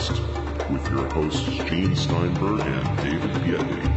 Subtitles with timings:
[0.00, 3.90] Paracast with your hosts Gene Steinberg and David Biedney.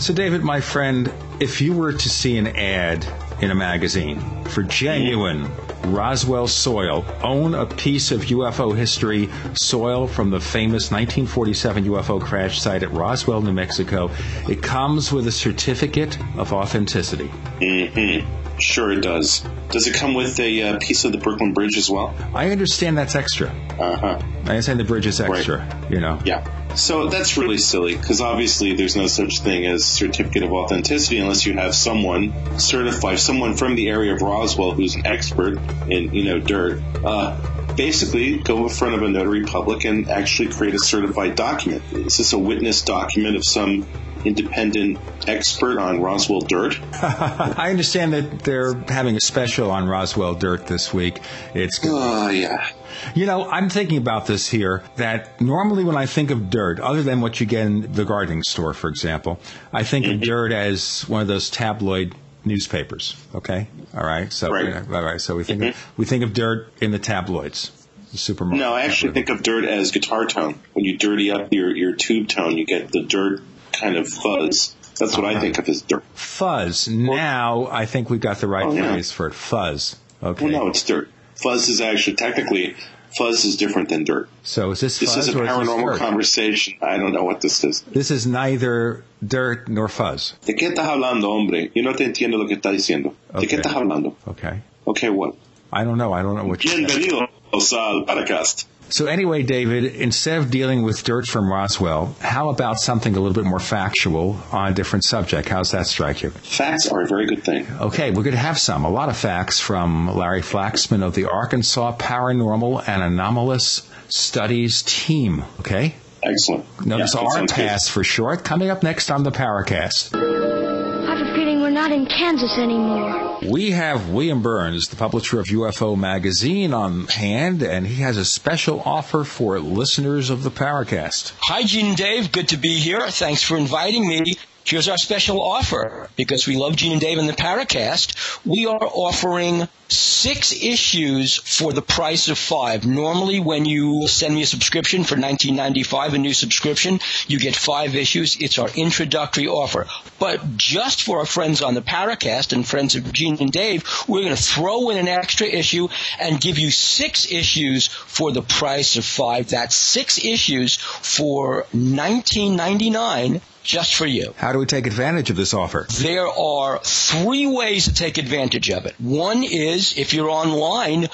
[0.00, 3.06] So, David, my friend, if you were to see an ad
[3.42, 5.50] in a magazine for genuine
[5.84, 12.60] Roswell soil, own a piece of UFO history, soil from the famous 1947 UFO crash
[12.60, 14.10] site at Roswell, New Mexico,
[14.48, 17.28] it comes with a certificate of authenticity.
[17.60, 18.49] Mm-hmm.
[18.60, 19.44] Sure, it does.
[19.70, 22.14] Does it come with a uh, piece of the Brooklyn Bridge as well?
[22.34, 23.48] I understand that's extra.
[23.78, 24.18] Uh huh.
[24.44, 25.90] I understand the bridge is extra, right.
[25.90, 26.20] you know.
[26.24, 26.74] Yeah.
[26.74, 31.44] So that's really silly because obviously there's no such thing as certificate of authenticity unless
[31.44, 36.24] you have someone certified, someone from the area of Roswell who's an expert in you
[36.24, 36.80] know dirt.
[37.04, 41.82] Uh, basically, go in front of a notary public and actually create a certified document.
[41.92, 43.86] Is this a witness document of some
[44.24, 46.78] independent expert on Roswell dirt.
[47.02, 51.20] I understand that they're having a special on Roswell dirt this week.
[51.54, 52.70] It's oh yeah.
[53.14, 57.02] You know, I'm thinking about this here that normally when I think of dirt, other
[57.02, 59.38] than what you get in the gardening store, for example,
[59.72, 60.16] I think mm-hmm.
[60.16, 63.16] of dirt as one of those tabloid newspapers.
[63.34, 64.32] Okay, all right.
[64.32, 64.76] So, right.
[64.76, 65.20] all right.
[65.20, 65.70] So we think mm-hmm.
[65.70, 67.72] of, we think of dirt in the tabloids.
[68.12, 68.58] The supermarket.
[68.58, 70.58] No, I actually think of dirt as guitar tone.
[70.72, 73.40] When you dirty up your, your tube tone, you get the dirt
[73.80, 74.74] kind of fuzz.
[74.98, 76.04] That's what I think of as dirt.
[76.14, 76.88] Fuzz.
[76.88, 78.92] Now I think we've got the right oh, yeah.
[78.92, 79.34] phrase for it.
[79.34, 79.96] Fuzz.
[80.22, 80.44] Okay.
[80.44, 81.08] Well, no, it's dirt.
[81.36, 82.76] Fuzz is actually technically
[83.16, 84.28] fuzz is different than dirt.
[84.42, 86.74] So is this this is a paranormal conversation?
[86.82, 87.80] I don't know what this is.
[87.82, 90.34] This is neither dirt nor fuzz.
[90.44, 91.70] ¿De qué estás hablando, hombre?
[91.74, 93.14] Yo no te entiendo lo que estás diciendo.
[93.38, 94.16] ¿De qué estás hablando?
[94.26, 94.60] Okay.
[94.86, 95.34] Okay, what?
[95.72, 96.12] I don't know.
[96.12, 96.60] I don't know what.
[96.60, 98.66] Bienvenidos al Paracast.
[98.90, 103.34] So anyway, David, instead of dealing with dirt from Roswell, how about something a little
[103.34, 105.48] bit more factual on a different subject?
[105.48, 106.30] How's that strike you?
[106.30, 107.66] Facts are a very good thing.
[107.80, 111.26] Okay, we're going to have some, a lot of facts from Larry Flaxman of the
[111.26, 115.44] Arkansas Paranormal and Anomalous Studies team.
[115.60, 115.94] Okay?
[116.22, 116.84] Excellent.
[116.84, 118.44] Notice yeah, ARPAST for short.
[118.44, 123.29] Coming up next on the Paracast I have a feeling we're not in Kansas anymore.
[123.42, 128.24] We have William Burns, the publisher of UFO Magazine, on hand, and he has a
[128.24, 131.32] special offer for listeners of the Paracast.
[131.40, 132.32] Hi, Gene Dave.
[132.32, 133.00] Good to be here.
[133.08, 134.24] Thanks for inviting me.
[134.70, 136.08] Here's our special offer.
[136.14, 141.72] Because we love Gene and Dave in the Paracast, we are offering six issues for
[141.72, 142.86] the price of five.
[142.86, 147.96] Normally, when you send me a subscription for 19.95, a new subscription, you get five
[147.96, 148.36] issues.
[148.36, 149.88] It's our introductory offer.
[150.20, 154.22] But just for our friends on the Paracast and friends of Gene and Dave, we're
[154.22, 155.88] going to throw in an extra issue
[156.20, 159.48] and give you six issues for the price of five.
[159.48, 164.34] That's six issues for 19.99 just for you.
[164.36, 165.86] How do we take advantage of this offer?
[165.90, 168.94] There are three ways to take advantage of it.
[168.98, 171.08] One is if you're online,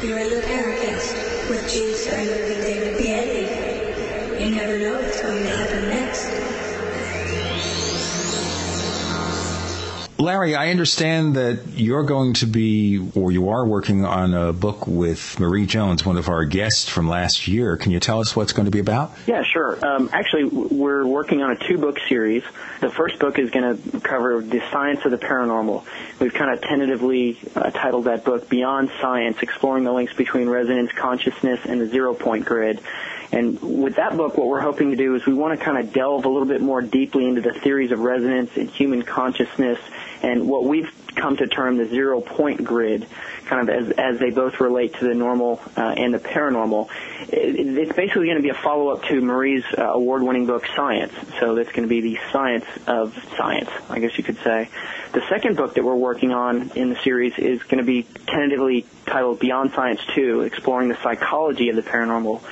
[0.00, 4.40] You're the Paracast with Gene Steinberg would be Biedney.
[4.40, 5.67] You never know what's going to happen
[10.20, 14.84] Larry, I understand that you're going to be, or you are working on a book
[14.84, 17.76] with Marie Jones, one of our guests from last year.
[17.76, 19.12] Can you tell us what's going to be about?
[19.28, 19.78] Yeah, sure.
[19.86, 22.42] Um, actually, we're working on a two book series.
[22.80, 25.84] The first book is going to cover the science of the paranormal.
[26.18, 30.90] We've kind of tentatively uh, titled that book Beyond Science, exploring the links between resonance
[30.90, 32.80] consciousness and the zero point grid.
[33.30, 35.92] And with that book, what we're hoping to do is we want to kind of
[35.92, 39.78] delve a little bit more deeply into the theories of resonance and human consciousness
[40.22, 43.06] and what we've come to term the zero point grid,
[43.46, 46.88] kind of as, as they both relate to the normal uh, and the paranormal.
[47.28, 50.64] It, it's basically going to be a follow up to Marie's uh, award winning book,
[50.64, 51.12] PSIence.
[51.40, 54.68] So that's going to be the science of science, I guess you could say.
[55.12, 58.86] The second book that we're working on in the series is going to be tentatively
[59.06, 62.42] titled Beyond Science 2, exploring the psychology of the paranormal.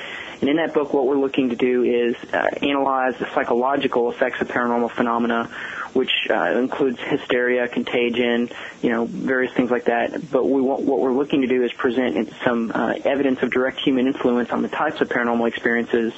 [0.41, 4.41] And in that book, what we're looking to do is uh, analyze the psychological effects
[4.41, 5.51] of paranormal phenomena,
[5.97, 8.51] which uh, includes hysteria, contagion,
[8.83, 10.31] you know, various things like that.
[10.31, 13.81] But we want, what we're looking to do is present some uh, evidence of direct
[13.81, 16.13] human influence on the types of paranormal experiences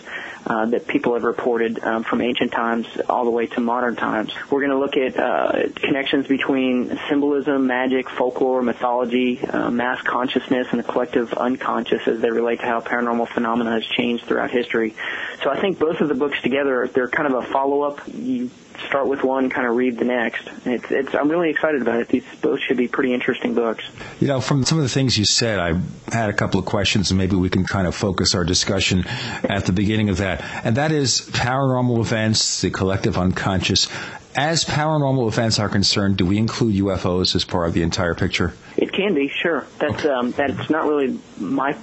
[0.47, 4.33] uh, that people have reported um, from ancient times all the way to modern times.
[4.51, 10.67] We're going to look at uh, connections between symbolism, magic, folklore, mythology, uh, mass consciousness,
[10.71, 14.95] and the collective unconscious as they relate to how paranormal phenomena has changed throughout history.
[15.43, 18.01] So I think both of the books together, they're kind of a follow-up.
[18.13, 18.51] You
[18.87, 20.49] start with one, kind of read the next.
[20.65, 22.09] It's, it's, I'm really excited about it.
[22.09, 23.85] These both should be pretty interesting books.
[24.21, 25.81] You know, from some of the things you said, I
[26.13, 29.67] had a couple of questions, and maybe we can kind of focus our discussion at
[29.67, 30.43] the beginning of that.
[30.65, 33.89] And that is paranormal events, the collective unconscious.
[34.35, 38.55] As paranormal events are concerned, do we include UFOs as part of the entire picture?
[38.77, 39.67] It can be, sure.
[39.79, 40.11] That's okay.
[40.11, 41.77] um, that's not really my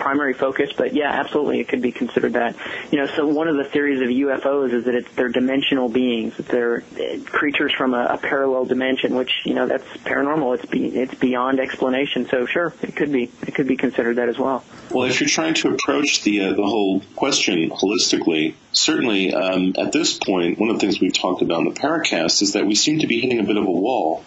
[0.00, 2.56] primary focus, but yeah, absolutely, it could be considered that.
[2.90, 6.36] You know, so one of the theories of UFOs is that it's they're dimensional beings,
[6.36, 6.80] that they're
[7.26, 10.56] creatures from a, a parallel dimension, which you know that's paranormal.
[10.56, 12.26] It's be, it's beyond explanation.
[12.28, 14.64] So sure, it could be it could be considered that as well.
[14.90, 19.92] Well, if you're trying to approach the uh, the whole question holistically, certainly um, at
[19.92, 22.74] this point, one of the things we've talked about in the Paracast is that we
[22.74, 24.24] seem to be hitting a bit of a wall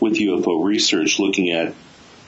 [0.00, 1.74] with UFO research, looking at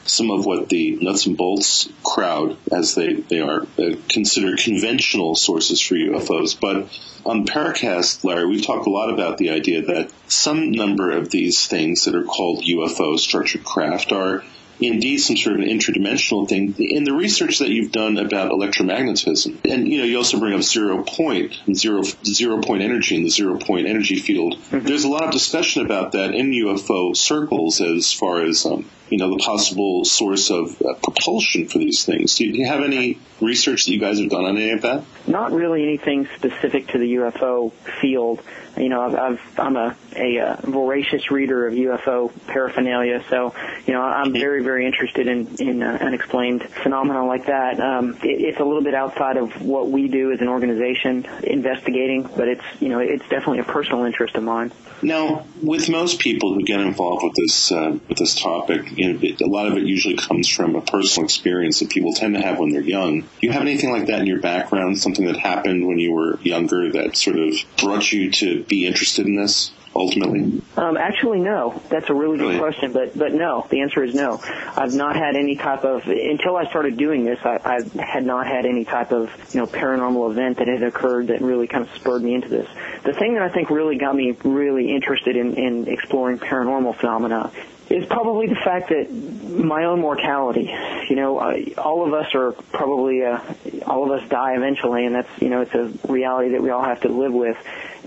[0.07, 5.35] some of what the nuts and bolts crowd, as they, they are, uh, consider conventional
[5.35, 6.59] sources for UFOs.
[6.59, 6.89] But
[7.25, 11.67] on Paracast, Larry, we've talked a lot about the idea that some number of these
[11.67, 14.45] things that are called UFO structured craft are
[14.81, 16.75] indeed some sort of an interdimensional thing.
[16.79, 20.63] In the research that you've done about electromagnetism, and you know, you also bring up
[20.63, 24.57] zero point, zero zero point energy in the zero point energy field.
[24.57, 24.87] Mm-hmm.
[24.87, 29.19] There's a lot of discussion about that in UFO circles as far as um, you
[29.19, 32.37] know the possible source of uh, propulsion for these things.
[32.37, 35.05] Do you have any research that you guys have done on any of that?
[35.27, 38.43] Not really anything specific to the UFO field.
[38.77, 43.55] You know, I've, i am a, a, a, voracious reader of UFO paraphernalia, so
[43.87, 47.81] you know I'm very very interested in in uh, unexplained phenomena like that.
[47.81, 52.23] Um, it, it's a little bit outside of what we do as an organization investigating,
[52.37, 54.73] but it's you know it's definitely a personal interest of mine.
[55.03, 59.21] Now, with most people who get involved with this uh, with this topic, you know,
[59.23, 62.41] it, a lot of it usually comes from a personal experience that people tend to
[62.41, 63.21] have when they're young.
[63.21, 64.99] Do you have anything like that in your background?
[64.99, 69.27] Something that happened when you were younger that sort of brought you to be interested
[69.27, 69.73] in this?
[69.97, 70.63] ultimately?
[70.77, 71.81] Um, actually, no.
[71.89, 72.59] That's a really good really?
[72.59, 73.67] question, but but no.
[73.71, 74.41] The answer is no.
[74.77, 77.39] I've not had any type of until I started doing this.
[77.45, 81.29] I, I had not had any type of you know paranormal event that had occurred
[81.29, 82.69] that really kind of spurred me into this.
[83.05, 87.51] The thing that I think really got me really interested in, in exploring paranormal phenomena
[87.89, 90.75] is probably the fact that my own mortality.
[91.09, 93.39] You know, uh, all of us are probably uh,
[93.87, 96.83] all of us die eventually, and that's you know it's a reality that we all
[96.83, 97.57] have to live with.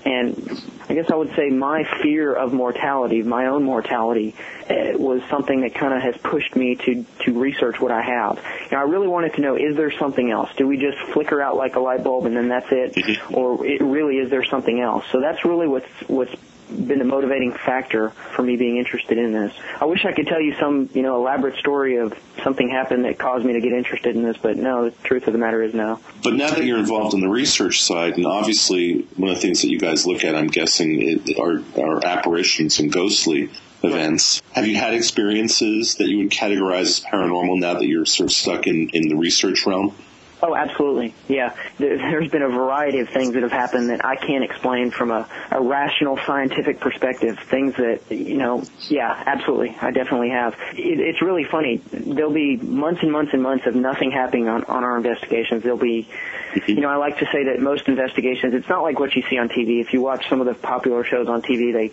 [0.06, 4.36] And I guess I would say my fear of mortality, my own mortality,
[4.70, 8.38] uh, was something that kind of has pushed me to to research what I have.
[8.65, 10.50] You know, I really wanted to know: is there something else?
[10.58, 13.36] Do we just flicker out like a light bulb and then that's it, mm-hmm.
[13.36, 15.06] or it really is there something else?
[15.12, 16.36] So that's really what's what's
[16.70, 19.54] been the motivating factor for me being interested in this.
[19.80, 23.18] I wish I could tell you some, you know, elaborate story of something happened that
[23.18, 25.74] caused me to get interested in this, but no, the truth of the matter is
[25.74, 26.00] no.
[26.24, 29.62] But now that you're involved in the research side, and obviously one of the things
[29.62, 33.50] that you guys look at, I'm guessing, are, are apparitions and ghostly
[33.84, 34.42] events.
[34.52, 38.34] Have you had experiences that you would categorize as paranormal now that you're sort of
[38.34, 39.96] stuck in, in the research realm?
[40.41, 41.13] Oh, absolutely.
[41.27, 41.55] Yeah.
[41.77, 45.27] There's been a variety of things that have happened that I can't explain from a,
[45.51, 47.38] a rational scientific perspective.
[47.39, 49.75] Things that, you know, yeah, absolutely.
[49.81, 50.53] I definitely have.
[50.74, 51.81] It, it's really funny.
[51.91, 55.63] There'll be months and months and months of nothing happening on, on our investigations.
[55.63, 56.08] There'll be,
[56.53, 56.72] mm-hmm.
[56.72, 59.38] you know, I like to say that most investigations, it's not like what you see
[59.38, 59.81] on TV.
[59.81, 61.91] If you watch some of the popular shows on TV, they,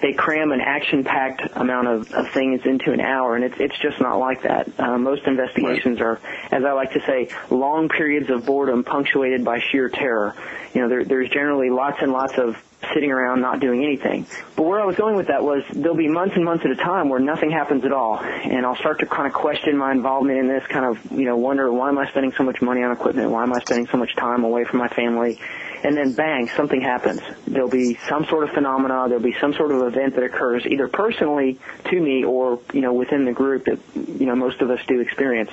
[0.00, 4.00] they cram an action-packed amount of, of things into an hour, and it's it's just
[4.00, 4.68] not like that.
[4.78, 9.60] Uh, most investigations are, as I like to say, long periods of boredom punctuated by
[9.60, 10.34] sheer terror.
[10.74, 12.56] You know, there, there's generally lots and lots of
[12.94, 14.26] sitting around not doing anything.
[14.56, 16.76] But where I was going with that was there'll be months and months at a
[16.76, 18.18] time where nothing happens at all.
[18.18, 21.36] And I'll start to kind of question my involvement in this, kind of, you know,
[21.36, 23.30] wonder why am I spending so much money on equipment?
[23.30, 25.38] Why am I spending so much time away from my family?
[25.82, 27.22] And then bang, something happens.
[27.46, 30.88] There'll be some sort of phenomena, there'll be some sort of event that occurs either
[30.88, 34.80] personally to me or, you know, within the group that, you know, most of us
[34.86, 35.50] do experience.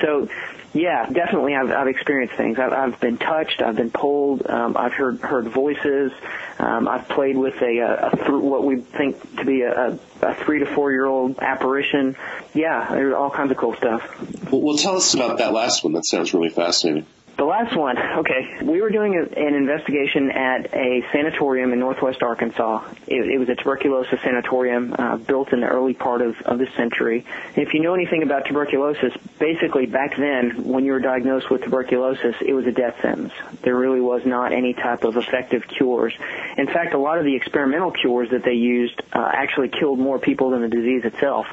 [0.00, 0.28] So
[0.74, 1.54] yeah, definitely.
[1.54, 2.58] I've, I've experienced things.
[2.58, 3.62] I've, I've been touched.
[3.62, 4.46] I've been pulled.
[4.46, 6.12] Um, I've heard heard voices.
[6.58, 10.34] Um, I've played with a, a, a th- what we think to be a, a
[10.44, 12.16] three to four year old apparition.
[12.54, 14.02] Yeah, there's all kinds of cool stuff.
[14.50, 15.92] Well, well, tell us about that last one.
[15.94, 17.06] That sounds really fascinating.
[17.38, 18.64] The last one, okay.
[18.64, 22.92] We were doing a, an investigation at a sanatorium in northwest Arkansas.
[23.06, 26.68] It, it was a tuberculosis sanatorium uh, built in the early part of, of this
[26.74, 27.24] century.
[27.54, 31.62] And if you know anything about tuberculosis, basically back then, when you were diagnosed with
[31.62, 33.32] tuberculosis, it was a death sentence.
[33.62, 36.14] There really was not any type of effective cures.
[36.56, 40.18] In fact, a lot of the experimental cures that they used uh, actually killed more
[40.18, 41.46] people than the disease itself.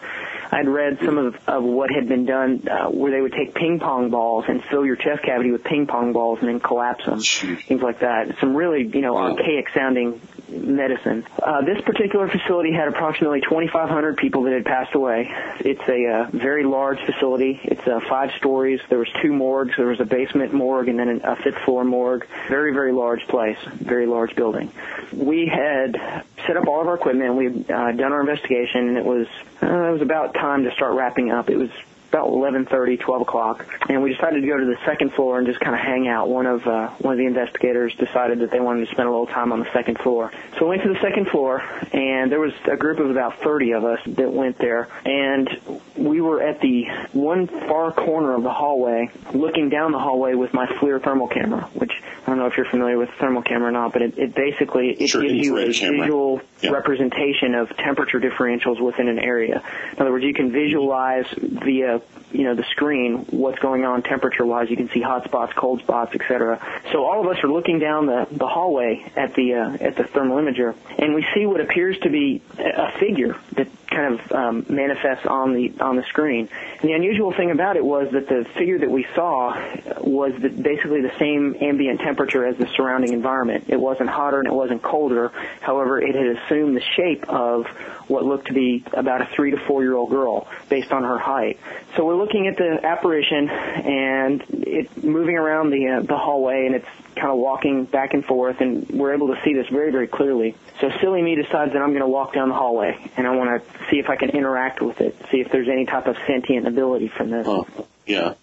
[0.51, 3.79] I'd read some of, of what had been done uh, where they would take ping
[3.79, 7.19] pong balls and fill your chest cavity with ping pong balls and then collapse them,
[7.21, 8.37] things like that.
[8.39, 11.25] Some really, you know, archaic sounding medicine.
[11.41, 15.31] Uh, this particular facility had approximately 2,500 people that had passed away.
[15.59, 17.59] It's a uh, very large facility.
[17.63, 18.79] It's uh, five stories.
[18.89, 19.75] There was two morgues.
[19.77, 22.27] There was a basement morgue and then a fifth floor morgue.
[22.47, 23.57] Very, very large place.
[23.73, 24.71] Very large building.
[25.13, 27.35] We had set up all of our equipment.
[27.35, 29.27] We had uh, done our investigation, and it was
[29.61, 31.49] uh, it was about time to start wrapping up.
[31.49, 31.69] It was
[32.15, 35.59] about 11:30, 12 o'clock, and we decided to go to the second floor and just
[35.59, 36.29] kind of hang out.
[36.29, 39.27] One of uh, one of the investigators decided that they wanted to spend a little
[39.27, 42.53] time on the second floor, so we went to the second floor, and there was
[42.71, 45.49] a group of about 30 of us that went there, and
[45.97, 50.53] we were at the one far corner of the hallway, looking down the hallway with
[50.53, 51.91] my FLIR thermal camera, which
[52.23, 54.91] I don't know if you're familiar with thermal camera or not, but it, it basically
[54.91, 55.99] it Sure, gives you a camera.
[55.99, 56.71] visual Yeah.
[56.71, 59.61] representation of temperature differentials within an area.
[59.93, 61.99] In other words, you can visualize via
[62.31, 64.69] you know the screen what's going on temperature wise.
[64.69, 66.59] You can see hot spots, cold spots, etc.
[66.91, 70.03] So all of us are looking down the, the hallway at the uh, at the
[70.03, 74.65] thermal imager, and we see what appears to be a figure that kind of um,
[74.69, 76.49] manifests on the on the screen.
[76.81, 79.53] And the unusual thing about it was that the figure that we saw
[80.01, 83.65] was the, basically the same ambient temperature as the surrounding environment.
[83.69, 85.31] It wasn't hotter and it wasn't colder.
[85.61, 87.65] However, it had assumed the shape of
[88.07, 91.17] what looked to be about a three to four year old girl based on her
[91.17, 91.59] height.
[91.95, 96.75] So we're looking at the apparition and it moving around the uh, the hallway and
[96.75, 100.07] it's kind of walking back and forth and we're able to see this very very
[100.07, 100.55] clearly.
[100.81, 103.63] So silly me decides that I'm going to walk down the hallway and I want
[103.63, 106.67] to see if I can interact with it, see if there's any type of sentient
[106.67, 107.47] ability from this.
[107.47, 107.65] Oh,
[108.05, 108.33] yeah.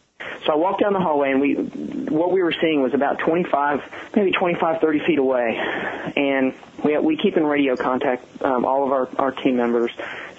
[0.47, 3.81] So I walked down the hallway, and we, what we were seeing was about 25,
[4.17, 5.57] maybe 25, 30 feet away,
[6.17, 6.55] and
[6.85, 9.93] we we keep in radio contact, um, all of our our team members.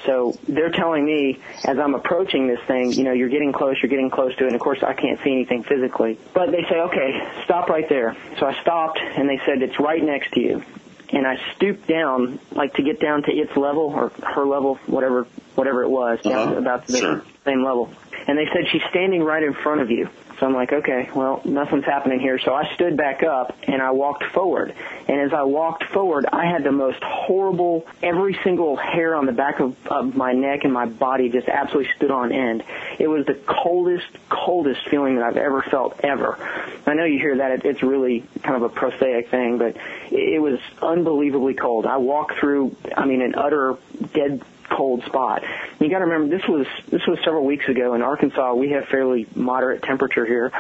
[0.06, 3.90] So they're telling me as I'm approaching this thing, you know, you're getting close, you're
[3.90, 6.18] getting close to it, and of course I can't see anything physically.
[6.34, 8.16] But they say, okay, stop right there.
[8.40, 10.64] So I stopped, and they said it's right next to you.
[11.10, 15.28] And I stooped down, like to get down to its level or her level, whatever
[15.56, 16.52] whatever it was, Uh-huh.
[16.54, 17.24] to about the Sure.
[17.46, 17.92] same level.
[18.28, 20.10] And they said she's standing right in front of you.
[20.40, 22.40] So I'm like, okay, well, nothing's happening here.
[22.40, 24.74] So I stood back up and I walked forward.
[25.08, 29.32] And as I walked forward, I had the most horrible, every single hair on the
[29.32, 32.64] back of, of my neck and my body just absolutely stood on end.
[33.00, 36.38] It was the coldest, coldest feeling that I've ever felt ever.
[36.86, 39.78] I know you hear that, it, it's really kind of a prosaic thing, but
[40.12, 41.86] it, it was unbelievably cold.
[41.86, 43.78] I walked through, I mean, an utter
[44.14, 44.42] dead
[44.76, 45.44] cold spot.
[45.80, 48.54] You got to remember this was this was several weeks ago in Arkansas.
[48.54, 50.52] We have fairly moderate temperature here.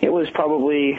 [0.00, 0.98] It was probably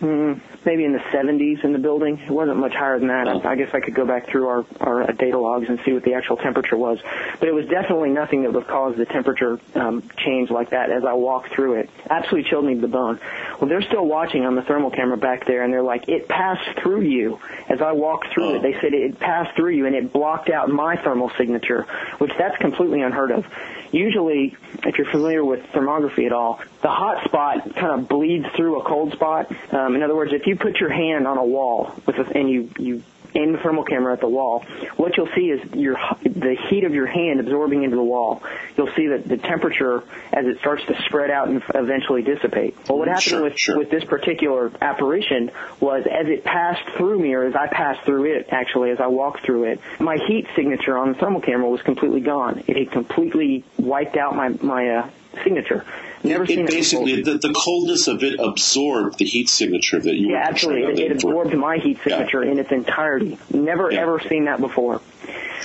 [0.00, 2.18] mm, maybe in the 70s in the building.
[2.18, 3.28] It wasn't much higher than that.
[3.28, 5.92] I, I guess I could go back through our our uh, data logs and see
[5.92, 6.98] what the actual temperature was.
[7.38, 11.04] But it was definitely nothing that would cause the temperature um, change like that as
[11.04, 11.90] I walked through it.
[12.08, 13.20] Absolutely chilled me to the bone.
[13.60, 16.78] Well, they're still watching on the thermal camera back there, and they're like, it passed
[16.80, 17.38] through you.
[17.68, 20.68] As I walked through it, they said it passed through you, and it blocked out
[20.68, 21.86] my thermal signature,
[22.18, 23.46] which that's completely unheard of.
[23.92, 28.80] Usually, if you're familiar with thermography at all, the hot spot kind of bleeds through
[28.80, 29.50] a cold spot.
[29.72, 32.48] Um, in other words, if you put your hand on a wall with a, and
[32.48, 33.02] you you
[33.34, 34.64] aim the thermal camera at the wall,
[34.96, 38.42] what you'll see is your the heat of your hand absorbing into the wall.
[38.76, 42.76] You'll see that the temperature as it starts to spread out and eventually dissipate.
[42.88, 43.78] Well, what happened Sure, with sure.
[43.78, 48.24] with this particular apparition was as it passed through me, or as I passed through
[48.36, 51.82] it, actually, as I walked through it, my heat signature on the thermal camera was
[51.82, 52.62] completely gone.
[52.66, 55.10] It had completely wiped out my my uh,
[55.44, 55.84] signature.
[56.22, 60.14] Never seen It it basically the, the coldness of it absorbed the heat signature that
[60.16, 61.04] you Yeah, were absolutely.
[61.04, 63.38] It, it absorbed my heat signature in its entirety.
[63.52, 64.02] Never Yeah.
[64.02, 65.00] ever seen that before.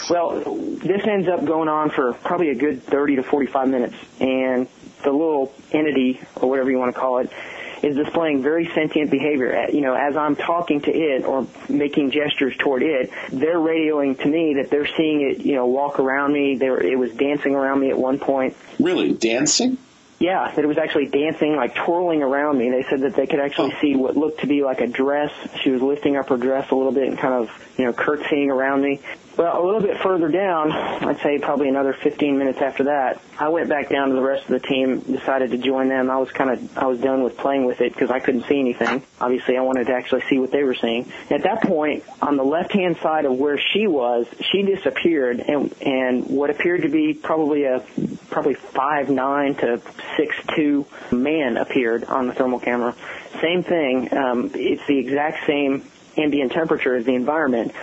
[0.10, 4.68] Well, this ends up going on for probably a good 30 to 45 minutes, and
[5.04, 7.32] the little entity, or whatever you want to call it,
[7.86, 9.68] is displaying very sentient behavior.
[9.72, 14.28] You know, as I'm talking to it or making gestures toward it, they're radioing to
[14.28, 16.56] me that they're seeing it, you know, walk around me.
[16.56, 18.58] They were, it was dancing around me at one point.
[18.80, 19.78] Really dancing?
[20.18, 22.70] Yeah, that it was actually dancing, like twirling around me.
[22.70, 23.82] They said that they could actually Oh.
[23.82, 25.32] see what looked to be like a dress.
[25.62, 28.50] She was lifting up her dress a little bit and kind of, you know, curtsying
[28.50, 29.02] around me.
[29.38, 33.50] Well, a little bit further down, I'd say probably another 15 minutes after that, I
[33.50, 36.10] went back down to the rest of the team, decided to join them.
[36.10, 38.60] I was kind of, I was done with playing with it because I couldn't see
[38.62, 39.04] anything.
[39.20, 41.12] Obviously, I wanted to actually see what they were seeing.
[41.30, 46.28] At that point, on the left-hand side of where she was, she disappeared, and and
[46.28, 47.84] what appeared to be probably a
[48.30, 49.82] probably five nine to
[50.16, 52.96] six two man appeared on the thermal camera.
[53.42, 54.16] Same thing.
[54.16, 57.74] Um, it's the exact same ambient temperature as the environment,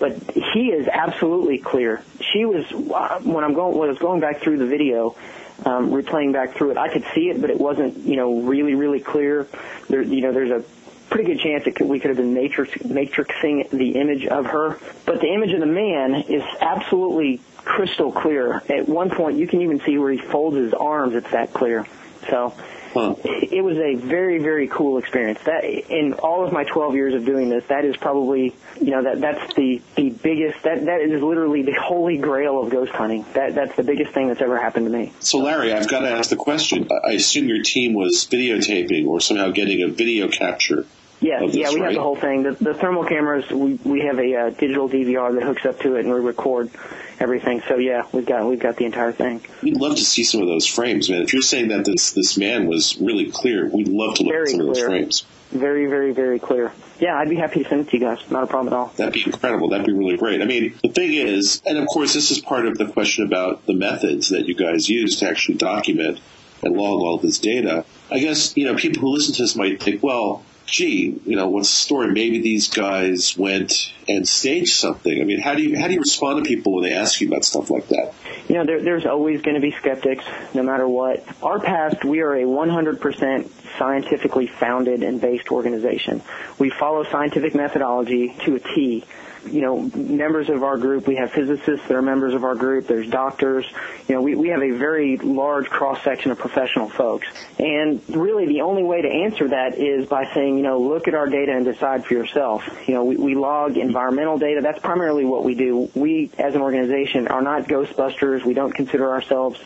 [0.00, 2.02] but he is absolutely clear.
[2.32, 5.14] She was uh, when I'm going when I was going back through the video.
[5.62, 8.74] Um, replaying back through it, I could see it, but it wasn't, you know, really,
[8.74, 9.46] really clear.
[9.90, 10.64] There, you know, there's a
[11.10, 14.78] pretty good chance that we could have been matrix, matrixing the image of her.
[15.04, 18.62] But the image of the man is absolutely crystal clear.
[18.70, 21.14] At one point, you can even see where he folds his arms.
[21.14, 21.86] It's that clear.
[22.30, 22.54] So
[22.92, 23.14] Huh.
[23.24, 25.38] it was a very, very cool experience.
[25.44, 29.04] That in all of my 12 years of doing this, that is probably, you know,
[29.04, 30.62] that that's the the biggest.
[30.64, 33.24] That that is literally the holy grail of ghost hunting.
[33.34, 35.12] That that's the biggest thing that's ever happened to me.
[35.20, 36.88] So, Larry, I've got to ask the question.
[36.90, 40.84] I assume your team was videotaping or somehow getting a video capture.
[41.20, 42.44] Yeah, of yeah, we have the whole thing.
[42.44, 45.96] The, the thermal cameras, we we have a uh, digital DVR that hooks up to
[45.96, 46.70] it, and we record
[47.18, 47.62] everything.
[47.68, 49.42] So yeah, we've got we've got the entire thing.
[49.62, 51.22] We'd love to see some of those frames, man.
[51.22, 54.42] If you're saying that this this man was really clear, we'd love to look Very
[54.44, 55.24] at some of those frames.
[55.50, 56.72] Very, very, very clear.
[57.00, 58.18] Yeah, I'd be happy to send it to you guys.
[58.30, 58.92] Not a problem at all.
[58.96, 59.70] That'd be incredible.
[59.70, 60.40] That'd be really great.
[60.40, 63.66] I mean, the thing is, and of course, this is part of the question about
[63.66, 66.20] the methods that you guys use to actually document
[66.62, 67.84] and log all this data.
[68.12, 71.48] I guess, you know, people who listen to this might think, well, gee, you know,
[71.48, 72.12] what's the story?
[72.12, 75.20] Maybe these guys went and staged something.
[75.20, 77.28] I mean, how do you, how do you respond to people when they ask you
[77.28, 78.14] about stuff like that?
[78.48, 81.26] You know, there, there's always going to be skeptics, no matter what.
[81.42, 86.22] ARPAST, we are a 100% scientifically founded and based organization.
[86.58, 89.04] We follow scientific methodology to a T.
[89.46, 92.86] You know, members of our group, we have physicists that are members of our group.
[92.86, 93.66] There's doctors.
[94.06, 97.26] You know, we, we have a very large cross section of professional folks.
[97.58, 101.14] And really, the only way to answer that is by saying, you know, look at
[101.14, 102.68] our data and decide for yourself.
[102.86, 104.60] You know, we, we log environmental data.
[104.62, 105.90] That's primarily what we do.
[105.94, 108.44] We, as an organization, are not Ghostbusters.
[108.44, 109.60] We don't consider ourselves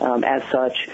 [0.00, 0.88] um, as such.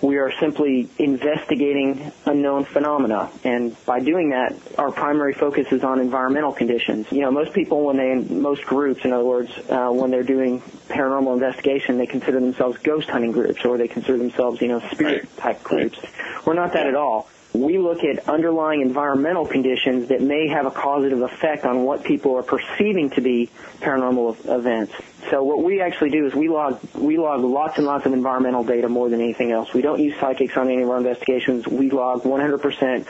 [0.00, 6.00] We are simply investigating unknown phenomena, and by doing that, our primary focus is on
[6.00, 7.10] environmental conditions.
[7.10, 10.60] You know, most people, when they, most groups, in other words, uh, when they're doing
[10.88, 15.28] paranormal investigation, they consider themselves ghost hunting groups, or they consider themselves, you know, spirit
[15.36, 15.98] type groups.
[16.46, 17.28] We're not that at all.
[17.54, 22.36] We look at underlying environmental conditions that may have a causative effect on what people
[22.36, 24.94] are perceiving to be paranormal events.
[25.30, 28.64] So what we actually do is we log we log lots and lots of environmental
[28.64, 29.74] data more than anything else.
[29.74, 31.66] We don't use psychics on any of our investigations.
[31.66, 33.06] We log 100%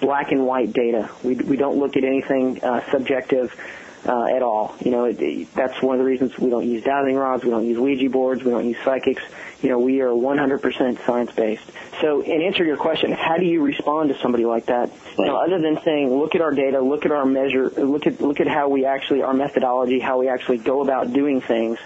[0.00, 1.10] black and white data.
[1.22, 3.54] We we don't look at anything uh, subjective
[4.08, 4.74] uh, at all.
[4.80, 7.50] You know, it, it- that's one of the reasons we don't use dowsing rods, we
[7.50, 9.22] don't use Ouija boards, we don't use psychics.
[9.62, 11.64] You know, we are 100% science based.
[12.00, 14.90] So, in answer to your question, how do you respond to somebody like that?
[15.18, 18.20] You know, other than saying, look at our data, look at our measure, look at
[18.20, 21.78] look at how we actually our methodology, how we actually go about doing things.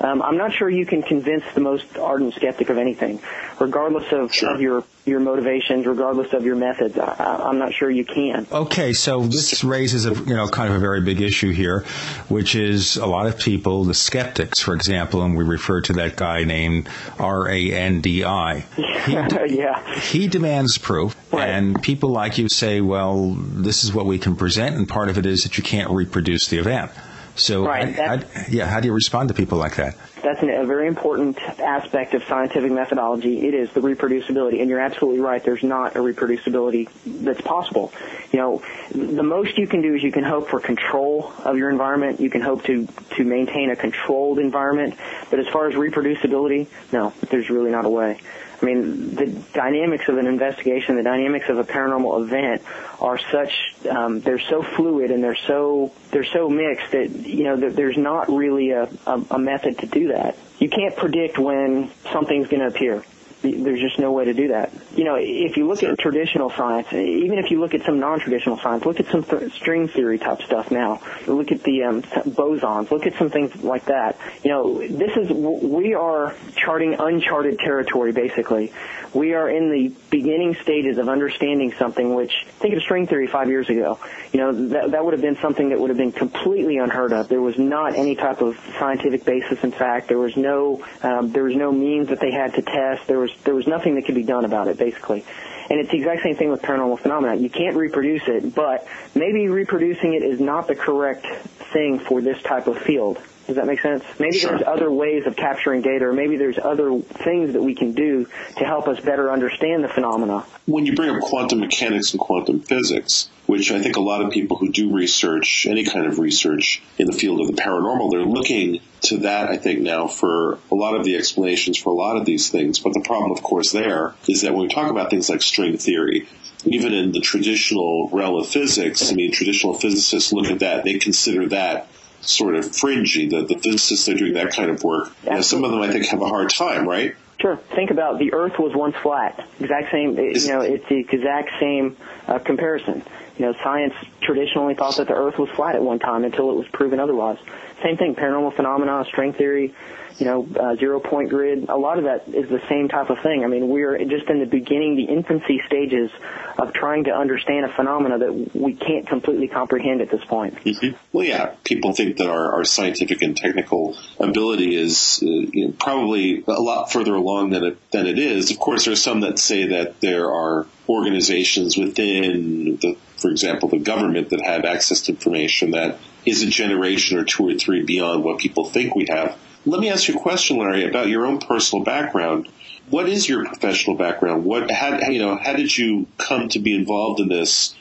[0.00, 3.20] Um, I'm not sure you can convince the most ardent skeptic of anything,
[3.58, 6.96] regardless of, of your your motivations, regardless of your methods.
[6.96, 8.46] I, I'm not sure you can.
[8.52, 11.80] Okay, so this raises a you know kind of a very big issue here,
[12.28, 16.14] which is a lot of people, the skeptics, for example, and we refer to that
[16.14, 18.64] guy named R A N D I.
[18.78, 19.98] yeah.
[19.98, 24.76] He demands proof, and people like you say, "Well, this is what we can present,"
[24.76, 26.92] and part of it is that you can't reproduce the event.
[27.38, 29.94] So, Right, how- how- yeah, how do you respond to people like that?
[30.22, 33.46] That's an, a very important aspect of scientific methodology.
[33.46, 35.42] It is the reproducibility, and you're absolutely right.
[35.42, 37.92] There's not a reproducibility that's possible.
[38.32, 41.70] You know, the most you can do is you can hope for control of your
[41.70, 42.20] environment.
[42.20, 44.94] You can hope to to maintain a controlled environment.
[45.30, 48.18] But as far as reproducibility, no, there's really not a way.
[48.60, 52.62] I mean, the dynamics of an investigation, the dynamics of a paranormal event
[53.00, 57.56] are such, um, they're so fluid and they're so, they're so mixed that, you know,
[57.56, 60.36] that there's not really a, a, a method to do that.
[60.58, 63.04] You can't predict when something's going to appear.
[63.40, 64.72] There's just no way to do that.
[64.96, 68.58] You know, if you look at traditional science, even if you look at some non-traditional
[68.58, 71.00] science, look at some th- string theory type stuff now.
[71.26, 72.90] Look at the um, bosons.
[72.90, 74.18] Look at some things like that.
[74.42, 78.72] You know, this is we are charting uncharted territory basically.
[79.14, 83.48] We are in the beginning stages of understanding something which think of string theory five
[83.48, 83.98] years ago.
[84.32, 87.28] You know, that that would have been something that would have been completely unheard of.
[87.28, 89.62] There was not any type of scientific basis.
[89.62, 93.06] In fact, there was no um, there was no means that they had to test.
[93.06, 95.24] There was there was nothing that could be done about it, basically.
[95.70, 97.36] And it's the exact same thing with paranormal phenomena.
[97.36, 101.26] You can't reproduce it, but maybe reproducing it is not the correct
[101.72, 103.18] thing for this type of field.
[103.48, 104.04] Does that make sense?
[104.18, 104.50] Maybe sure.
[104.50, 108.26] there's other ways of capturing data, or maybe there's other things that we can do
[108.58, 110.44] to help us better understand the phenomena.
[110.66, 114.32] When you bring up quantum mechanics and quantum physics, which I think a lot of
[114.32, 118.20] people who do research, any kind of research in the field of the paranormal, they're
[118.20, 122.18] looking to that, I think, now for a lot of the explanations for a lot
[122.18, 122.78] of these things.
[122.80, 125.78] But the problem, of course, there is that when we talk about things like string
[125.78, 126.28] theory,
[126.66, 130.98] even in the traditional realm of physics, I mean, traditional physicists look at that, they
[130.98, 131.88] consider that
[132.20, 133.28] sort of fringy.
[133.28, 135.90] The, the physicists that are doing that kind of work, know, some of them I
[135.90, 137.16] think have a hard time, right?
[137.40, 137.56] Sure.
[137.56, 139.46] Think about the Earth was once flat.
[139.60, 140.18] Exact same.
[140.18, 143.04] You know, it's the exact same uh, comparison.
[143.38, 146.54] You know, science traditionally thought that the Earth was flat at one time until it
[146.54, 147.38] was proven otherwise.
[147.82, 148.16] Same thing.
[148.16, 149.72] Paranormal phenomena, string theory,
[150.18, 151.68] you know, uh, zero point grid.
[151.68, 153.44] A lot of that is the same type of thing.
[153.44, 156.10] I mean, we're just in the beginning, the infancy stages
[156.58, 160.56] of trying to understand a phenomena that we can't completely comprehend at this point.
[160.64, 160.96] Mm-hmm.
[161.12, 165.74] Well, yeah, people think that our, our scientific and technical ability is uh, you know,
[165.78, 168.50] probably a lot further along than it than it is.
[168.50, 173.68] Of course, there are some that say that there are organizations within the, for example,
[173.68, 177.84] the government that have access to information that is a generation or two or three
[177.84, 179.36] beyond what people think we have.
[179.66, 182.48] Let me ask you a question, Larry, about your own personal background.
[182.90, 184.44] What is your professional background?
[184.44, 187.74] What, how, you know, how did you come to be involved in this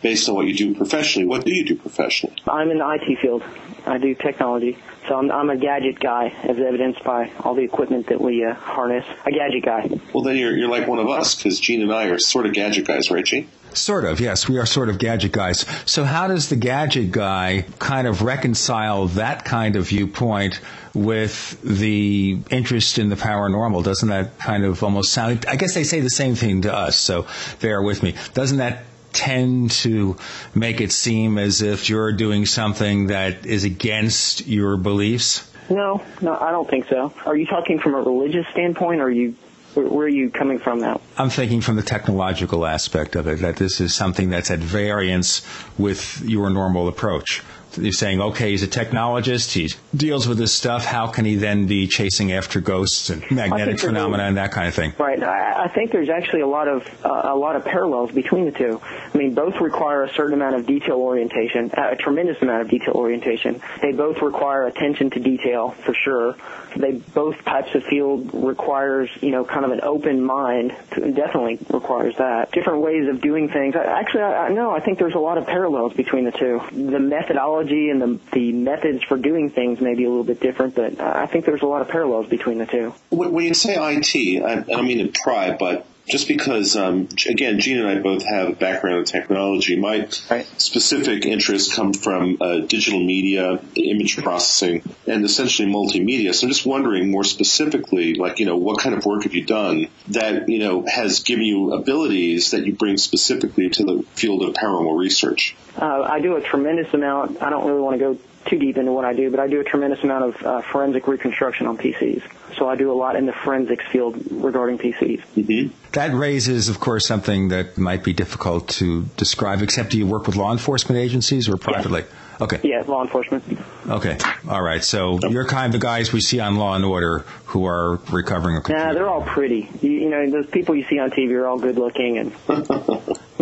[0.00, 1.26] based on what you do professionally?
[1.26, 2.36] What do you do professionally?
[2.46, 3.42] I'm in the IT field.
[3.86, 4.78] I do technology.
[5.08, 8.54] So I'm, I'm a gadget guy, as evidenced by all the equipment that we uh,
[8.54, 9.04] harness.
[9.26, 9.90] A gadget guy.
[10.14, 12.54] Well, then you're, you're like one of us, because Gene and I are sort of
[12.54, 13.48] gadget guys, right, Gene?
[13.74, 14.48] Sort of, yes.
[14.48, 15.66] We are sort of gadget guys.
[15.84, 20.60] So how does the gadget guy kind of reconcile that kind of viewpoint
[20.94, 23.82] with the interest in the paranormal?
[23.82, 26.96] Doesn't that kind of almost sound, I guess they say the same thing to us,
[26.96, 27.26] so
[27.60, 28.14] bear with me.
[28.32, 30.16] Doesn't that tend to
[30.54, 35.50] make it seem as if you're doing something that is against your beliefs?
[35.70, 37.12] No, no, I don't think so.
[37.24, 39.34] Are you talking from a religious standpoint, or are you
[39.76, 41.00] where are you coming from now?
[41.16, 45.42] I'm thinking from the technological aspect of it, that this is something that's at variance
[45.78, 47.42] with your normal approach.
[47.76, 50.84] You're saying, okay, he's a technologist, he deals with this stuff.
[50.84, 54.74] How can he then be chasing after ghosts and magnetic phenomena and that kind of
[54.74, 54.92] thing?
[54.98, 55.22] Right.
[55.22, 58.80] I think there's actually a lot of uh, a lot of parallels between the two.
[58.82, 62.94] I mean, both require a certain amount of detail orientation, a tremendous amount of detail
[62.94, 63.62] orientation.
[63.80, 66.36] They both require attention to detail for sure.
[66.76, 70.76] They both types of field requires you know kind of an open mind.
[70.90, 72.52] Definitely requires that.
[72.52, 73.74] Different ways of doing things.
[73.76, 76.60] Actually, I, I know I think there's a lot of parallels between the two.
[76.72, 80.74] The methodology and the, the methods for doing things may be a little bit different,
[80.74, 82.94] but uh, I think there's a lot of parallels between the two.
[83.10, 87.60] When you say IT, I, I don't mean to pry, but just because, um, again,
[87.60, 89.76] Gene and I both have a background in technology.
[89.76, 90.46] My right.
[90.60, 96.34] specific interests come from uh, digital media, image processing, and essentially multimedia.
[96.34, 99.44] So I'm just wondering more specifically, like, you know, what kind of work have you
[99.44, 104.42] done that, you know, has given you abilities that you bring specifically to the field
[104.42, 105.56] of paranormal research?
[105.76, 107.42] Uh, I do a tremendous amount.
[107.42, 109.60] I don't really want to go too deep into what I do, but I do
[109.60, 112.22] a tremendous amount of uh, forensic reconstruction on PCs.
[112.56, 115.22] So I do a lot in the forensics field regarding PCs.
[115.36, 115.74] Mm-hmm.
[115.92, 120.26] That raises, of course, something that might be difficult to describe, except do you work
[120.26, 122.02] with law enforcement agencies or privately?
[122.02, 122.06] Yeah.
[122.40, 122.60] Okay.
[122.64, 123.44] Yeah, law enforcement.
[123.88, 124.18] Okay.
[124.48, 124.82] All right.
[124.82, 128.56] So you're kind of the guys we see on Law and Order who are recovering
[128.56, 128.86] a computer.
[128.86, 129.68] Nah, they're all pretty.
[129.80, 132.32] You, you know, those people you see on TV are all good looking and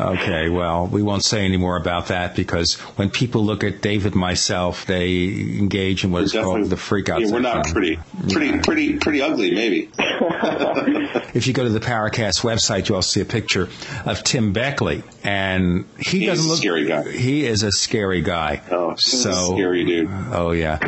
[0.00, 4.14] Okay, well, we won't say any more about that because when people look at David
[4.14, 7.20] myself, they engage in what is called the freak out.
[7.20, 7.98] Yeah, we're not pretty,
[8.30, 9.90] pretty, pretty, pretty ugly, maybe.
[11.34, 13.68] if you go to the Paracast website, you'll see a picture
[14.06, 16.58] of Tim Beckley, and he, he doesn't look.
[16.58, 17.10] scary guy.
[17.10, 18.62] He is a scary guy.
[18.70, 20.08] Oh, so scary dude.
[20.32, 20.78] Oh yeah.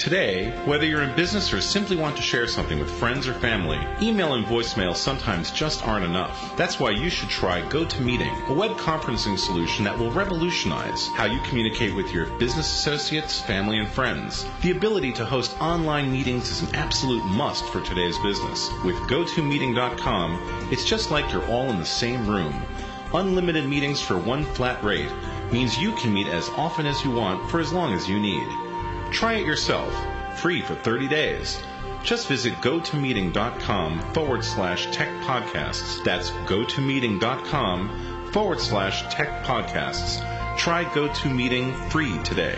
[0.00, 3.78] Today, whether you're in business or simply want to share something with friends or family,
[4.00, 6.56] email and voicemail sometimes just aren't enough.
[6.56, 11.38] That's why you should try GoToMeeting, a web conferencing solution that will revolutionize how you
[11.40, 14.46] communicate with your business associates, family, and friends.
[14.62, 18.70] The ability to host online meetings is an absolute must for today's business.
[18.82, 22.62] With GoToMeeting.com, it's just like you're all in the same room.
[23.12, 25.12] Unlimited meetings for one flat rate
[25.52, 28.48] means you can meet as often as you want for as long as you need.
[29.10, 29.94] Try it yourself,
[30.38, 31.60] free for 30 days.
[32.02, 36.02] Just visit gotomeeting.com forward slash tech podcasts.
[36.04, 40.24] That's gotomeeting.com forward slash tech podcasts.
[40.56, 42.56] Try GoToMeeting free today.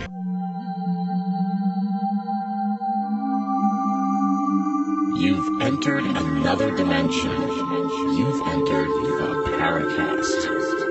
[5.16, 7.30] You've entered another dimension.
[7.30, 10.81] You've entered the Paracast.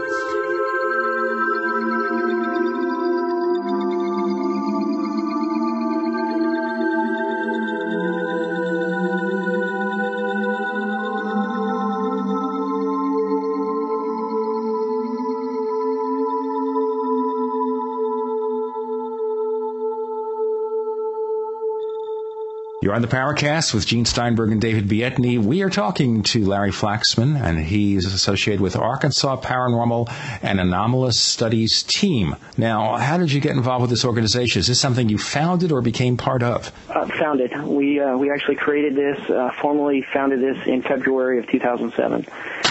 [22.83, 25.37] You're on the Paracast with Gene Steinberg and David Biedney.
[25.37, 31.83] We are talking to Larry Flaxman, and he's associated with Arkansas Paranormal and Anomalous Studies
[31.83, 32.35] team.
[32.57, 34.61] Now, how did you get involved with this organization?
[34.61, 36.71] Is this something you founded or became part of?
[36.89, 37.55] Uh, founded.
[37.61, 42.25] We uh, we actually created this, uh, formally founded this in February of 2007.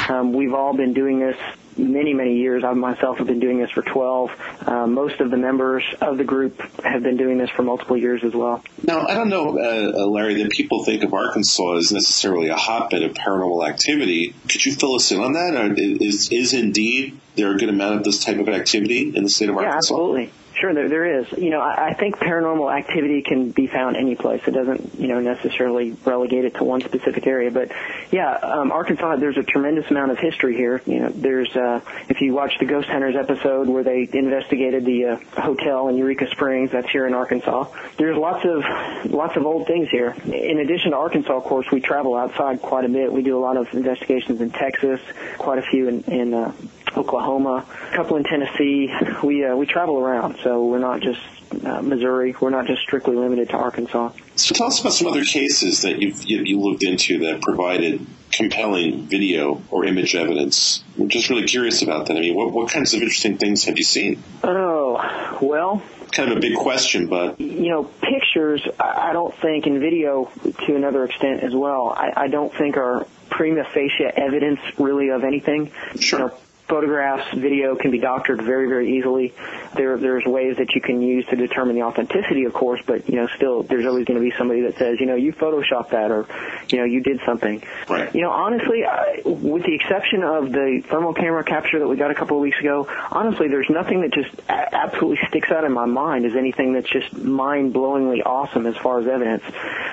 [0.09, 1.37] Um, we've all been doing this
[1.81, 2.65] many, many years.
[2.65, 4.31] I myself have been doing this for 12.
[4.67, 8.23] Uh, most of the members of the group have been doing this for multiple years
[8.25, 8.63] as well.
[8.83, 13.03] Now, I don't know, uh, Larry, that people think of Arkansas as necessarily a hotbed
[13.03, 14.35] of paranormal activity.
[14.49, 15.55] Could you fill us in on that?
[15.55, 19.31] Or is, is indeed there a good amount of this type of activity in the
[19.31, 19.73] state of Arkansas?
[19.73, 20.33] Yeah, absolutely.
[20.61, 21.33] Sure, there, there is.
[21.39, 24.43] You know, I, I think paranormal activity can be found any place.
[24.47, 27.51] It doesn't, you know, necessarily relegate it to one specific area.
[27.51, 27.73] But
[28.11, 30.83] yeah, um, Arkansas, there's a tremendous amount of history here.
[30.85, 35.05] You know, there's, uh, if you watch the Ghost Hunters episode where they investigated the
[35.07, 37.65] uh, hotel in Eureka Springs, that's here in Arkansas.
[37.97, 40.15] There's lots of, lots of old things here.
[40.27, 43.11] In addition to Arkansas, of course, we travel outside quite a bit.
[43.11, 45.01] We do a lot of investigations in Texas,
[45.39, 46.53] quite a few in, in uh,
[46.97, 48.93] Oklahoma, a couple in Tennessee.
[49.23, 51.21] We uh, we travel around, so we're not just
[51.65, 52.35] uh, Missouri.
[52.41, 54.13] We're not just strictly limited to Arkansas.
[54.37, 58.07] So tell us about some other cases that you've you, you looked into that provided
[58.33, 60.83] compelling video or image evidence.
[60.99, 62.17] I'm just really curious about that.
[62.17, 64.23] I mean, what what kinds of interesting things have you seen?
[64.43, 68.67] Oh well, kind of a big question, but you know, pictures.
[68.79, 70.31] I don't think, in video
[70.67, 71.89] to another extent as well.
[71.89, 75.71] I, I don't think are prima facie evidence really of anything.
[75.99, 76.19] Sure.
[76.19, 76.35] You know,
[76.71, 79.35] photographs, video can be doctored very, very easily.
[79.75, 83.17] There, there's ways that you can use to determine the authenticity, of course, but you
[83.17, 86.11] know, still, there's always going to be somebody that says, you know, you photoshopped that,
[86.11, 86.27] or
[86.69, 87.63] you know, you did something.
[87.89, 88.15] Right.
[88.15, 92.11] You know, honestly, I, with the exception of the thermal camera capture that we got
[92.11, 95.73] a couple of weeks ago, honestly, there's nothing that just a- absolutely sticks out in
[95.73, 99.43] my mind as anything that's just mind-blowingly awesome as far as evidence.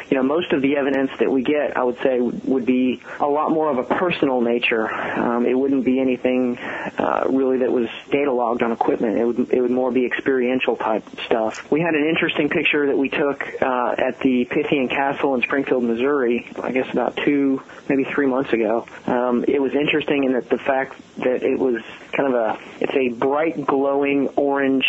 [0.10, 3.28] You know, most of the evidence that we get, I would say, would be a
[3.28, 4.92] lot more of a personal nature.
[4.92, 6.58] Um, it wouldn't be anything
[6.98, 9.18] uh, really that was data logged on equipment.
[9.18, 11.70] It would it would more be experiential type stuff.
[11.72, 15.84] We had an interesting picture that we took uh, at the Pythian Castle in Springfield,
[15.84, 16.50] Missouri.
[16.62, 18.88] I guess about two, maybe three months ago.
[19.06, 22.96] Um, it was interesting in that the fact that it was kind of a it's
[22.96, 24.86] a bright glowing orange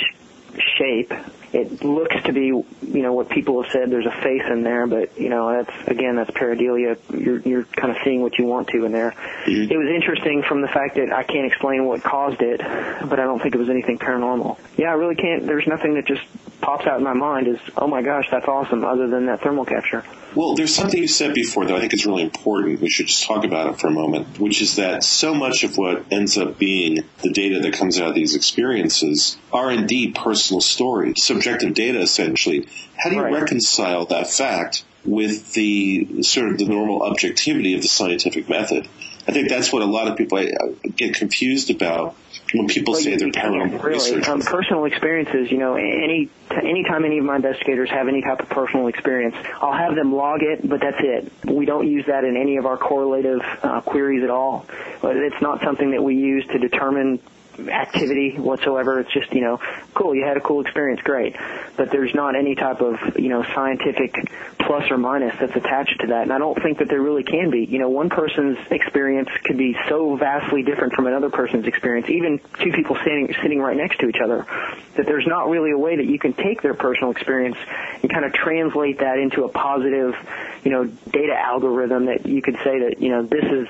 [0.79, 1.12] shape
[1.53, 3.91] it looks to be, you know, what people have said.
[3.91, 6.99] There's a face in there, but you know, that's again, that's pareidolia.
[7.11, 9.13] You're you're kind of seeing what you want to in there.
[9.45, 9.73] Mm-hmm.
[9.73, 13.25] It was interesting from the fact that I can't explain what caused it, but I
[13.25, 14.59] don't think it was anything paranormal.
[14.77, 15.47] Yeah, I really can't.
[15.47, 16.23] There's nothing that just
[16.61, 18.85] pops out in my mind is, oh my gosh, that's awesome.
[18.85, 20.05] Other than that thermal capture.
[20.35, 22.81] Well, there's something you said before that I think is really important.
[22.81, 25.79] We should just talk about it for a moment, which is that so much of
[25.79, 30.61] what ends up being the data that comes out of these experiences are indeed personal
[30.61, 32.66] stories, subjective data essentially.
[32.97, 33.33] How do you Right.
[33.33, 38.87] reconcile that fact with the sort of the normal objectivity of the scientific method?
[39.27, 40.42] I think that's what a lot of people
[40.97, 42.16] get confused about
[42.55, 43.95] when people Well, say they're paranormal really.
[43.95, 44.29] researchers?
[44.29, 48.49] Um, personal experiences, you know, any anytime any of my investigators have any type of
[48.49, 51.33] personal experience, I'll have them log it, but that's it.
[51.45, 54.67] We don't use that in any of our correlative uh, queries at all.
[55.03, 57.21] But it's not something that we use to determine
[57.66, 59.01] activity whatsoever.
[59.01, 59.59] It's just, you know,
[59.94, 61.37] cool, you had a cool experience, great.
[61.77, 64.14] But there's not any type of, you know, scientific
[64.61, 66.23] plus or minus that's attached to that.
[66.23, 67.64] And I don't think that there really can be.
[67.64, 72.40] You know, one person's experience could be so vastly different from another person's experience, even
[72.61, 74.47] two people standing, sitting right next to each other,
[74.97, 77.57] that there's not really a way that you can take their personal experience
[78.03, 80.14] and kind of translate that into a positive,
[80.64, 83.68] you know, data algorithm that you could say that, you know, this is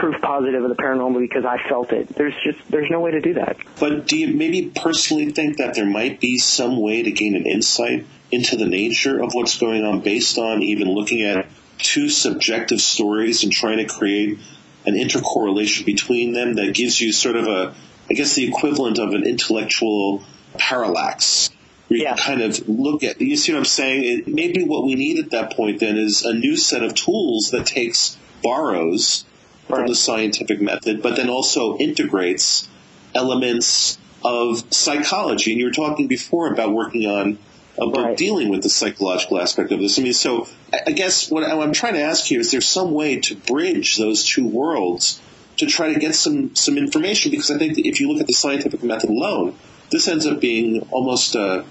[0.00, 2.08] proof positive of the paranormal because I felt it.
[2.08, 3.58] There's just, there's no way to do that.
[3.78, 7.46] But do you maybe personally think that there might be some way to gain an
[7.46, 11.46] insight into the nature of what's going on based on even looking at
[11.78, 14.38] two subjective stories and trying to create
[14.86, 17.74] an intercorrelation between them that gives you sort of a,
[18.08, 20.22] I guess the equivalent of an intellectual
[20.56, 21.50] parallax?
[21.88, 22.16] Where you Yeah.
[22.16, 24.04] kind of look at, you see what I'm saying?
[24.04, 27.50] It, maybe what we need at that point then is a new set of tools
[27.50, 29.24] that takes, borrows
[29.70, 29.88] from Right.
[29.88, 32.68] the scientific method, but then also integrates
[33.14, 35.52] elements of psychology.
[35.52, 37.38] And you were talking before about working on
[37.78, 38.16] a book Right.
[38.16, 39.98] dealing with the psychological aspect of this.
[39.98, 40.46] I mean, so
[40.86, 44.24] I guess what I'm trying to ask here is there some way to bridge those
[44.24, 45.20] two worlds
[45.56, 47.30] to try to get some, some information?
[47.30, 49.54] Because I think that if you look at the scientific method alone,
[49.90, 51.64] this ends up being almost a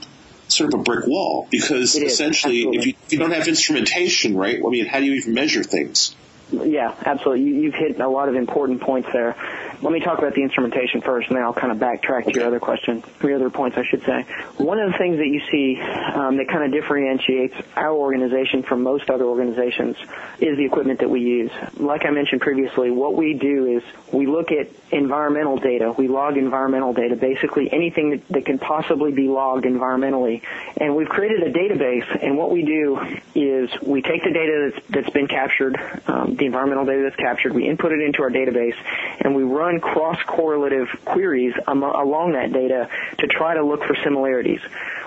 [0.47, 4.35] sort of a brick wall because is, essentially if you, if you don't have instrumentation,
[4.35, 4.59] right?
[4.65, 6.15] I mean, how do you even measure things?
[6.51, 7.45] Yeah, absolutely.
[7.45, 9.35] You, you've hit a lot of important points there.
[9.82, 12.46] Let me talk about the instrumentation first, and then I'll kind of backtrack to your
[12.48, 14.26] other question, three other points, I should say.
[14.58, 18.84] One of the things that you see um, that kind of differentiates our organization from
[18.84, 19.96] most other organizations
[20.39, 21.52] is the equipment that we use.
[21.78, 25.94] Like I mentioned previously, what we do is we look at environmental data.
[25.98, 30.42] We log environmental data, basically anything that, that can possibly be logged environmentally.
[30.76, 33.00] And we've created a database, and what we do
[33.34, 37.54] is we take the data that's, that's been captured, um, the environmental data that's captured,
[37.54, 38.76] we input it into our database,
[39.22, 44.62] and we run cross-correlative queries along that data to try to look for similarities.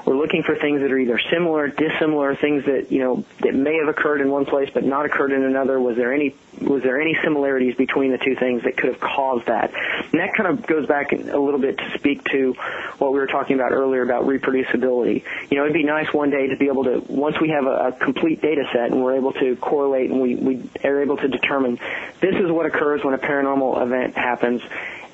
[0.04, 3.76] We're looking for things that are either similar, dissimilar, things that you know that may
[3.78, 5.80] have occurred in one place but not occurred in another.
[5.80, 9.46] Was there any was there any similarities between the two things that could have caused
[9.46, 9.72] that?
[9.72, 12.54] And that kind of goes back a little bit to speak to
[12.98, 15.24] what we were talking about earlier about reproducibility.
[15.50, 17.88] You know, it'd be nice one day to be able to once we have a,
[17.88, 21.28] a complete data set and we're able to correlate and we, we are able to
[21.28, 21.78] determine
[22.20, 24.51] this is what occurs when a paranormal event happens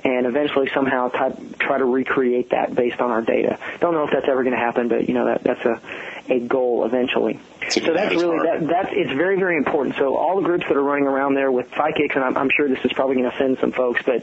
[0.04, 3.58] and eventually somehow type, try to recreate that based on our data.
[3.80, 5.80] Don't know if that's ever going to happen, but you know that that's a
[6.30, 7.40] a goal eventually.
[7.70, 9.96] So that's really that that's it's very very important.
[9.96, 12.68] So all the groups that are running around there with psychics, and I'm, I'm sure
[12.68, 14.22] this is probably going to offend some folks, but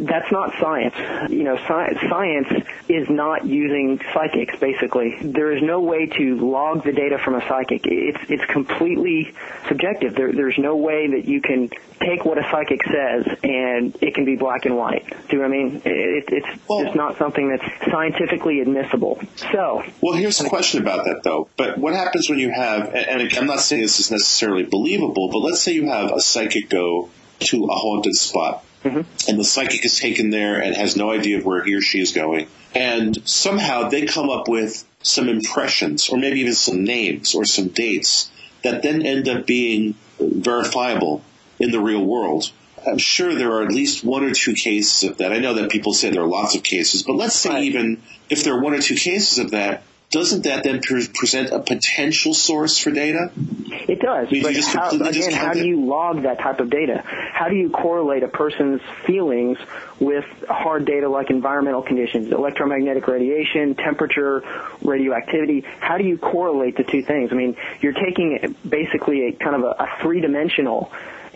[0.00, 0.94] that's not science.
[1.30, 2.48] You know, science science
[2.88, 4.58] is not using psychics.
[4.58, 7.82] Basically, there is no way to log the data from a psychic.
[7.84, 9.34] It's it's completely
[9.68, 10.14] subjective.
[10.14, 11.68] There, there's no way that you can
[12.00, 15.06] take what a psychic says and it can be black and white.
[15.28, 15.82] Do you know what I mean?
[15.84, 19.20] It, it's Well- just not something that's scientifically admissible.
[19.52, 21.48] So Well, here's a question about that, though.
[21.56, 25.38] But what happens when you have, and I'm not saying this is necessarily believable, but
[25.38, 29.00] let's say you have a psychic go to a haunted spot, mm-hmm.
[29.28, 32.00] and the psychic is taken there and has no idea of where he or she
[32.00, 37.34] is going, and somehow they come up with some impressions, or maybe even some names
[37.34, 38.30] or some dates
[38.62, 41.22] that then end up being verifiable
[41.58, 42.50] in the real world.
[42.86, 45.32] I'm sure there are at least one or two cases of that.
[45.32, 48.44] I know that people say there are lots of cases, but let's say even if
[48.44, 49.82] there are one or two cases of that,
[50.12, 53.32] doesn't that then pre- present a potential source for data?
[53.36, 57.02] It does, but you just how, again, how do you log that type of data?
[57.04, 59.58] How do you correlate a person's feelings
[59.98, 64.44] with hard data like environmental conditions, electromagnetic radiation, temperature,
[64.82, 65.64] radioactivity?
[65.80, 67.30] How do you correlate the two things?
[67.32, 70.92] I mean, you're taking basically a kind of a, a three-dimensional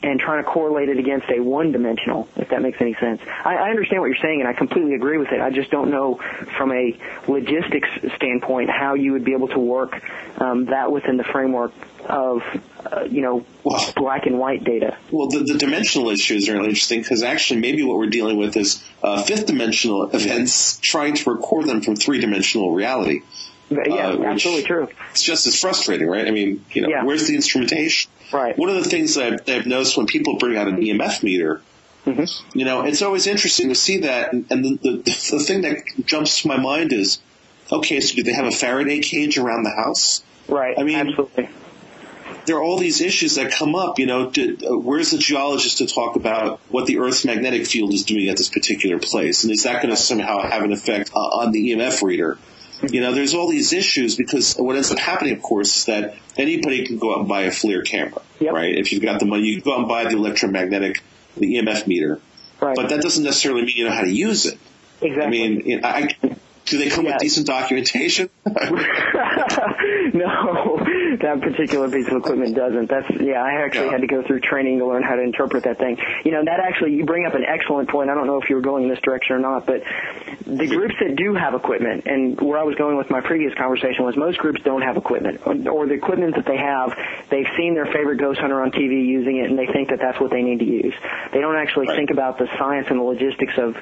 [0.07, 3.21] and trying to correlate it against a one-dimensional, if that makes any sense.
[3.45, 5.41] I, I understand what you're saying, and I completely agree with it.
[5.41, 6.21] I just don't know
[6.57, 10.01] from a logistics standpoint how you would be able to work
[10.41, 11.73] um, that within the framework
[12.05, 12.43] of,
[12.85, 14.97] uh, you know, Well- black and white data.
[15.11, 18.57] Well, the, the dimensional issue is really interesting because actually maybe what we're dealing with
[18.57, 23.23] is uh, fifth dimensional events trying to record them from three dimensional reality.
[23.69, 24.89] Yeah, Uh, absolutely true.
[25.11, 26.29] It's just as frustrating, right?
[26.29, 27.03] I mean, you know, Yeah.
[27.05, 28.09] where's the instrumentation?
[28.33, 28.57] Right.
[28.59, 31.23] One of the things that I've, that I've noticed when people bring out an EMF
[31.23, 31.63] meter,
[32.07, 32.57] Mm-hmm.
[32.57, 34.33] you know, it's always interesting to see that.
[34.33, 34.93] And, and the, the,
[35.33, 37.19] the thing that jumps to my mind is,
[37.73, 40.23] okay, so do they have a Faraday cage around the house?
[40.47, 40.79] Right.
[40.79, 41.49] I mean- absolutely.
[42.47, 43.99] there are all these issues that come up.
[43.99, 48.05] You know, uh, where's the geologist to talk about what the Earth's magnetic field is
[48.05, 51.19] doing at this particular place, and is that going to somehow have an effect uh,
[51.19, 52.39] on the EMF reader?
[52.83, 56.15] You know, there's all these issues because what ends up happening, of course, is that
[56.37, 58.53] anybody can go out and buy a FLIR camera, Yep.
[58.53, 58.75] right?
[58.77, 61.03] If you've got the money, you can go out and buy the electromagnetic,
[61.37, 62.21] the EMF meter,
[62.61, 62.77] Right.
[62.77, 64.59] but that doesn't necessarily mean you know how to use it.
[65.01, 65.25] exactly.
[65.27, 66.09] I mean, you know, I,
[66.67, 67.13] do they come Yeah.
[67.13, 68.29] with decent documentation?
[70.15, 70.79] no,
[71.27, 72.89] that particular piece of equipment doesn't.
[72.89, 73.43] That's yeah.
[73.43, 73.93] I actually Yeah.
[73.93, 75.99] had to go through training to learn how to interpret that thing.
[76.25, 78.11] You know, that actually you bring up an excellent point.
[78.11, 79.83] I don't know if you were going in this direction or not, but
[80.47, 84.05] the groups that do have equipment, and where I was going with my previous conversation
[84.05, 86.95] was most groups don't have equipment, or, or the equipment that they have,
[87.31, 90.21] they've seen their favorite ghost hunter on TV using it, and they think that that's
[90.21, 90.95] what they need to use.
[91.33, 91.97] They don't actually Right.
[91.97, 93.77] think about the science and the logistics of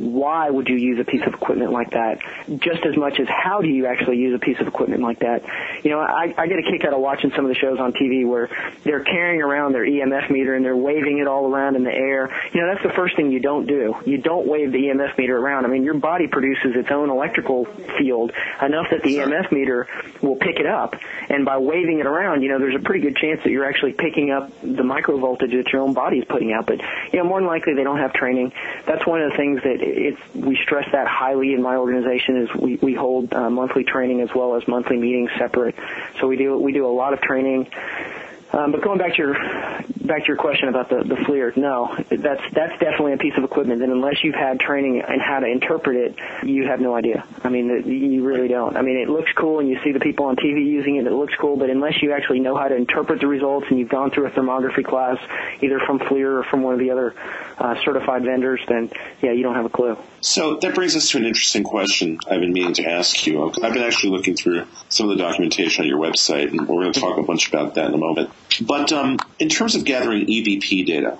[0.00, 2.18] why would you use a piece of equipment like that?
[2.58, 5.42] Just as much as how do you actually use a piece of equipment like that?
[5.84, 7.92] You know i i get a kick out of watching some of the shows on
[7.92, 8.48] tv where
[8.84, 12.30] they're carrying around their emf meter and they're waving it all around in the air.
[12.52, 13.94] You know that's the first thing you don't do.
[14.06, 15.66] You don't wave the emf meter around.
[15.66, 17.66] I mean your body produces its own electrical
[17.98, 18.32] field
[18.62, 19.86] enough that the emf meter
[20.22, 20.94] will pick it up.
[21.28, 23.92] And by waving it around you know there's a pretty good chance that you're actually
[23.92, 26.66] picking up the micro voltage that your own body is putting out.
[26.66, 26.80] But
[27.12, 28.52] you know more than likely they don't have training.
[28.86, 32.54] That's one of the things that it's we stress that highly in my organization is
[32.54, 35.74] we we hold uh, monthly training as well as monthly meetings separate.
[36.20, 37.68] So we do we do a lot of training
[38.52, 39.34] going back to your
[40.10, 43.82] back to your question about the FLIR, no, that's that's definitely a piece of equipment.
[43.82, 47.24] And unless you've had training in how to interpret it, you have no idea.
[47.44, 48.76] I mean, you really don't.
[48.76, 51.06] I mean, it looks cool, and you see the people on TV using it.
[51.06, 53.88] It looks cool, but unless you actually know how to interpret the results, and you've
[53.88, 55.18] gone through a thermography class,
[55.62, 57.14] either from FLIR or from one of the other
[57.58, 58.90] uh, certified vendors, then
[59.22, 59.96] yeah, you don't have a clue.
[60.22, 63.48] So that brings us to an interesting question I've been meaning to ask you.
[63.62, 66.92] I've been actually looking through some of the documentation on your website, and we're going
[66.92, 68.30] to talk a bunch about that in a moment.
[68.60, 71.18] But um, in terms of gathering EVP data,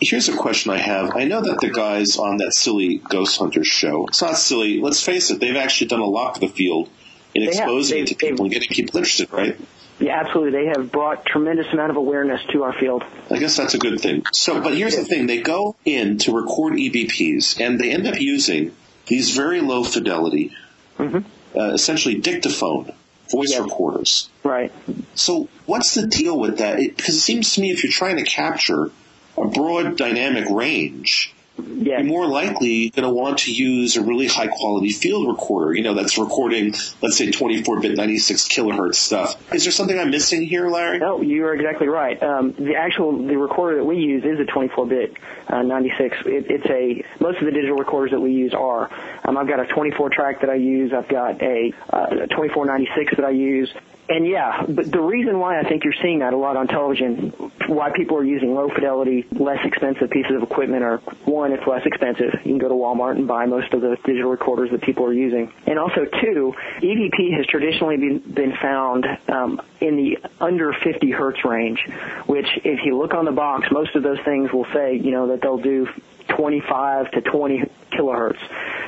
[0.00, 1.14] here's a question I have.
[1.16, 5.02] I know that the guys on that silly Ghost Hunters show, it's not silly, let's
[5.02, 6.88] face it, they've actually done a lot for the field
[7.34, 7.64] in They have.
[7.64, 9.58] exposing it to people and getting people interested, right?
[10.00, 10.60] Yeah, absolutely.
[10.60, 13.04] They have brought tremendous amount of awareness to our field.
[13.30, 14.24] I guess that's a good thing.
[14.32, 18.20] So, but here's the thing: they go in to record EVPs, and they end up
[18.20, 18.74] using
[19.06, 20.50] these very low fidelity,
[20.98, 21.20] uh,
[21.54, 22.92] essentially dictaphone
[23.30, 23.60] voice Yes.
[23.60, 24.28] recorders.
[24.42, 24.72] Right.
[25.14, 26.78] So, what's the deal with that?
[26.78, 28.90] It, because it seems to me if you're trying to capture
[29.36, 31.98] a broad dynamic range, Yeah.
[31.98, 35.84] you're more likely going to want to use a really high quality field recorder, you
[35.84, 39.52] know, that's recording, let's say 24 bit 96 kilohertz stuff.
[39.52, 40.98] Is there something I'm missing here, Larry?
[40.98, 42.20] No, you are exactly right.
[42.20, 45.16] Um, the actual the recorder that we use is a 24-bit
[45.48, 46.16] uh, 96.
[46.26, 48.90] It, it's a most of the digital recorders that we use are.
[49.24, 50.92] Um, I've got a 24 track that I use.
[50.92, 53.72] I've got a, uh, a 2496 that I use.
[54.08, 57.30] And yeah, but the reason why I think you're seeing that a lot on television,
[57.66, 61.86] why people are using low fidelity, less expensive pieces of equipment are one, it's less
[61.86, 62.34] expensive.
[62.44, 65.12] You can go to Walmart and buy most of the digital recorders that people are
[65.12, 65.50] using.
[65.66, 71.42] And also two, EVP has traditionally been, been found um, in the under 50 hertz
[71.42, 71.86] range,
[72.26, 75.28] which if you look on the box, most of those things will say, you know,
[75.28, 75.88] that they'll do
[76.28, 78.38] 25 to 20 kilohertz.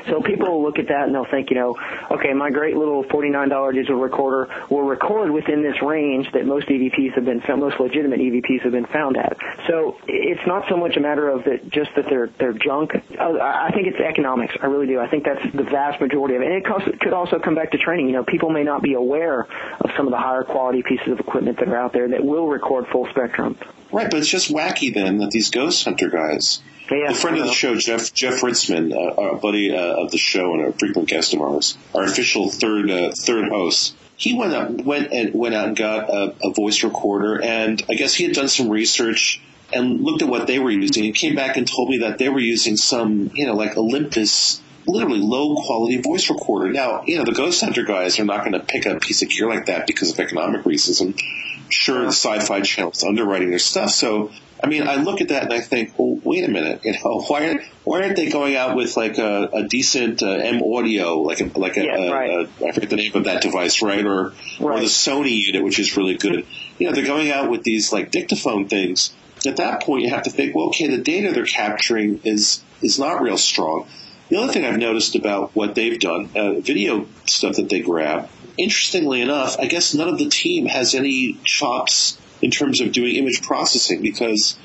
[0.09, 1.77] So people will look at that and they'll think, you know,
[2.11, 7.15] okay, my great little $49 digital recorder will record within this range that most EVPs
[7.15, 9.37] have been found, most legitimate EVPs have been found at.
[9.67, 12.93] So it's not so much a matter of that just that they're they're junk.
[12.95, 14.55] Uh, I think it's economics.
[14.63, 15.01] I really do.
[15.01, 16.49] I think that's the vast majority of it.
[16.49, 18.07] And it could also come back to training.
[18.07, 19.41] You know, people may not be aware
[19.81, 22.47] of some of the higher quality pieces of equipment that are out there that will
[22.47, 23.59] record full spectrum.
[23.93, 26.61] Right, but it's just wacky then that these ghost hunter guys,
[26.91, 30.55] a friend of the show, Jeff Jeff Ritzmann, uh, a buddy uh, of the show
[30.55, 33.97] and a frequent guest of ours, our official third uh, third host.
[34.17, 37.95] He went up went and went out and got a, a voice recorder, and I
[37.95, 39.41] guess he had done some research
[39.73, 42.29] and looked at what they were using, and came back and told me that they
[42.29, 44.63] were using some, you know, like Olympus.
[44.89, 46.71] Literally low quality voice recorder.
[46.71, 49.21] Now, you know, the ghost hunter guys are not going to pick up a piece
[49.21, 51.01] of gear like that because of economic reasons.
[51.01, 51.21] And
[51.69, 53.91] sure, the sci-fi channel's underwriting their stuff.
[53.91, 54.31] So,
[54.63, 57.21] I mean, I look at that and I think, well, wait a minute, you know,
[57.29, 61.21] why aren't why aren't they going out with like a, a decent uh, M audio,
[61.21, 62.31] like a like a, Yeah, a, right.
[62.31, 64.05] a I forget the name of that device, right?
[64.05, 66.47] Or or the Sony unit, which is really good.
[66.79, 69.15] You know, they're going out with these like dictaphone things.
[69.47, 72.99] At that point, you have to think, well, okay, the data they're capturing is is
[72.99, 73.87] not real strong.
[74.29, 78.29] The other thing I've noticed about what they've done, uh, video stuff that they grab,
[78.59, 83.17] interestingly enough, I guess none of the team has any chops in terms of doing
[83.17, 84.59] image processing because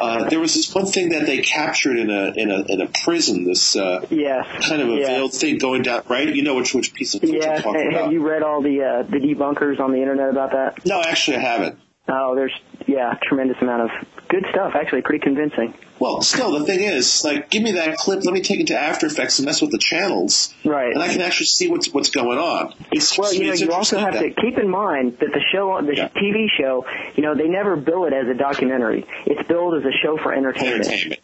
[0.00, 2.86] uh, there was this one thing that they captured in a in a in a
[3.04, 4.46] prison, this uh, Yes.
[4.68, 5.06] kind of a Yeah.
[5.08, 6.32] veiled thing going down, right?
[6.34, 8.02] You know which which piece of footage Yeah, I'm talking have about.
[8.04, 10.84] Have you read all the uh, the debunkers on the internet about that?
[10.86, 11.78] no, actually, I haven't.
[12.08, 12.52] Oh, there's
[12.86, 14.74] yeah, tremendous amount of good stuff.
[14.74, 15.74] Actually, pretty convincing.
[15.98, 18.24] Well, still, the thing is, like, give me that clip.
[18.24, 20.92] Let me take it to After Effects and mess with the channels, Right.
[20.94, 22.72] and I can actually see what's what's going on.
[22.92, 25.96] It's, Well, you know, you also have to keep in mind that the show, the
[25.96, 26.08] Yeah.
[26.08, 26.86] TV show,
[27.16, 29.04] you know, they never bill it as a documentary.
[29.26, 30.86] It's billed as a show for entertainment.
[30.86, 31.20] entertainment.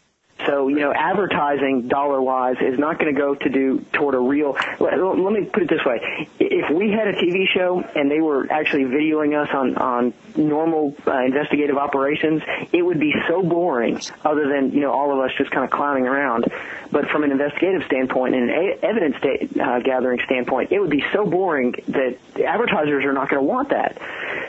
[0.46, 4.18] So, you know, advertising dollar wise is not going to go to do toward a
[4.18, 4.56] real.
[4.78, 8.20] Let, let me put it this way: if we had a TV show and they
[8.20, 12.42] were actually videoing us on on normal uh, investigative operations,
[12.72, 14.00] it would be so boring.
[14.24, 16.46] Other than you know all of us just kind of clowning around,
[16.90, 19.16] but from an investigative standpoint and an evidence
[19.60, 23.70] uh, gathering standpoint, it would be so boring that advertisers are not going to want
[23.70, 23.98] that.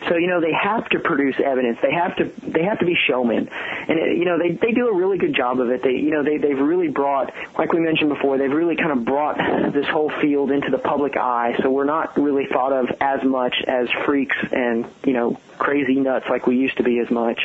[0.10, 1.80] So you know they have to produce evidence.
[1.82, 4.88] They have to they have to be showmen, and it, you know they they do
[4.88, 5.82] a really good job of it.
[5.86, 9.06] They you know they they've really brought like we mentioned before they've really kind of
[9.06, 9.38] brought
[9.72, 11.56] this whole field into the public eye.
[11.62, 16.26] So we're not really thought of as much as freaks and you know crazy nuts
[16.30, 17.40] like we used to be as much.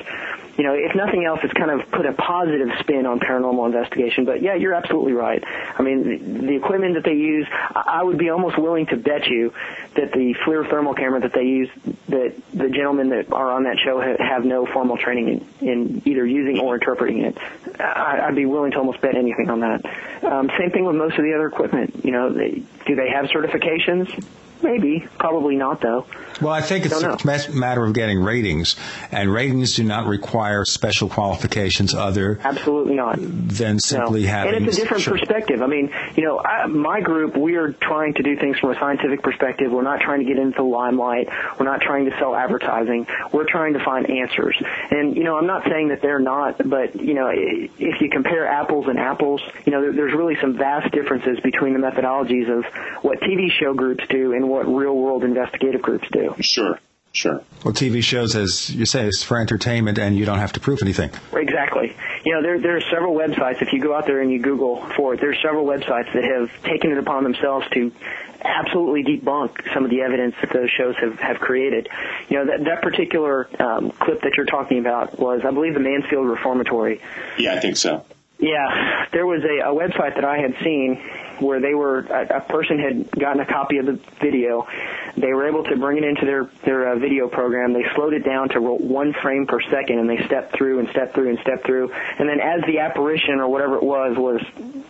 [0.57, 4.25] You know, if nothing else, it's kind of put a positive spin on paranormal investigation.
[4.25, 5.43] But yeah, you're absolutely right.
[5.79, 9.55] I mean, the, equipment that they use, I would be almost willing to bet you
[9.95, 11.71] that the FLIR thermal camera that they use,
[12.09, 16.27] that the gentlemen that are on that show have no formal training in, in either
[16.27, 17.39] using or interpreting it.
[17.81, 19.85] I'd be willing to almost bet anything on that.
[20.23, 22.05] Um, same thing with most of the other equipment.
[22.05, 24.23] You know, they, do they have certifications?
[24.63, 26.07] Maybe, probably not though.
[26.41, 28.77] Well, I think it's a matter of getting ratings,
[29.11, 33.17] and ratings do not require special qualifications other Absolutely not.
[33.21, 34.29] than simply no.
[34.29, 34.55] having.
[34.55, 35.19] And it's a different Sure.
[35.19, 35.63] perspective.
[35.63, 38.75] I mean, you know, I, my group, we are trying to do things from a
[38.79, 39.71] scientific perspective.
[39.71, 41.29] We're not trying to get into the limelight.
[41.59, 43.07] We're not trying to sell advertising.
[43.33, 44.57] We're trying to find answers.
[44.91, 48.47] And, you know, I'm not saying that they're not, but, you know, if you compare
[48.47, 52.65] apples and apples, you know, there, there's really some vast differences between the methodologies of
[53.03, 56.35] what TV show groups do and what real world investigative groups do.
[56.41, 56.79] Sure,
[57.13, 57.43] sure.
[57.65, 60.83] Well, TV shows, as you say, is for entertainment, and you don't have to prove
[60.83, 61.11] anything.
[61.33, 61.97] Exactly.
[62.25, 63.63] You know, there there are several websites.
[63.63, 66.25] If you go out there and you Google for it, there are several websites that
[66.25, 67.93] have taken it upon themselves to
[68.43, 71.89] absolutely debunk some of the evidence that those shows have have created.
[72.29, 75.81] You know, that that particular um, clip that you're talking about was, I believe, the
[75.81, 77.01] Mansfield Reformatory.
[77.39, 78.05] Yeah, I think so.
[78.39, 80.97] Yeah, there was a, a website that I had seen
[81.41, 84.67] where they were a, a person had gotten a copy of the video.
[85.17, 87.73] They were able to bring it into their their uh, video program.
[87.73, 91.15] They slowed it down to one frame per second, and they stepped through and stepped
[91.15, 91.93] through and stepped through.
[92.19, 94.41] And then as the apparition or whatever it was was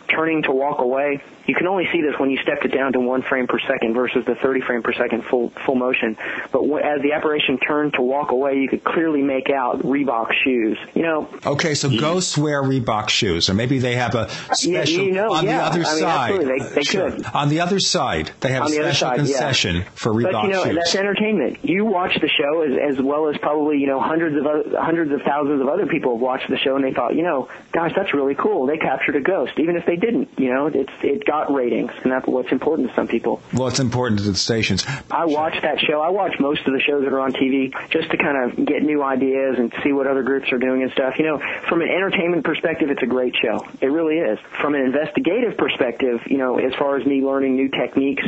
[0.08, 3.00] turning to walk away, you can only see this when you stepped it down to
[3.00, 6.16] one frame per second versus the 30 frame per second full full motion.
[6.52, 10.32] But w- as the apparition turned to walk away, you could clearly make out Reebok
[10.44, 10.78] shoes.
[10.94, 14.52] You know, Okay, so ghosts wear Reebok shoes, or maybe they have a Yeah,
[14.84, 15.58] special you know, on yeah.
[15.58, 16.30] the other I mean, side.
[16.30, 17.10] absolutely, they- they Sure.
[17.10, 17.26] could.
[17.34, 19.24] On the other side, they have on a special side, yeah.
[19.24, 20.74] concession for Reebok But you know, shoes.
[20.76, 21.58] that's entertainment.
[21.62, 25.10] You watch the show as, as well as probably you know hundreds of other, hundreds
[25.12, 27.92] of thousands of other people have watched the show and they thought, you know, gosh,
[27.96, 28.66] that's really cool.
[28.66, 30.28] They captured a ghost, even if they didn't.
[30.38, 33.40] You know, it's it got ratings, and that's what's important to some people.
[33.54, 34.84] well, it's important to the stations.
[35.10, 36.00] I watch that show.
[36.00, 38.82] I watch most of the shows that are on TV just to kind of get
[38.82, 41.14] new ideas and see what other groups are doing and stuff.
[41.18, 41.38] You know,
[41.68, 43.64] from an entertainment perspective, it's a great show.
[43.80, 44.38] It really is.
[44.60, 48.24] From an investigative perspective, you know, as far as me learning new techniques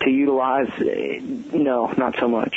[0.00, 1.20] to utilize, eh,
[1.52, 2.54] no, not so much.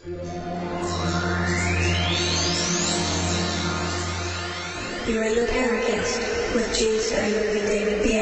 [5.07, 8.14] You're in the Paracast with Steinberg and David Biedney.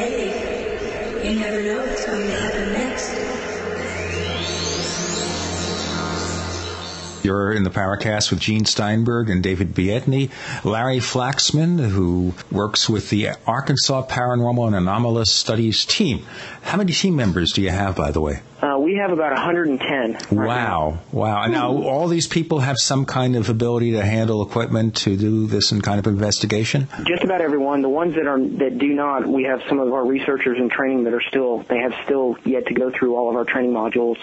[7.23, 10.29] You're in the Paracast with Gene Steinberg and David Biedney.
[10.63, 16.25] Larry Flaxman, who works with the Arkansas Paranormal and Anomalous Studies team.
[16.63, 18.41] How many team members do you have, by the way?
[18.83, 20.35] We have about 110.
[20.37, 20.99] Right wow, now.
[21.13, 21.47] wow!
[21.47, 21.83] Now hmm.
[21.83, 25.99] all these people have some kind of ability to handle equipment to do this kind
[25.99, 26.89] of investigation.
[27.05, 27.81] Just about everyone.
[27.81, 31.05] The ones that are that do not, we have some of our researchers in training
[31.05, 34.17] that are still they have still yet to go through all of our training modules.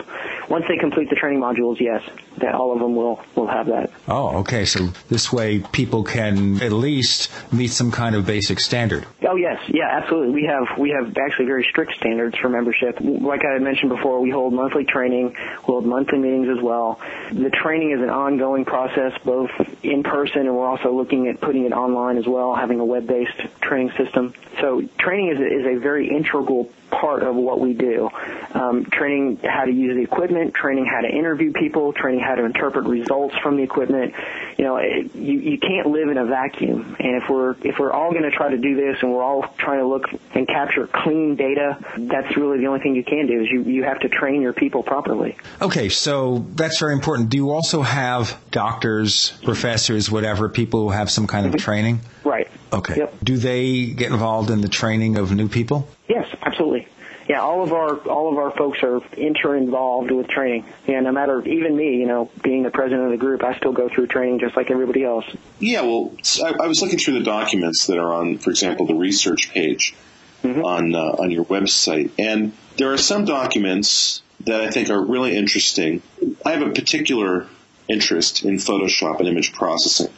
[0.51, 2.03] Once they complete the training modules, yes,
[2.37, 3.91] that all of them will will have that.
[4.09, 4.67] Oh, okay.
[4.67, 9.07] So this way, people can at least meet some kind of basic standard.
[9.27, 10.35] Oh yes, yeah, absolutely.
[10.35, 12.99] We have we have actually very strict standards for membership.
[13.01, 15.37] Like I mentioned before, we hold monthly training,
[15.67, 17.01] We'll hold monthly meetings as well.
[17.33, 19.51] The training is an ongoing process, both
[19.83, 23.61] in person and we're also looking at putting it online as well, having a web-based
[23.61, 24.35] training system.
[24.61, 28.11] So training is is a very integral part of what we do.
[28.53, 32.45] Um, training how to use the equipment, training how to interview people, training how to
[32.45, 34.15] interpret results from the equipment.
[34.59, 36.97] You know, it, you, you can't live in a vacuum.
[36.99, 39.43] And if we're if we're all going to try to do this and we're all
[39.59, 43.41] trying to look and capture clean data, that's really the only thing you can do
[43.41, 45.37] is you, you have to train your people properly.
[45.61, 47.31] Okay, so that's very important.
[47.31, 51.65] Do you also have doctors, professors, whatever, people who have some kind of mm-hmm.
[51.65, 52.01] training?
[52.25, 52.49] Right.
[52.73, 52.97] Okay.
[52.99, 53.15] Yep.
[53.23, 55.89] Do they get involved in the training of new people?
[56.09, 56.87] Yes, absolutely.
[57.29, 60.65] Yeah, all of our all of our folks are inter involved with training.
[60.89, 63.73] Yeah, no matter even me, you know, being the president of the group, I still
[63.73, 65.25] go through training just like everybody else.
[65.61, 66.13] Yeah, well,
[66.43, 69.95] I, I was looking through the documents that are on, for example, the research page
[70.43, 70.65] mm-hmm.
[70.65, 75.37] on uh, on your website, and there are some documents that I think are really
[75.37, 76.03] interesting.
[76.45, 77.47] I have a particular
[77.89, 80.13] interest in Photoshop and image processing.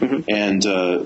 [0.00, 0.30] Mm-hmm.
[0.30, 1.04] And uh,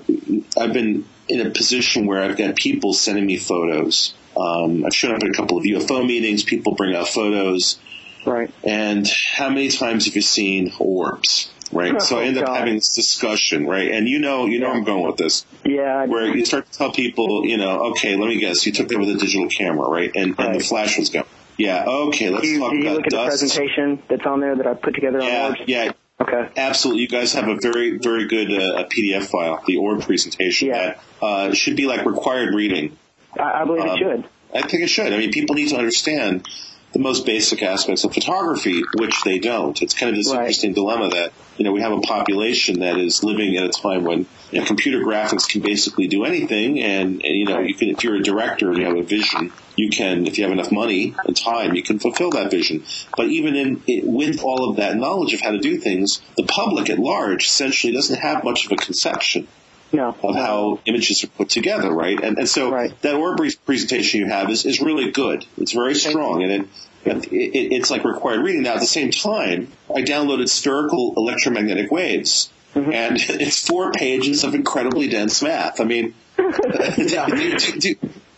[0.60, 4.14] I've been in a position where I've got people sending me photos.
[4.36, 6.42] Um, I've shown up at a couple of UFO meetings.
[6.42, 7.78] People bring out photos.
[8.24, 8.52] Right.
[8.64, 11.50] And how many times have you seen orbs?
[11.72, 11.94] Right.
[11.94, 13.90] Oh, so I end up having this discussion, right?
[13.90, 14.74] And you know, you know, yeah.
[14.74, 15.46] I'm going with this.
[15.64, 16.04] Yeah.
[16.06, 18.98] Where you start to tell people, you know, okay, let me guess, you took that
[18.98, 20.10] with a digital camera, right?
[20.14, 20.48] And, right.
[20.48, 21.24] and the flash was going.
[21.56, 21.84] Yeah.
[21.86, 22.30] Okay.
[22.30, 23.40] Let's do talk do you about look at dust.
[23.40, 25.54] the presentation that's on there that I put together yeah?
[25.66, 25.92] Yeah.
[26.20, 26.48] Okay.
[26.56, 27.02] Absolutely.
[27.02, 30.68] You guys have a very, very good uh, PDF file, the orb presentation.
[30.68, 30.74] Yeah.
[30.74, 32.96] That uh, should be like required reading.
[33.38, 34.28] I, I believe um, it should.
[34.54, 35.12] I think it should.
[35.12, 36.46] I mean, people need to understand
[36.92, 39.80] the most basic aspects of photography, which they don't.
[39.80, 40.40] It's kind of this right.
[40.40, 44.04] interesting dilemma that, you know, we have a population that is living at a time
[44.04, 47.88] when you know, computer graphics can basically do anything and, and, you know, you can,
[47.88, 50.72] if you're a director and you have a vision, you can, if you have enough
[50.72, 52.84] money and time, you can fulfill that vision.
[53.16, 56.44] But even in, it, with all of that knowledge of how to do things, the
[56.44, 59.48] public at large essentially doesn't have much of a conception
[59.92, 60.16] no.
[60.22, 62.18] of how images are put together, right?
[62.22, 63.00] And, and so right.
[63.02, 65.46] that orb presentation you have is, is really good.
[65.58, 66.68] It's very strong, and it,
[67.04, 68.62] it, it, it's like required reading.
[68.62, 72.92] Now, at the same time, I downloaded spherical electromagnetic waves, mm-hmm.
[72.92, 75.80] and it's four pages of incredibly dense math.
[75.80, 77.26] I mean, yeah.
[77.26, 77.94] do, do, do,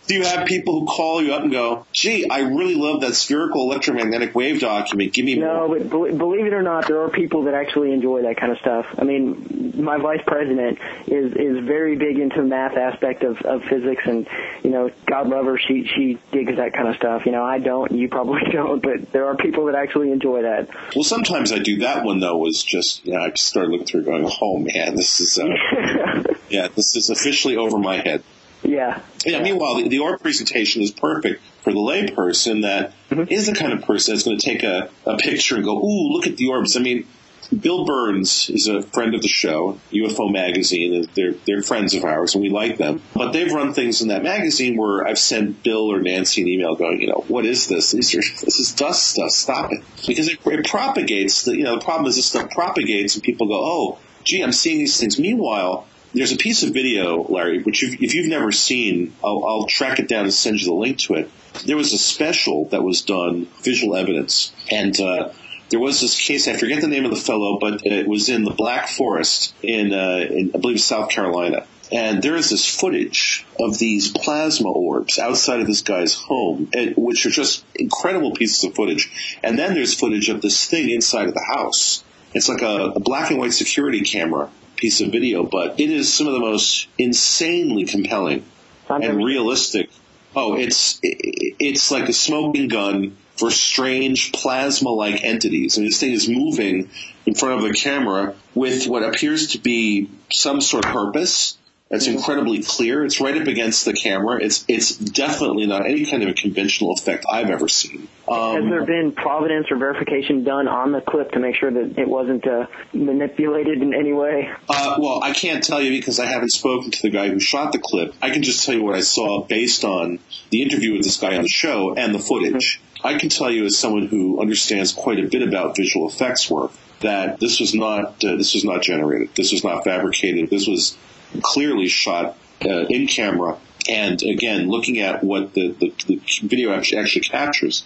[0.07, 3.15] do you have people who call you up and go, "Gee, I really love that
[3.15, 5.13] spherical electromagnetic wave document.
[5.13, 7.91] Give me no, more." No, but believe it or not, there are people that actually
[7.91, 8.85] enjoy that kind of stuff.
[8.97, 13.63] I mean, my vice president is is very big into the math aspect of, of
[13.63, 14.27] physics, and
[14.63, 17.25] you know, God love her, she she digs that kind of stuff.
[17.25, 20.69] You know, I don't, you probably don't, but there are people that actually enjoy that.
[20.95, 21.79] Well, sometimes I do.
[21.79, 24.95] That one though was just, you know, I just started looking through, going, "Oh man,
[24.95, 28.23] this is." Uh, yeah, this is officially over my head.
[28.63, 29.01] Yeah.
[29.25, 29.41] Yeah.
[29.41, 33.31] Meanwhile, the, the orb presentation is perfect for the layperson that mm-hmm.
[33.31, 36.13] is the kind of person that's going to take a, a picture and go, "Ooh,
[36.13, 37.07] look at the orbs." I mean,
[37.49, 41.07] Bill Birnes is a friend of the show, UFO Magazine.
[41.15, 43.01] They're they're friends of ours, and we like them.
[43.13, 46.75] But they've run things in that magazine where I've sent Bill or Nancy an email
[46.75, 47.91] going, you know, what is this?
[47.91, 49.31] These are, this is dust stuff.
[49.31, 51.43] Stop it, because it, it propagates.
[51.43, 54.51] The, you know, the problem is this stuff propagates, and people go, oh, gee, I'm
[54.51, 55.19] seeing these things.
[55.19, 59.65] Meanwhile, there's a piece of video, Larry, which if, if you've never seen, I'll, I'll,
[59.65, 61.29] track it down and send you the link to it.
[61.65, 65.33] There was a special that was done, visual evidence, and uh,
[65.69, 66.47] there was this case.
[66.47, 69.93] I forget the name of the fellow, but it was in the Black Forest in,
[69.93, 71.65] uh, in I believe, South Carolina.
[71.91, 77.25] And there is this footage of these plasma orbs outside of this guy's home, which
[77.25, 79.37] are just incredible pieces of footage.
[79.43, 82.03] And then there's footage of this thing inside of the house.
[82.33, 86.13] It's like a, a black and white security camera piece of video, but it is
[86.13, 88.45] some of the most insanely compelling
[88.89, 89.89] and realistic.
[90.35, 95.77] Oh, it's it's like a smoking gun for strange plasma-like entities.
[95.77, 96.89] I mean, this thing is moving
[97.25, 101.57] in front of the camera with what appears to be some sort of purpose.
[101.91, 103.05] It's incredibly clear.
[103.05, 104.43] It's right up against the camera.
[104.43, 108.07] It's it's definitely not any kind of a conventional effect I've ever seen.
[108.27, 111.99] Has Um, there been providence or verification done on the clip to make sure that
[111.99, 114.49] it wasn't uh, manipulated in any way?
[114.67, 117.71] Uh, well, I can't tell you because I haven't spoken to the guy who shot
[117.71, 118.15] the clip.
[118.19, 120.17] I can just tell you what I saw based on
[120.49, 122.81] the interview with this guy on the show and the footage.
[123.03, 126.71] I can tell you as someone who understands quite a bit about visual effects work
[127.01, 129.29] that this was not uh, this was not generated.
[129.35, 130.49] This was not fabricated.
[130.49, 130.97] This was
[131.41, 133.57] clearly shot uh, in camera.
[133.87, 137.83] And again, looking at what the, the, the video actually, actually captures,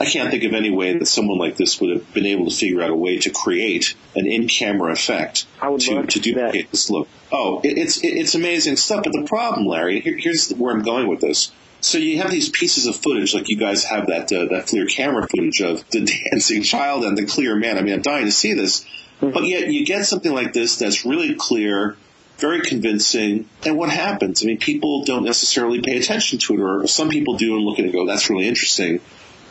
[0.00, 2.56] I can't think of any way that someone like this would have been able to
[2.56, 7.06] figure out a way to create an in-camera effect to, to duplicate this look.
[7.30, 9.04] Oh, it, it's it, it's amazing stuff.
[9.04, 11.52] But the problem, Larry, here, here's where I'm going with this.
[11.80, 14.86] So you have these pieces of footage, like you guys have that uh, that clear
[14.86, 16.00] camera footage of the
[16.30, 17.76] dancing child and the clear man.
[17.76, 18.86] I mean, I'm dying to see this,
[19.20, 21.96] but yet you get something like this that's really clear,
[22.42, 23.48] very convincing.
[23.64, 24.42] And what happens?
[24.42, 27.78] I mean, people don't necessarily pay attention to it, or some people do and look
[27.78, 29.00] at it and go, "That's really interesting."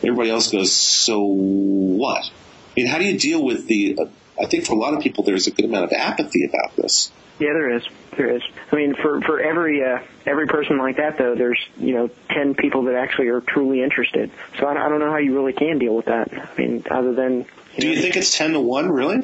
[0.04, 3.98] Everybody else goes, "So what?" I mean, how do you deal with the?
[4.00, 4.06] Uh,
[4.40, 7.12] I think for a lot of people, there's a good amount of apathy about this.
[7.40, 7.84] Yeah, there is.
[8.18, 8.42] There is.
[8.72, 12.54] I mean, for for every uh, every person like that, though, there's you know ten
[12.56, 14.30] people that actually are truly interested.
[14.60, 16.30] So I, don't- I don't know how you really can deal with that.
[16.34, 17.46] I mean, other than
[17.80, 18.90] Do you think it's ten to one?
[18.92, 19.24] Really?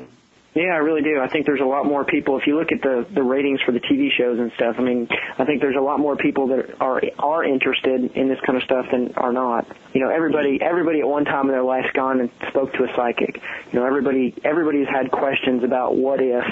[0.58, 1.20] Yeah, I really do.
[1.22, 2.40] I think there's a lot more people.
[2.40, 5.08] If you look at the the ratings for the TV shows and stuff, I mean,
[5.38, 8.64] I think there's a lot more people that are are interested in this kind of
[8.64, 9.68] stuff than are not.
[9.94, 12.96] You know, everybody everybody at one time in their life's gone and spoke to a
[12.96, 13.40] psychic.
[13.72, 16.44] You know, everybody everybody's had questions about what if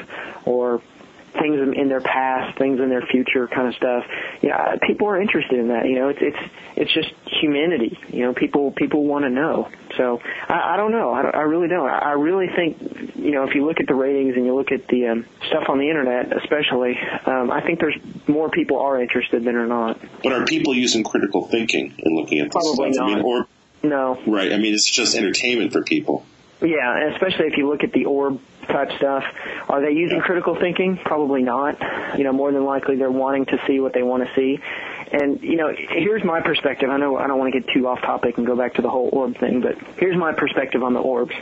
[0.45, 0.83] or
[1.39, 4.03] things in- in their past, things in their future, kind of stuff.
[4.41, 5.85] Yeah, people are interested in that.
[5.87, 6.37] You know, it's it's
[6.75, 7.09] it's just
[7.41, 7.97] humanity.
[8.09, 9.67] You know, people people want to know.
[9.97, 10.19] So
[10.49, 11.13] I, I don't know.
[11.13, 11.89] I, don't- I really don't.
[11.89, 12.77] I I really think
[13.15, 15.65] you know if you look at the ratings and you look at the um, stuff
[15.69, 19.99] on the internet, especially, um, I think there's more people are interested than are not.
[20.23, 23.03] But are people using critical thinking and looking at this Probably stuff?
[23.05, 23.25] I mean, not.
[23.25, 23.47] or
[23.83, 24.17] No.
[24.27, 24.51] right?
[24.51, 26.25] I mean, it's just entertainment for people.
[26.61, 29.23] Yeah, and especially if you look at the orb type stuff.
[29.69, 30.97] Are they using critical thinking?
[30.97, 31.77] Probably not.
[32.17, 34.59] You know, more than likely they're wanting to see what they want to see.
[35.11, 36.89] And you know, here's my perspective.
[36.89, 38.89] I know I don't want to get too off topic and go back to the
[38.89, 41.35] whole orb thing, but here's my perspective on the orbs.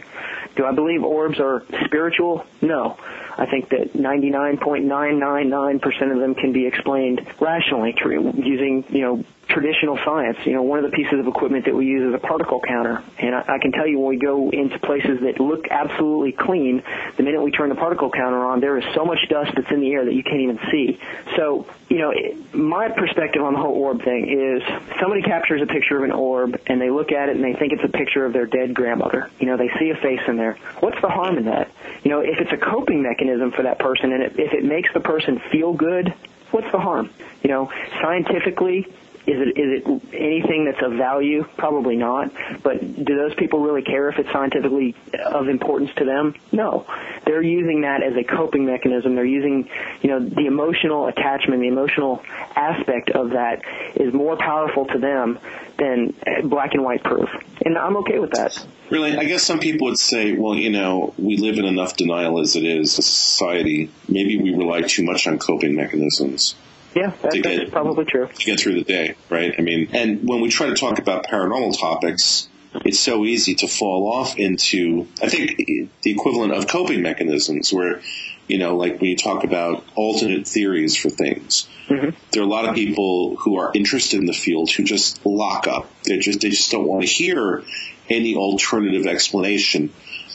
[0.56, 2.46] Do I believe orbs are spiritual?
[2.62, 2.98] No.
[3.36, 9.24] I think that 99.999% of them can be explained rationally tr- using, you know,
[9.54, 10.38] traditional science.
[10.46, 13.04] You know, one of the pieces of equipment that we use is a particle counter.
[13.20, 16.84] And I, I can tell you when we go into places that look absolutely clean,
[17.16, 19.82] the minute we turn the particle counter on, there is so much dust that's in
[19.82, 21.00] the air that you can't even see.
[21.38, 24.64] So, you know, it, my perspective on the whole orb thing is
[25.00, 27.74] somebody captures a picture of an orb and they look at it and they think
[27.74, 29.30] it's a picture of their dead grandmother.
[29.40, 30.58] You know, they see a face in there.
[30.80, 31.70] What's the harm in that?
[32.04, 34.90] You know, if it's a coping mechanism for that person and it, if it makes
[34.94, 36.14] the person feel good,
[36.52, 37.10] what's the harm?
[37.44, 38.88] You know, scientifically,
[39.26, 41.46] is it is it anything that's of value?
[41.58, 42.32] Probably not.
[42.62, 44.96] But do those people really care if it's scientifically
[45.26, 46.36] of importance to them?
[46.52, 46.86] No.
[47.26, 49.16] They're using that as a coping mechanism.
[49.16, 49.70] They're using,
[50.02, 52.22] you know, the emotional attachment, the emotional
[52.56, 53.62] aspect of that
[53.96, 55.40] is more powerful to them
[55.78, 56.14] than
[56.50, 57.30] black and white proof.
[57.66, 58.66] And I'm okay with that.
[58.90, 62.40] Really, I guess some people would say, well, you know, we live in enough denial
[62.40, 63.90] as it is, as a society.
[64.10, 66.56] Maybe we rely too much on coping mechanisms
[66.96, 68.28] Yeah, that's, get- probably true.
[68.28, 69.54] to get through the day, right?
[69.58, 72.48] I mean, and when we try to talk about paranormal topics,
[72.86, 75.58] it's so easy to fall off into, I think,
[76.02, 78.02] the equivalent of coping mechanisms where,
[78.48, 82.10] you know, like when you talk about alternate theories for things, mm-hmm.
[82.32, 85.68] there are a lot of people who are interested in the field who just lock
[85.68, 85.90] up.
[86.04, 87.64] They just, they just don't want to hear
[88.10, 89.94] any alternative explanation.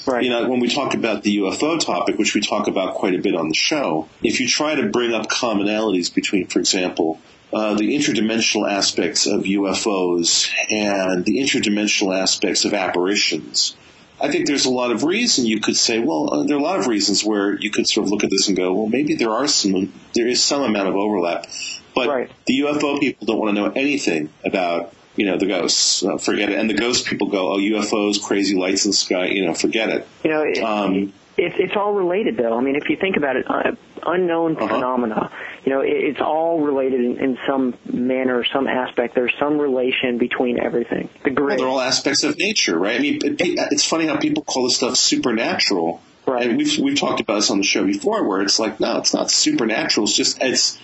[0.09, 0.25] Right.
[0.25, 3.19] You know, when we talk about the UFO topic, which we talk about quite a
[3.19, 7.21] bit on the show, if you try to bring up commonalities between, for example,
[7.53, 13.77] uh, the interdimensional aspects of UFOs and the interdimensional aspects of apparitions,
[14.21, 16.63] I think there's a lot of reason you could say, well, uh, there are a
[16.63, 19.15] lot of reasons where you could sort of look at this and go, well, maybe
[19.15, 21.47] there are some, there is some amount of overlap,
[21.95, 22.31] but Right.
[22.47, 26.03] the UFO people don't want to know anything about, you know, the ghosts.
[26.03, 26.59] Uh, forget it.
[26.59, 29.91] And the ghost people go, oh, UFOs, crazy lights in the sky, you know, forget
[29.91, 30.07] it.
[30.25, 32.57] You know, it, Um, it's it's all related though.
[32.57, 33.73] I mean, if you think about it, uh,
[34.07, 34.69] unknown Uh-huh.
[34.69, 35.31] phenomena.
[35.65, 39.15] You know, it, it's all related in, in some manner some aspect.
[39.15, 41.09] There's some relation between everything.
[41.25, 42.97] The Well, they're all aspects of nature, right?
[42.99, 43.37] I mean, it,
[43.73, 46.01] it's funny how people call this stuff supernatural.
[46.27, 46.47] Right.
[46.49, 49.15] And we've we've talked about this on the show before, where it's like, no, it's
[49.15, 50.05] not supernatural.
[50.07, 50.79] It's just it's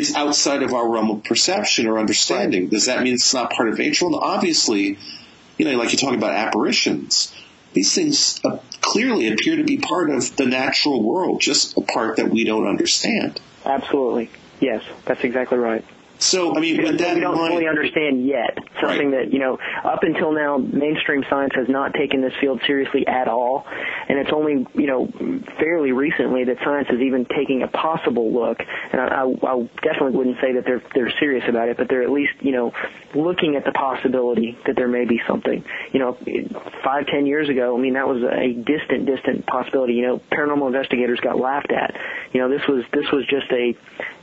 [0.00, 2.68] it's outside of our realm of perception or understanding.
[2.68, 4.08] Does that mean it's not part of nature?
[4.08, 4.98] Well, obviously,
[5.58, 7.34] you know, like you talk about apparitions.
[7.74, 12.16] These things uh, clearly appear to be part of the natural world, just a part
[12.16, 13.40] that we don't understand.
[13.64, 14.30] Absolutely.
[14.58, 15.84] Yes, that's exactly right.
[16.20, 18.58] So, I mean, we, that we don't in mind, fully understand yet.
[18.80, 19.24] Something Right.
[19.24, 23.26] that you know, up until now, mainstream science has not taken this field seriously at
[23.26, 23.66] all,
[24.08, 25.08] and it's only you know
[25.58, 28.60] fairly recently that science is even taking a possible look.
[28.92, 32.02] And I, I, I definitely wouldn't say that they're they're serious about it, but they're
[32.02, 32.72] at least you know
[33.14, 35.64] looking at the possibility that there may be something.
[35.92, 36.18] You know,
[36.84, 39.94] five ten years ago, I mean that was a distant distant possibility.
[39.94, 41.96] You know, paranormal investigators got laughed at.
[42.32, 43.74] You know, this was this was just a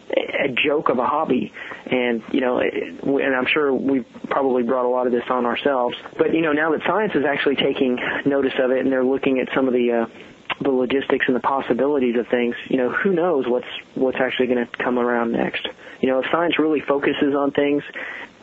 [0.09, 1.53] a joke of a hobby.
[1.85, 5.95] And you know and I'm sure we've probably brought a lot of this on ourselves.
[6.17, 9.39] But you know now that science is actually taking notice of it and they're looking
[9.39, 10.23] at some of the uh
[10.59, 14.65] the logistics and the possibilities of things you know who knows what's what's actually going
[14.65, 15.67] to come around next.
[16.01, 17.83] You know if science really focuses on things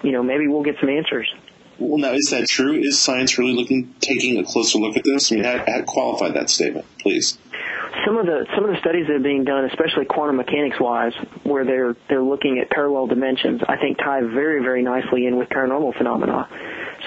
[0.03, 1.33] you know maybe we'll get some answers
[1.79, 2.75] well, now is that true?
[2.75, 5.31] Is science really looking, taking a closer look at this?
[5.31, 7.39] I mean, how, how qualify that statement, please?
[8.05, 11.12] some of the some of the studies that are being done, especially quantum mechanics wise,
[11.45, 15.49] where they're they're looking at parallel dimensions, I think tie very very nicely in with
[15.49, 16.49] paranormal phenomena.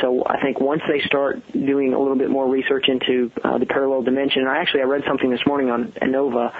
[0.01, 3.65] So I think once they start doing a little bit more research into uh, the
[3.65, 6.53] parallel dimension, and I actually I read something this morning on ANOVA,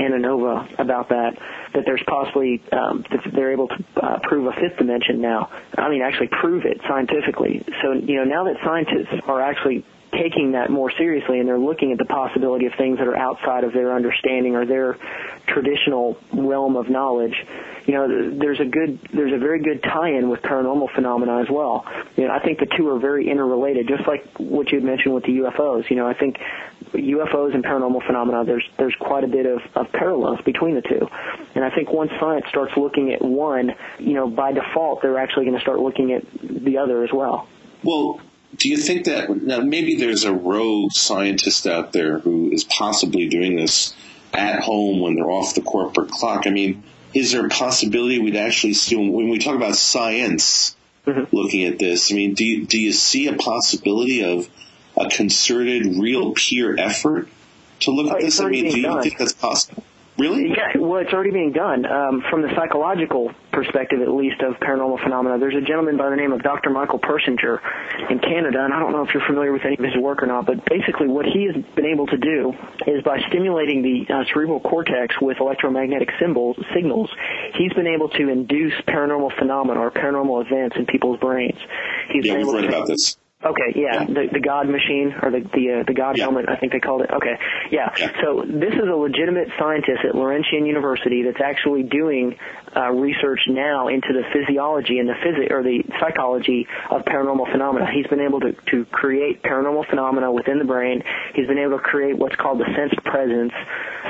[0.00, 1.38] ANOVA about that,
[1.74, 5.50] that there's possibly um, that they're able to uh, prove a fifth dimension now.
[5.76, 7.64] I mean, actually prove it scientifically.
[7.82, 11.92] So you know now that scientists are actually taking that more seriously and they're looking
[11.92, 14.96] at the possibility of things that are outside of their understanding or their
[15.46, 17.34] traditional realm of knowledge
[17.86, 21.84] you know there's a good there's a very good tie-in with paranormal phenomena as well.
[22.16, 25.24] You know i think the two are very interrelated just like what you mentioned with
[25.24, 26.38] the ufos you know i think
[26.92, 31.08] UFOs and paranormal phenomena, there's there's quite a bit of, of parallels between the two,
[31.54, 35.46] and I think once science starts looking at one, you know, by default they're actually
[35.46, 37.48] going to start looking at the other as well.
[37.82, 38.20] Well,
[38.56, 43.28] do you think that now maybe there's a rogue scientist out there who is possibly
[43.28, 43.94] doing this
[44.32, 46.46] at home when they're off the corporate clock?
[46.46, 46.82] I mean,
[47.14, 50.76] is there a possibility we'd actually see when we talk about science
[51.32, 52.10] looking at this?
[52.12, 54.48] I mean, do you, do you see a possibility of
[54.96, 57.28] a concerted, real peer effort
[57.80, 58.40] to look Oh, at this?
[58.40, 59.02] I mean, do you done.
[59.02, 59.82] think that's possible?
[60.18, 60.48] Really?
[60.48, 61.84] Yeah, well, it's already being done.
[61.84, 66.16] Um, from the psychological perspective, at least, of paranormal phenomena, there's a gentleman by the
[66.16, 66.68] name of Dr.
[66.70, 67.58] Michael Persinger
[68.10, 70.26] in Canada, and I don't know if you're familiar with any of his work or
[70.26, 72.52] not, but basically what he has been able to do
[72.86, 77.08] is by stimulating the uh, cerebral cortex with electromagnetic symbols, signals,
[77.56, 81.58] he's been able to induce paranormal phenomena or paranormal events in people's brains.
[82.12, 83.16] He's Yeah, been able to about this.
[83.44, 86.24] Okay, yeah, the the God machine or the the uh, the God Yeah.
[86.24, 87.10] helmet, I think they called it.
[87.12, 87.36] Okay,
[87.70, 87.92] yeah.
[87.98, 88.10] Yeah.
[88.22, 92.34] So this is a legitimate scientist at Laurentian University that's actually doing
[92.76, 97.86] uh, research now into the physiology and the physi- or the psychology of paranormal phenomena.
[97.92, 101.02] He's been able to to create paranormal phenomena within the brain.
[101.34, 103.52] He's been able to create what's called the sensed presence,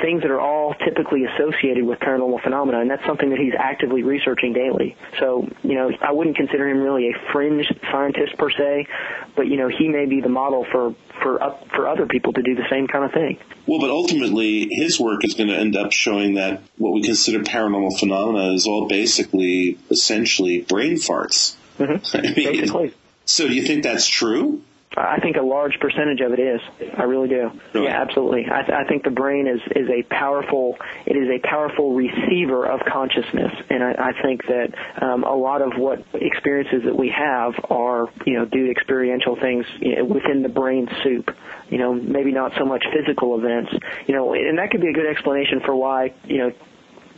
[0.02, 4.02] things that are all typically associated with paranormal phenomena, and that's something that he's actively
[4.02, 4.96] researching daily.
[5.20, 8.86] So, you know, I wouldn't consider him really a fringe scientist per se,
[9.34, 12.42] but you know, he may be the model for for up, for other people to
[12.42, 13.38] do the same kind of thing.
[13.66, 17.42] Well, but ultimately, his work is going to end up showing that what we consider
[17.42, 21.54] paranormal phenomena is all basically, essentially, brain farts.
[21.78, 22.16] Mm-hmm.
[22.16, 22.94] I mean, Basically.
[23.24, 24.62] So, do you think that's true?
[24.96, 26.60] I think a large percentage of it is.
[26.96, 27.50] I really do.
[27.74, 27.86] Really?
[27.86, 28.46] Yeah, absolutely.
[28.50, 30.78] I, th- I think the brain is is a powerful.
[31.04, 35.60] It is a powerful receiver of consciousness, and I, I think that um, a lot
[35.60, 40.04] of what experiences that we have are, you know, due to experiential things you know,
[40.04, 41.30] within the brain soup.
[41.68, 43.72] You know, maybe not so much physical events.
[44.06, 46.52] You know, and that could be a good explanation for why, you know,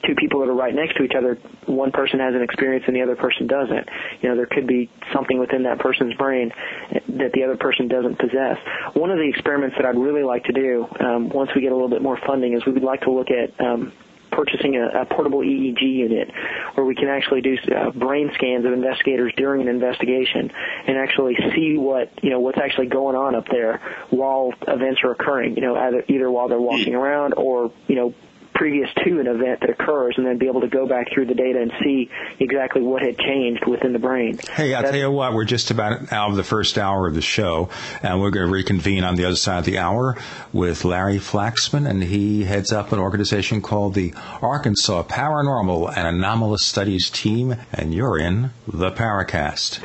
[0.05, 2.97] two people that are right next to each other, one person has an experience and
[2.97, 3.89] the other person doesn't.
[4.21, 6.53] You know, there could be something within that person's brain
[6.91, 8.59] that the other person doesn't possess.
[8.95, 11.75] One of the experiments that I'd really like to do, um, once we get a
[11.75, 13.93] little bit more funding, is we would like to look at um,
[14.31, 16.31] purchasing a, a portable EEG unit
[16.75, 20.51] where we can actually do uh, brain scans of investigators during an investigation
[20.87, 23.81] and actually see what you know what's actually going on up there
[24.11, 25.57] while events are occurring.
[25.57, 28.15] You know, either either while they're walking around or you know
[28.59, 31.35] previous to an event that occurs and then be able to go back through the
[31.35, 34.37] data and see exactly what had changed within the brain.
[34.53, 37.23] Hey, I'll tell you what, we're just about out of the first hour of the
[37.23, 37.71] show,
[38.03, 40.17] and we're going to reconvene on the other side of the hour
[40.53, 46.65] with Larry Flaxman, and he heads up an organization called the Arkansas Paranormal and Anomalous
[46.65, 49.79] Studies Team, and you're in the Paracast.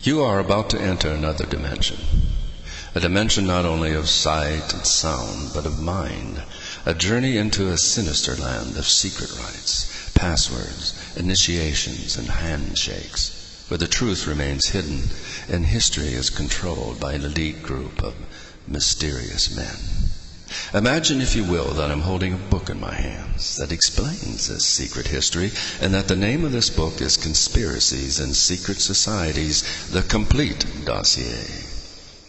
[0.00, 2.25] You are about to enter another dimension.
[2.96, 6.42] A dimension not only of sight and sound, but of mind.
[6.86, 13.86] A journey into a sinister land of secret rites, passwords, initiations, and handshakes, where the
[13.86, 15.10] truth remains hidden
[15.46, 18.14] and history is controlled by an elite group of
[18.66, 19.76] mysterious men.
[20.72, 24.64] Imagine, if you will, that I'm holding a book in my hands that explains this
[24.64, 30.00] secret history, and that the name of this book is Conspiracies and Secret Societies, the
[30.00, 31.65] Complete Dossier.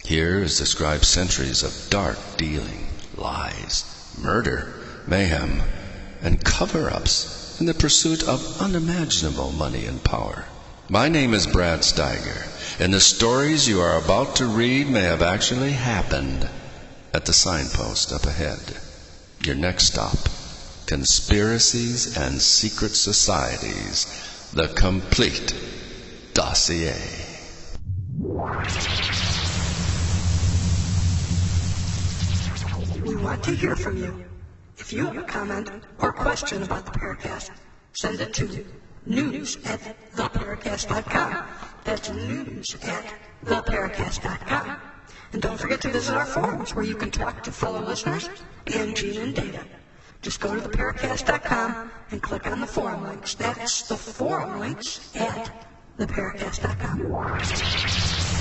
[0.08, 2.86] Here is described centuries of dark dealing,
[3.18, 3.84] lies,
[4.18, 4.72] murder,
[5.06, 5.62] mayhem,
[6.22, 10.46] and cover ups in the pursuit of unimaginable money and power.
[10.88, 15.20] My name is Brad Steiger, and the stories you are about to read may have
[15.20, 16.48] actually happened
[17.12, 18.78] at the signpost up ahead.
[19.44, 20.16] Your next stop
[20.86, 24.06] Conspiracies and Secret Societies,
[24.54, 25.52] the complete
[26.32, 26.96] dossier.
[33.22, 34.24] Want to hear from you.
[34.76, 37.50] If you have a comment or question about the Paracast,
[37.92, 38.64] send it to
[39.06, 39.80] news at
[40.14, 41.44] theparacast.com.
[41.84, 43.14] That's news at
[43.44, 44.76] theparacast.com.
[45.32, 48.28] And don't forget to visit our forums where you can talk to fellow listeners
[48.74, 49.64] and Gene and Data.
[50.22, 53.34] Just go to theparacast.com and click on the forum links.
[53.34, 55.66] That's the forum links at
[55.98, 58.37] theparacast.com.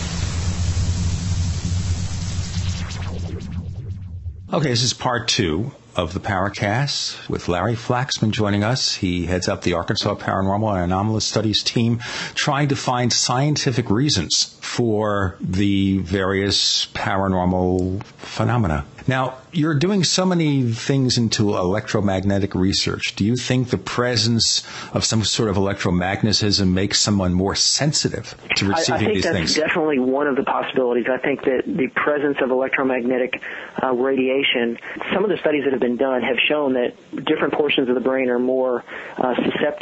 [4.53, 8.95] Okay, this is part two of the Paracast with Larry Flaxman joining us.
[8.95, 11.99] He heads up the Arkansas Paranormal and Anomalous Studies team,
[12.33, 18.85] trying to find scientific reasons for the various paranormal phenomena.
[19.07, 23.15] Now, you're doing so many things into electromagnetic research.
[23.15, 28.67] Do you think the presence of some sort of electromagnetism makes someone more sensitive to
[28.67, 29.55] receiving these I, I think that's things?
[29.55, 31.05] definitely one of the possibilities.
[31.09, 33.41] I think that the presence of electromagnetic
[33.81, 34.77] uh, radiation,
[35.13, 36.93] some of the studies that have been done have shown that
[37.25, 38.83] different portions of the brain are more
[39.17, 39.77] uh, susceptible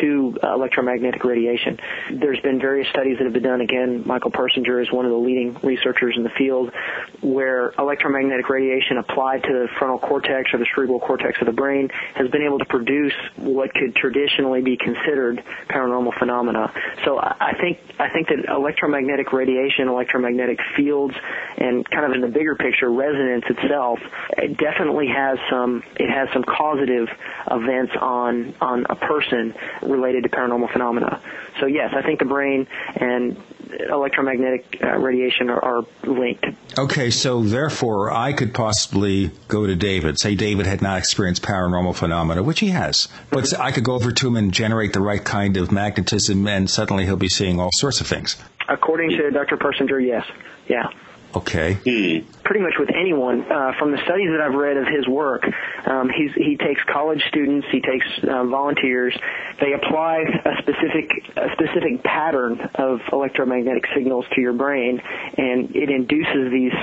[0.00, 1.78] to electromagnetic radiation.
[2.12, 3.60] There's been various studies that have been done.
[3.60, 6.72] Again, Michael Persinger is one of the leading researchers in the field
[7.20, 11.88] where electromagnetic radiation applied to the frontal cortex or the cerebral cortex of the brain
[12.14, 16.72] has been able to produce what could traditionally be considered paranormal phenomena.
[17.04, 21.14] So I I think I think that electromagnetic radiation, electromagnetic fields,
[21.56, 24.00] and kind of in the bigger picture, resonance itself,
[24.36, 27.08] it definitely has some it has some causative
[27.50, 29.54] events on on a person
[29.84, 31.20] related to paranormal phenomena.
[31.60, 32.66] So yes, I think the brain
[32.96, 33.36] and
[33.88, 36.46] electromagnetic uh, radiation are, are linked.
[36.78, 40.18] Okay, so therefore, I could possibly go to David.
[40.18, 44.12] Say David had not experienced paranormal phenomena, which he has, but I could go over
[44.12, 47.70] to him and generate the right kind of magnetism, and suddenly he'll be seeing all
[47.72, 48.36] sorts of things.
[48.68, 49.56] According to Dr.
[49.56, 50.24] Persinger, yes,
[50.68, 50.88] yeah.
[51.36, 51.78] Okay.
[52.44, 53.50] pretty much with anyone.
[53.50, 55.44] Uh, from the studies that I've read of his work,
[55.86, 59.16] um, he's, he takes college students, he takes uh, volunteers.
[59.60, 65.00] They apply a specific a specific pattern of electromagnetic signals to your brain,
[65.36, 66.74] and it induces these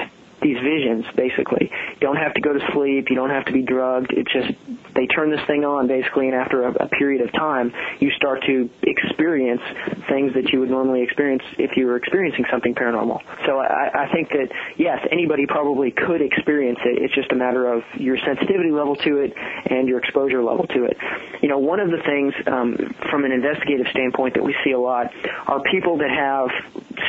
[0.41, 1.05] these visions.
[1.15, 3.09] Basically, you don't have to go to sleep.
[3.09, 4.11] You don't have to be drugged.
[4.11, 4.57] It just
[4.95, 8.43] they turn this thing on basically, and after a, a period of time, you start
[8.45, 9.61] to experience
[10.09, 13.21] things that you would normally experience if you were experiencing something paranormal.
[13.45, 17.01] So I, I think that yes, anybody probably could experience it.
[17.01, 19.33] It's just a matter of your sensitivity level to it
[19.65, 20.97] and your exposure level to it.
[21.41, 24.79] You know, one of the things um, from an investigative standpoint that we see a
[24.79, 25.07] lot
[25.47, 26.49] are people that have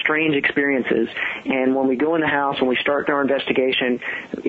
[0.00, 1.08] strange experiences,
[1.44, 4.00] and when we go in the house and we start our investigation,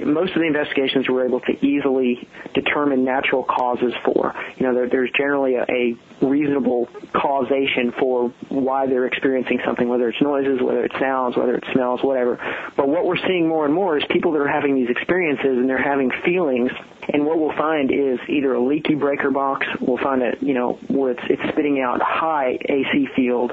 [0.05, 4.35] most of the investigations we're able to easily determine natural causes for.
[4.57, 10.09] You know, there, there's generally a, a reasonable causation for why they're experiencing something, whether
[10.09, 12.37] it's noises, whether it's sounds, whether it smells, whatever.
[12.75, 15.69] But what we're seeing more and more is people that are having these experiences and
[15.69, 16.71] they're having feelings
[17.09, 20.73] and what we'll find is either a leaky breaker box, we'll find that, you know,
[20.87, 23.51] where it's, it's spitting out high AC field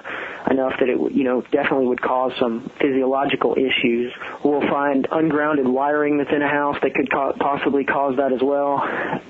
[0.51, 4.13] enough that it, you know, definitely would cause some physiological issues.
[4.45, 8.41] We'll find ungrounded wiring that's in a house that could co- possibly cause that as
[8.43, 8.83] well.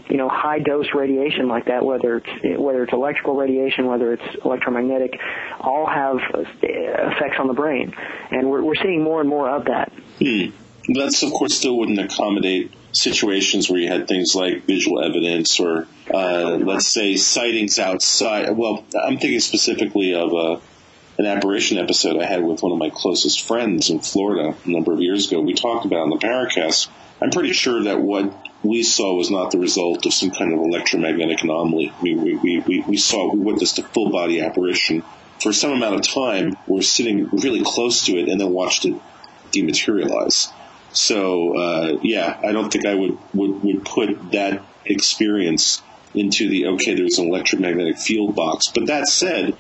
[0.09, 4.37] You know, high dose radiation like that, whether it's, whether it's electrical radiation, whether it's
[4.45, 5.19] electromagnetic,
[5.61, 7.95] all have uh, effects on the brain.
[8.31, 9.93] And we're, we're seeing more and more of that.
[10.19, 10.51] Hmm.
[10.93, 15.87] That's, of course, still wouldn't accommodate situations where you had things like visual evidence or,
[16.13, 18.51] uh, let's say, sightings outside.
[18.57, 20.61] Well, I'm thinking specifically of a,
[21.19, 24.93] an apparition episode I had with one of my closest friends in Florida a number
[24.93, 25.41] of years ago.
[25.41, 26.89] We talked about in the Paracast.
[27.23, 28.33] I'm pretty sure that what
[28.63, 31.93] we saw was not the result of some kind of electromagnetic anomaly.
[32.03, 35.03] We, we, we, we, we saw, we witnessed a full body apparition.
[35.41, 38.95] For some amount of time, we're sitting really close to it and then watched it
[39.53, 40.53] dematerialize.
[40.93, 45.83] So uh, yeah, I don't think I would, would would put that experience
[46.15, 46.95] into the okay.
[46.95, 49.57] There's an electromagnetic field box, but that said,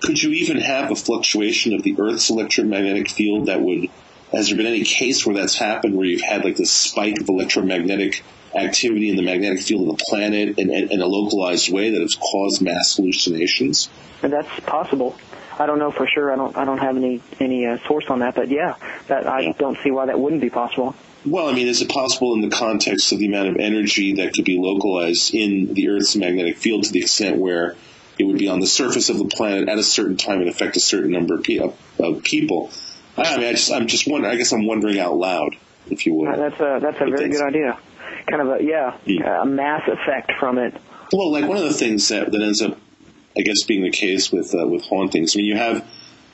[0.00, 3.88] could you even have a fluctuation of the Earth's electromagnetic field that would
[4.32, 7.28] has there been any case where that's happened where you've had like this spike of
[7.28, 8.22] electromagnetic
[8.54, 12.00] activity in the magnetic field of the planet in, in, in a localized way that
[12.00, 13.88] has caused mass hallucinations?
[14.22, 15.16] And that's possible.
[15.58, 16.32] I don't know for sure.
[16.32, 16.56] I don't.
[16.56, 18.76] I don't have any any uh, source on that, but yeah,
[19.08, 20.94] that I don't see why that wouldn't be possible.
[21.24, 24.32] Well, I mean, is it possible in the context of the amount of energy that
[24.34, 27.74] could be localized in the Earth's magnetic field to the extent where
[28.18, 30.76] it would be on the surface of the planet at a certain time and affect
[30.76, 31.58] a certain number of, pe-
[31.98, 32.70] of people?
[33.16, 34.32] I mean, I just, I'm just wondering.
[34.32, 35.56] I guess I'm wondering out loud,
[35.90, 36.28] if you would.
[36.28, 37.78] Uh, that's a that's a very good idea.
[38.28, 39.42] Kind of a yeah, Yeah.
[39.42, 40.74] a mass effect from it.
[41.12, 42.78] Well, like one of the things that, that ends up,
[43.36, 45.34] I guess, being the case with uh, with hauntings.
[45.34, 45.86] I mean, you have,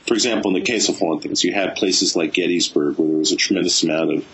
[0.06, 3.32] for example, in the case of hauntings, you have places like Gettysburg where there was
[3.32, 4.24] a tremendous amount of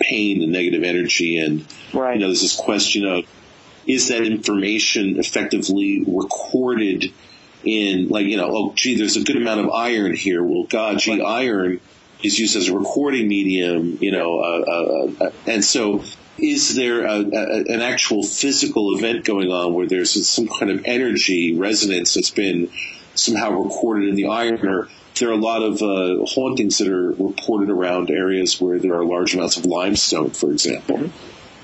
[0.00, 2.14] pain and negative energy, and Right.
[2.14, 3.24] you know, there's this question of
[3.86, 7.12] is that information effectively recorded
[7.64, 10.42] in, like, you know, oh, gee, there's a good amount of iron here.
[10.42, 11.80] Well, God, gee, iron
[12.22, 16.02] is used as a recording medium, you know, uh, uh, uh, and so
[16.38, 20.84] is there a, a, an actual physical event going on where there's some kind of
[20.84, 22.70] energy resonance that's been
[23.14, 27.12] somehow recorded in the iron or there are a lot of uh, hauntings that are
[27.12, 31.10] reported around areas where there are large amounts of limestone, for example.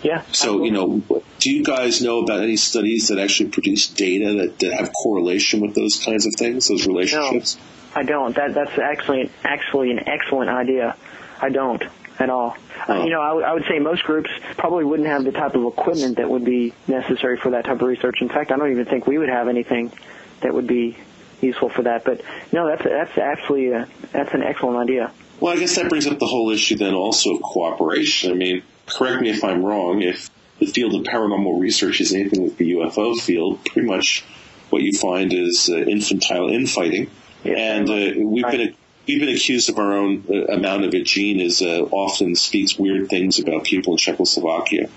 [0.03, 0.23] Yeah.
[0.33, 1.03] So, you know,
[1.39, 5.61] do you guys know about any studies that actually produce data that, that have correlation
[5.61, 7.57] with those kinds of things, those relationships?
[7.57, 8.35] No, I don't.
[8.35, 10.97] That that's actually actually an excellent idea.
[11.41, 11.83] I don't
[12.19, 12.57] at all.
[12.89, 16.17] Uh, you know, I would- say most groups probably wouldn't have the type of equipment
[16.17, 18.21] that would be necessary for that type of research.
[18.21, 19.93] In fact, I don't even think we would have anything
[20.41, 20.97] that would be
[21.41, 22.05] useful for that.
[22.05, 22.21] But
[22.53, 25.13] no, that's that's actually a, that's an excellent idea.
[25.41, 28.31] Well, I guess that brings up the whole issue then also of cooperation.
[28.31, 32.45] I mean, correct me if I'm wrong, if the field of paranormal research is anything
[32.49, 34.25] like the UFO field, pretty much
[34.71, 37.11] what you find is uh, infantile infighting.
[37.45, 38.75] and uh, we've been
[39.07, 41.05] we've been accused of our own uh, amount of it.
[41.05, 44.89] Gene is uh, often speaks weird things about people in Czechoslovakia.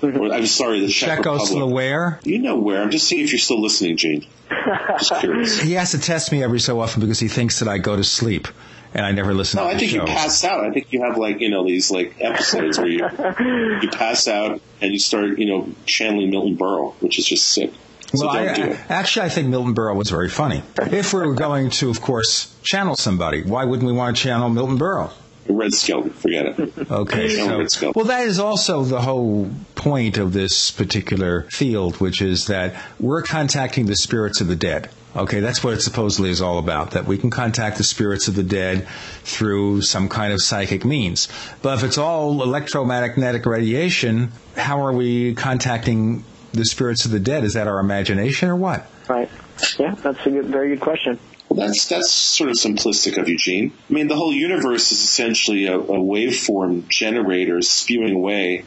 [0.00, 1.18] Or, I'm sorry, the Czech.
[1.18, 2.20] Czechoslovakia.
[2.24, 2.82] You know where?
[2.82, 4.26] I'm just seeing if you're still listening, Gene.
[4.98, 5.60] Just curious.
[5.62, 8.04] He has to test me every so often because he thinks that I go to
[8.04, 8.48] sleep
[8.94, 10.64] and I never listen No, I think you pass out.
[10.64, 13.08] I think you have like you know these like episodes where you
[13.82, 17.72] you pass out and you start you know channeling Milton Berle, which is just sick.
[18.14, 20.62] So well, I, actually, I think Milton Berle was very funny.
[20.78, 24.48] If we were going to, of course, channel somebody, why wouldn't we want to channel
[24.48, 25.12] Milton Berle?
[25.48, 26.90] Red Skelton, forget it.
[26.90, 27.28] Okay,
[27.68, 32.74] so well, that is also the whole point of this particular field, which is that
[33.00, 34.90] we're contacting the spirits of the dead.
[35.16, 36.92] Okay, that's what it supposedly is all about.
[36.92, 38.86] That we can contact the spirits of the dead
[39.24, 41.28] through some kind of psychic means.
[41.62, 47.44] But if it's all electromagnetic radiation, how are we contacting the spirits of the dead?
[47.44, 48.86] Is that our imagination or what?
[49.08, 49.28] Right.
[49.78, 51.18] Yeah, that's a good, very good question.
[51.48, 53.72] Well, that's that's sort of simplistic of Eugene.
[53.88, 58.64] I mean, the whole universe is essentially a, a waveform generator spewing away,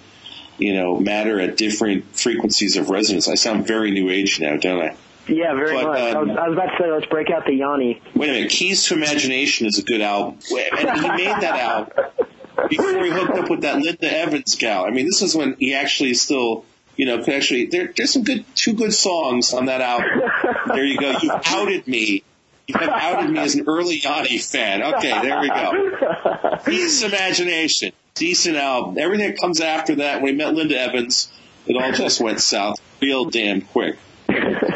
[0.57, 3.27] you know, matter at different frequencies of resonance.
[3.27, 4.97] I sound very new age now, don't I?
[5.27, 5.99] Yeah, very But, much.
[5.99, 8.01] I, um, was, I was about to say, let's break out the Yanni.
[8.15, 12.05] Wait a minute, Keys to Imagination is a good album, and he made that album
[12.69, 14.85] before he hooked up with that Linda Evans gal.
[14.85, 16.65] I mean, this is when he actually still,
[16.95, 17.65] you know, could actually.
[17.65, 20.21] There, there's some good, two good songs on that album.
[20.67, 21.15] There you go.
[21.21, 22.23] You outed me.
[22.67, 24.83] You have outed me as an early Yanni fan.
[24.83, 26.59] Okay, there we go.
[26.63, 28.97] To Imagination, decent album.
[28.97, 31.31] Everything that comes after that, when he met Linda Evans,
[31.65, 33.97] it all just went south real damn quick.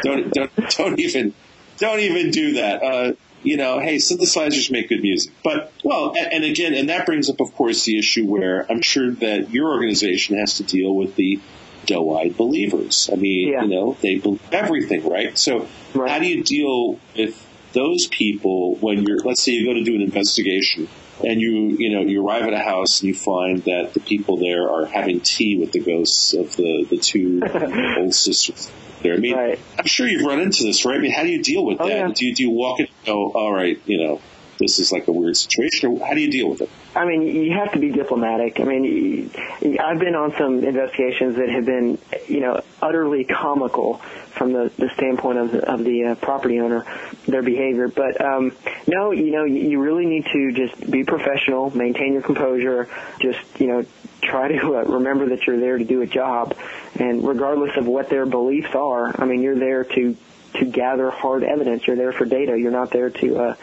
[0.02, 1.32] Don't don't don't even
[1.78, 2.82] don't even do that.
[2.82, 3.12] Uh,
[3.42, 5.32] you know, hey, synthesizers make good music.
[5.44, 8.82] But, well, and, and again, and that brings up, of course, the issue where I'm
[8.82, 11.40] sure that your organization has to deal with the
[11.86, 13.08] doe-eyed believers.
[13.12, 15.36] I mean, you know, they believe everything, right?
[15.38, 19.84] So how do you deal with those people when you're, let's say you go to
[19.84, 20.88] do an investigation
[21.24, 24.36] and you, you know, you arrive at a house and you find that the people
[24.36, 27.42] there are having tea with the ghosts of the, the two
[27.98, 28.70] old sisters
[29.02, 29.14] there.
[29.14, 29.36] I mean,
[29.78, 30.96] I'm sure you've run into this, right?
[30.96, 32.14] I mean, how do you deal with oh, that?
[32.14, 34.20] Do you, do you walk in and go, all right, you know,
[34.58, 36.70] this is like a weird situation, how do you deal with it?
[36.94, 38.58] I mean, you have to be diplomatic.
[38.58, 39.30] I mean,
[39.78, 44.00] I've been on some investigations that have been, you know, utterly comical
[44.30, 46.84] from the, the standpoint of the, of the uh, property owner,
[47.26, 47.88] their behavior.
[47.88, 48.52] But um,
[48.86, 52.88] no, you know, you you really need to just be professional, maintain your composure,
[53.20, 53.84] just you know,
[54.22, 56.56] try to uh, remember that you're there to do a job,
[56.96, 60.16] and regardless of what their beliefs are, I mean, you're there to
[60.54, 61.86] to gather hard evidence.
[61.86, 62.58] You're there for data.
[62.58, 63.54] You're not there to, uh,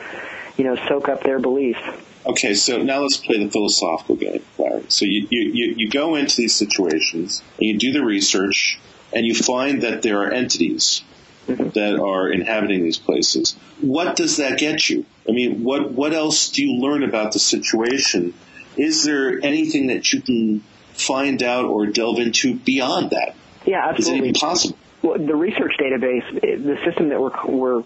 [0.58, 1.80] you know, soak up their beliefs.
[2.26, 4.86] Okay, so now let's play the philosophical game, Larry.
[4.88, 8.80] So you, you, you, go into these situations and you do the research
[9.12, 11.04] and you find that there are entities
[11.48, 11.70] mm-hmm.
[11.70, 13.58] that are inhabiting these places.
[13.82, 15.06] What does that get you?
[15.28, 18.34] I mean, what, what else do you learn about the situation
[18.78, 20.64] is there anything that you can
[20.94, 23.36] find out or delve into beyond that?
[23.66, 24.02] Yeah, absolutely.
[24.02, 24.78] Is it even possible?
[25.02, 27.84] Well, the research database, the system that we're we're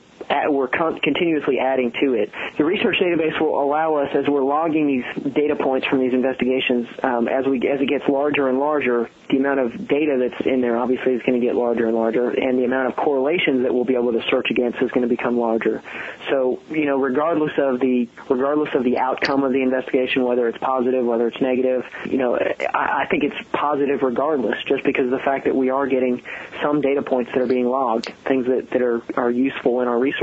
[0.49, 2.31] we're con- continuously adding to it.
[2.57, 6.87] The research database will allow us, as we're logging these data points from these investigations,
[7.03, 10.61] um, as we as it gets larger and larger, the amount of data that's in
[10.61, 13.73] there obviously is going to get larger and larger, and the amount of correlations that
[13.73, 15.81] we'll be able to search against is going to become larger.
[16.29, 20.57] So, you know, regardless of the regardless of the outcome of the investigation, whether it's
[20.57, 25.11] positive, whether it's negative, you know, I, I think it's positive regardless, just because of
[25.11, 26.21] the fact that we are getting
[26.61, 29.97] some data points that are being logged, things that, that are, are useful in our
[29.97, 30.16] research.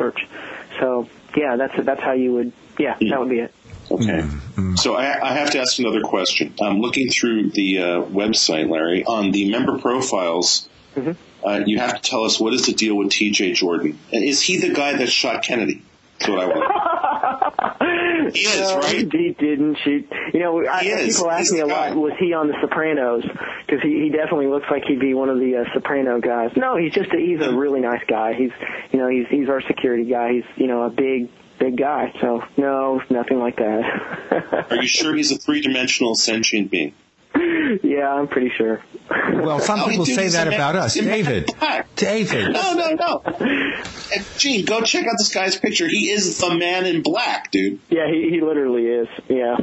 [0.81, 3.55] So, yeah, that's that's how you would, yeah, that would be it.
[3.91, 4.27] Okay.
[4.77, 6.55] So I, I have to ask another question.
[6.61, 10.69] I'm looking through the uh, website, Larry, on the member profiles.
[11.45, 13.53] Uh, you have to tell us what is the deal with T.J.
[13.53, 15.83] Jordan, and is he the guy that shot Kennedy?
[16.24, 18.36] That's what I want.
[18.36, 18.94] he is, no, right?
[19.12, 20.10] He didn't shoot.
[20.32, 21.16] You know, I, He is.
[21.16, 21.88] people ask He's me a the guy.
[21.90, 23.24] lot, was he on The Sopranos?
[23.66, 26.51] Because he, he definitely looks like he'd be one of the uh, Soprano guys.
[26.56, 28.34] No, he's just a, he's a really nice guy.
[28.34, 28.51] He's
[28.92, 30.32] you know he's he's our security guy.
[30.34, 31.28] He's you know a big
[31.59, 32.12] big guy.
[32.20, 34.66] So no, nothing like that.
[34.70, 36.94] Are you sure he's a three-dimensional sentient being?
[37.82, 38.82] yeah, I'm pretty sure.
[39.11, 40.94] Well, some No, people say that about us.
[40.94, 41.51] he's a man David.
[41.97, 42.52] David.
[42.52, 43.23] No, no, no.
[44.15, 45.89] And Gene, go check out this guy's picture.
[45.89, 47.81] He is the man in black, dude.
[47.90, 49.09] Yeah, he he literally is.
[49.28, 49.56] Yeah.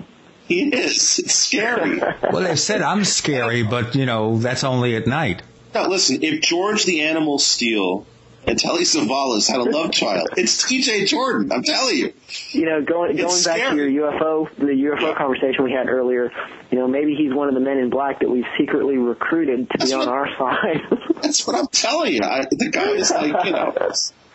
[0.48, 1.19] He is.
[1.19, 2.02] It's scary.
[2.31, 5.43] Well, they've said I'm scary, but, you know, that's only at night.
[5.73, 8.06] Now, listen, if George the Animal Steele and
[8.45, 11.05] Telly Savalas had a love child, it's T.J.
[11.05, 11.51] Jordan.
[11.51, 12.13] I'm telling you.
[12.51, 16.31] You know, going going It's back to your UFO, the UFO conversation we had earlier.
[16.72, 19.77] You know, maybe he's one of the men in black that we've secretly recruited to
[19.77, 20.81] That's be on our side.
[21.22, 22.22] That's what I'm telling you.
[22.23, 23.73] I, the guy is like, you know.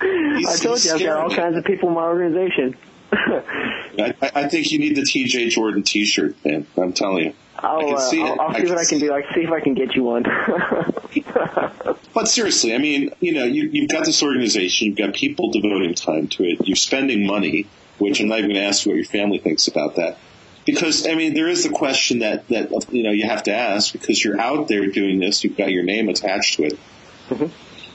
[0.00, 2.76] I told you I've got all kinds of people in my organization.
[3.12, 5.48] I, I I think you need the T.J.
[5.50, 6.66] Jordan T-shirt, man.
[6.76, 7.34] I'm telling you.
[7.58, 8.40] I'll, can uh, see I'll.
[8.40, 9.12] I'll I see can what I can see do.
[9.12, 10.24] I can see if I can get you one.
[12.16, 15.92] But seriously, I mean, you know, you, you've got this organization, you've got people devoting
[15.92, 17.66] time to it, you're spending money,
[17.98, 20.16] which I'm not even going to ask you what your family thinks about that.
[20.64, 23.92] Because, I mean, there is the question that, that, you know, you have to ask
[23.92, 26.78] because you're out there doing this, you've got your name attached to it.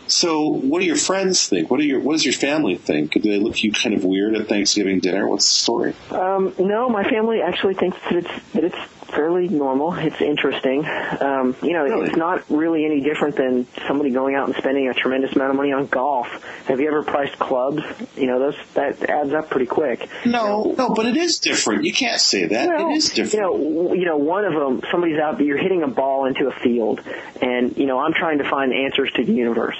[0.06, 1.72] So, what do your friends think?
[1.72, 3.14] What do your What does your family think?
[3.14, 5.28] Do they look at you kind of weird at Thanksgiving dinner?
[5.28, 5.96] What's the story?
[6.12, 8.78] Um, no, my family actually thinks that it's that it's
[9.14, 9.94] fairly normal.
[9.94, 10.86] It's interesting.
[10.86, 12.08] Um, you know, Really?
[12.08, 15.56] it's not really any different than somebody going out and spending a tremendous amount of
[15.58, 16.28] money on golf.
[16.68, 17.84] Have you ever priced clubs?
[18.16, 20.08] You know, those that adds up pretty quick.
[20.26, 21.84] No, no, but it is different.
[21.84, 22.68] You can't say that.
[22.70, 23.34] Well, it is different.
[23.34, 26.52] You know, you know, one of them, somebody's out, you're hitting a ball into a
[26.62, 27.02] field,
[27.42, 29.78] and you know, I'm trying to find answers to the universe.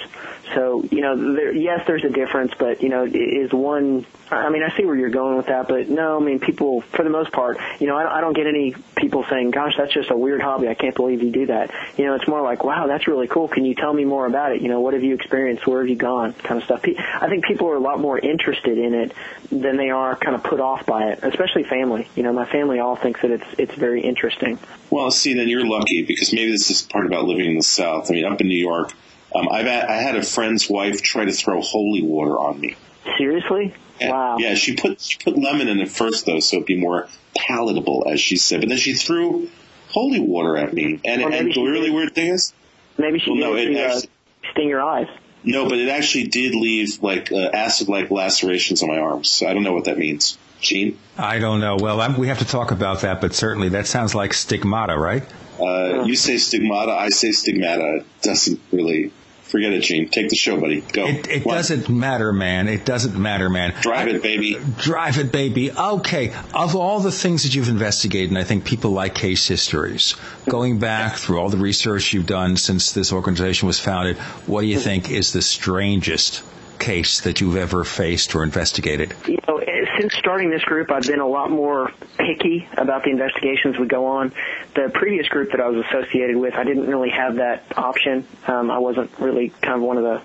[0.54, 4.06] So, you know, there, yes, there's a difference, but you know, is one.
[4.30, 7.02] I mean, I see where you're going with that, but no, I mean, people, for
[7.04, 10.10] the most part, you know, I, I don't get any people saying, "Gosh, that's just
[10.10, 10.68] a weird hobby.
[10.68, 13.48] I can't believe you do that." You know, it's more like, "Wow, that's really cool.
[13.48, 14.62] Can you tell me more about it?
[14.62, 15.66] You know, what have you experienced?
[15.66, 16.82] Where have you gone?" Kind of stuff.
[16.84, 19.12] I think people are a lot more interested in it
[19.50, 22.08] than they are kind of put off by it, especially family.
[22.16, 24.58] You know, my family all thinks that it's it's very interesting.
[24.90, 28.10] Well, see, then you're lucky because maybe this is part about living in the South.
[28.10, 28.92] I mean, up in New York,
[29.34, 32.76] um, I've had, I had a friend's wife try to throw holy water on me.
[33.18, 33.74] Seriously?
[34.00, 34.36] Yeah, Wow.
[34.38, 38.04] Yeah, she put she put lemon in it first though, so it'd be more palatable,
[38.10, 38.60] as she said.
[38.60, 39.48] But then she threw
[39.90, 42.52] holy water at me, and, Or maybe and the really did- weird thing is,
[42.98, 44.08] Maybe she Well, no, it to uh, actually-
[44.52, 45.06] sting your eyes.
[45.44, 49.30] no, but it actually did leave like uh, acid-like lacerations on my arms.
[49.32, 50.36] So I don't know what that means.
[50.60, 51.76] Gene, I don't know.
[51.76, 55.24] Well, I'm, we have to talk about that, but certainly that sounds like stigmata, right?
[55.60, 57.96] uh, you say stigmata, I say stigmata.
[57.96, 59.10] It doesn't really.
[59.52, 60.08] Forget it, Gene.
[60.08, 60.80] Take the show, buddy.
[60.80, 61.06] Go.
[61.06, 62.68] It, it doesn't matter, man.
[62.68, 63.74] It doesn't matter, man.
[63.82, 64.56] Drive it, baby.
[64.78, 65.70] Drive it, baby.
[65.70, 66.32] Okay.
[66.54, 70.16] Of all the things that you've investigated, and I think people like case histories,
[70.48, 74.16] going back through all the research you've done since this organization was founded,
[74.46, 74.84] what do you hmm.
[74.84, 76.42] think is the strangest
[76.82, 79.14] case that you've ever faced or investigated?
[79.26, 79.60] You know,
[79.98, 84.06] since starting this group, I've been a lot more picky about the investigations we go
[84.06, 84.32] on.
[84.74, 88.26] The previous group that I was associated with, I didn't really have that option.
[88.46, 90.22] Um, I wasn't really kind of one of the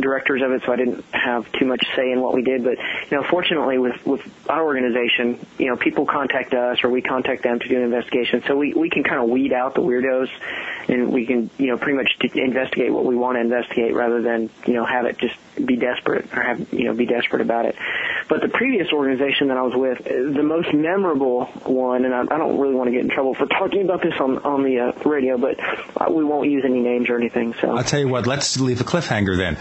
[0.00, 2.64] directors of it, so I didn't have too much say in what we did.
[2.64, 2.78] But
[3.10, 7.42] you know, fortunately, with with our organization, you know, people contact us or we contact
[7.42, 10.28] them to do an investigation, so we we can kind of weed out the weirdos,
[10.88, 14.50] and we can you know pretty much investigate what we want to investigate rather than
[14.66, 17.76] you know have it just be desperate or have you know be desperate about it.
[18.28, 22.38] But the previous organization that I was with, the most memorable one, and I, I
[22.38, 24.92] don't really want to get in trouble for talking about this on on the uh,
[25.08, 25.58] radio, but
[26.12, 27.54] we won't use any names or anything.
[27.60, 29.56] So I'll tell you what, let's leave a cliffhanger then.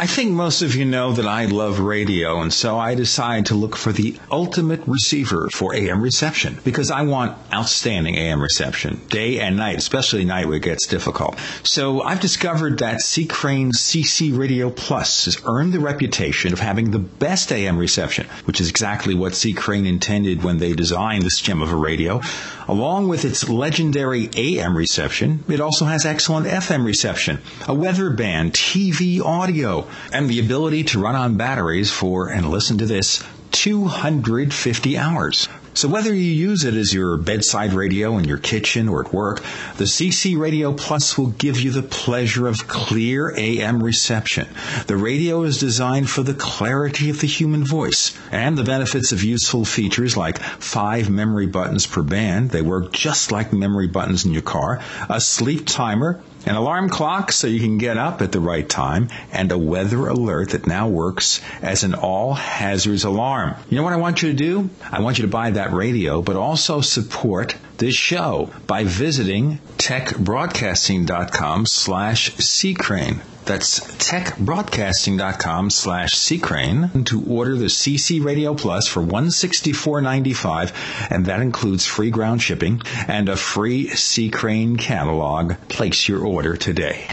[0.00, 3.56] I think most of you know that I love radio, and so I decided to
[3.56, 9.40] look for the ultimate receiver for AM reception because I want outstanding AM reception, day
[9.40, 11.36] and night, especially night where it gets difficult.
[11.64, 13.26] So I've discovered that C.
[13.26, 18.60] Crane CC Radio Plus has earned the reputation of having the best AM reception, which
[18.60, 19.52] is exactly what C.
[19.52, 22.20] Crane intended when they designed this gem of a radio.
[22.68, 28.52] Along with its legendary AM reception, it also has excellent FM reception, a weather band,
[28.52, 34.98] TV audio, and the ability to run on batteries for, and listen to this, 250
[34.98, 35.48] hours.
[35.78, 39.40] So whether you use it as your bedside radio in your kitchen or at work,
[39.76, 44.48] the CC Radio Plus will give you the pleasure of clear AM reception.
[44.88, 49.22] The radio is designed for the clarity of the human voice and the benefits of
[49.22, 52.50] useful features like five memory buttons per band.
[52.50, 57.30] They work just like memory buttons in your car, a sleep timer, an alarm clock
[57.30, 60.88] so you can get up at the right time, and a weather alert that now
[60.88, 63.54] works as an all hazards alarm.
[63.68, 64.70] You know what I want you to do?
[64.90, 71.64] I want you to buy that radio, but also support this show by visiting techbroadcasting.com
[71.66, 73.20] slash ccrane.
[73.44, 81.86] That's techbroadcasting.com slash ccrane to order the CC Radio Plus for $164.95, and that includes
[81.86, 84.28] free ground shipping and a free C.
[84.28, 85.54] Crane catalog.
[85.68, 87.06] Place your order today.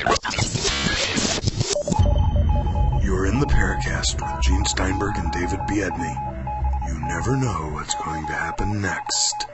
[3.01, 6.15] You're in the Paracast with Gene Steinberg and David Biedney.
[6.89, 9.45] You never know what's going to happen next.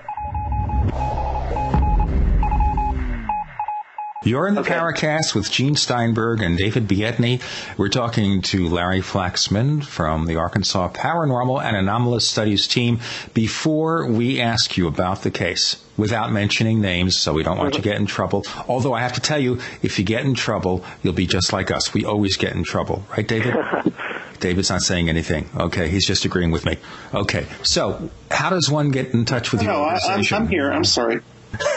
[4.24, 4.76] You're in the okay.
[4.76, 7.42] Paracast with Gene Steinberg and David Biedney.
[7.76, 13.00] We're talking to Larry Flaxman from the Arkansas Paranormal and Anomalous Studies team.
[13.34, 17.82] Before we ask you about the case, without mentioning names, so we don't want you
[17.82, 18.46] to get in trouble.
[18.68, 21.72] Although I have to tell you, if you get in trouble, you'll be just like
[21.72, 21.92] us.
[21.92, 23.56] We always get in trouble, right, David?
[24.42, 25.50] David's not saying anything.
[25.56, 26.78] Okay, he's just agreeing with me.
[27.14, 29.68] Okay, so how does one get in touch with you?
[29.68, 30.36] no, your organization?
[30.36, 30.72] I, I'm here.
[30.72, 31.22] I'm sorry.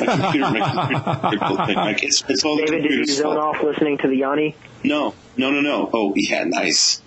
[0.00, 4.16] My computer, my computer, it's, it's all David, did you zone off listening to the
[4.16, 4.56] Yanni?
[4.82, 5.90] No, no, no, no.
[5.92, 7.02] Oh, yeah, nice.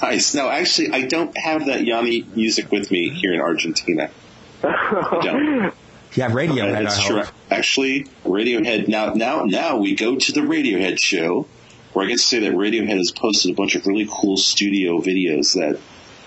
[0.00, 0.34] Nice.
[0.34, 4.10] No, actually, I don't have that Yanni music with me here in Argentina.
[4.62, 5.74] I don't.
[6.14, 6.76] Yeah, Radiohead.
[6.76, 7.22] Uh, that's true.
[7.50, 8.88] Actually, Radiohead.
[8.88, 11.46] Now, now, now we go to the Radiohead show,
[11.92, 15.00] where I get to say that Radiohead has posted a bunch of really cool studio
[15.00, 15.78] videos that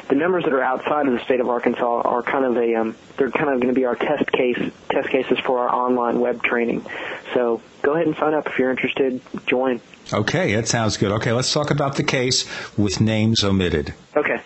[0.09, 2.97] The members that are outside of the state of Arkansas are kind of a um,
[3.19, 4.59] they're kind of going to be our test case
[4.89, 6.85] test cases for our online web training.
[7.35, 9.21] So go ahead and sign up if you're interested.
[9.47, 9.81] Join.
[10.13, 11.13] Okay, that sounds good.
[11.13, 12.47] Okay, let's talk about the case
[12.79, 13.95] with names omitted.
[14.17, 14.41] Okay.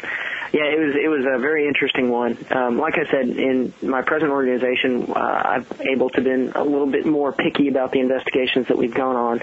[0.53, 2.37] Yeah, it was it was a very interesting one.
[2.51, 6.91] Um, like I said, in my present organization, uh, I've able to been a little
[6.91, 9.43] bit more picky about the investigations that we've gone on.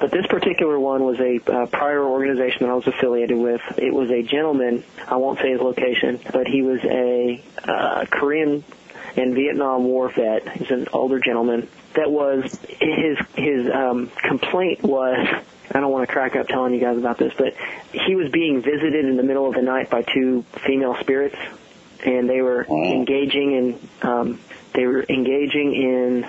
[0.00, 3.60] But this particular one was a uh, prior organization that I was affiliated with.
[3.78, 4.82] It was a gentleman.
[5.06, 8.64] I won't say his location, but he was a uh, Korean
[9.16, 10.48] and Vietnam War vet.
[10.56, 11.68] He's an older gentleman.
[11.94, 15.26] That was his his um, complaint was.
[15.74, 17.54] I don't want to crack up telling you guys about this, but
[17.92, 21.36] he was being visited in the middle of the night by two female spirits,
[22.04, 24.40] and they were engaging in um,
[24.74, 26.26] they were engaging in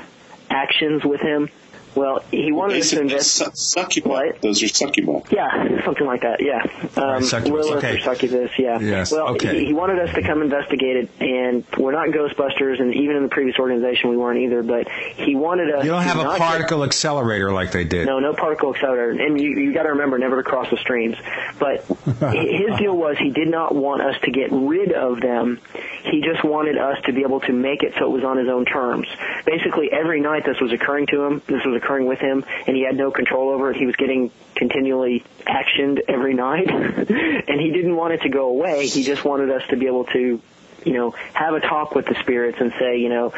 [0.50, 1.50] actions with him
[1.96, 3.32] well, he wanted us to invest.
[3.36, 4.10] Su- succubi.
[4.10, 4.42] What?
[4.42, 5.22] Those are succubi.
[5.32, 6.42] Yeah, something like that.
[6.42, 6.64] Yeah,
[7.02, 7.66] um, succubus.
[7.66, 7.98] Lilith okay.
[7.98, 8.52] or succubus.
[8.58, 8.80] Yeah.
[8.80, 9.12] Yes.
[9.12, 9.60] Well, okay.
[9.60, 13.24] he, he wanted us to come investigate it, and we're not Ghostbusters, and even in
[13.24, 14.64] the previous organization we weren't either.
[14.64, 15.84] But he wanted us.
[15.84, 18.08] You don't have a particle get, accelerator like they did.
[18.08, 21.16] No, no particle accelerator, and you you got to remember never to cross the streams.
[21.60, 25.62] But his deal was he did not want us to get rid of them.
[26.04, 28.50] He just wanted us to be able to make it so it was on his
[28.50, 29.08] own terms.
[29.46, 31.42] Basically, every night this was occurring to him.
[31.48, 33.78] This was occurring with him and he had no control over it.
[33.78, 38.88] He was getting continually actioned every night, and he didn't want it to go away.
[38.88, 40.42] He just wanted us to be able to
[40.86, 43.34] you know, have a talk with the spirits and say, you know,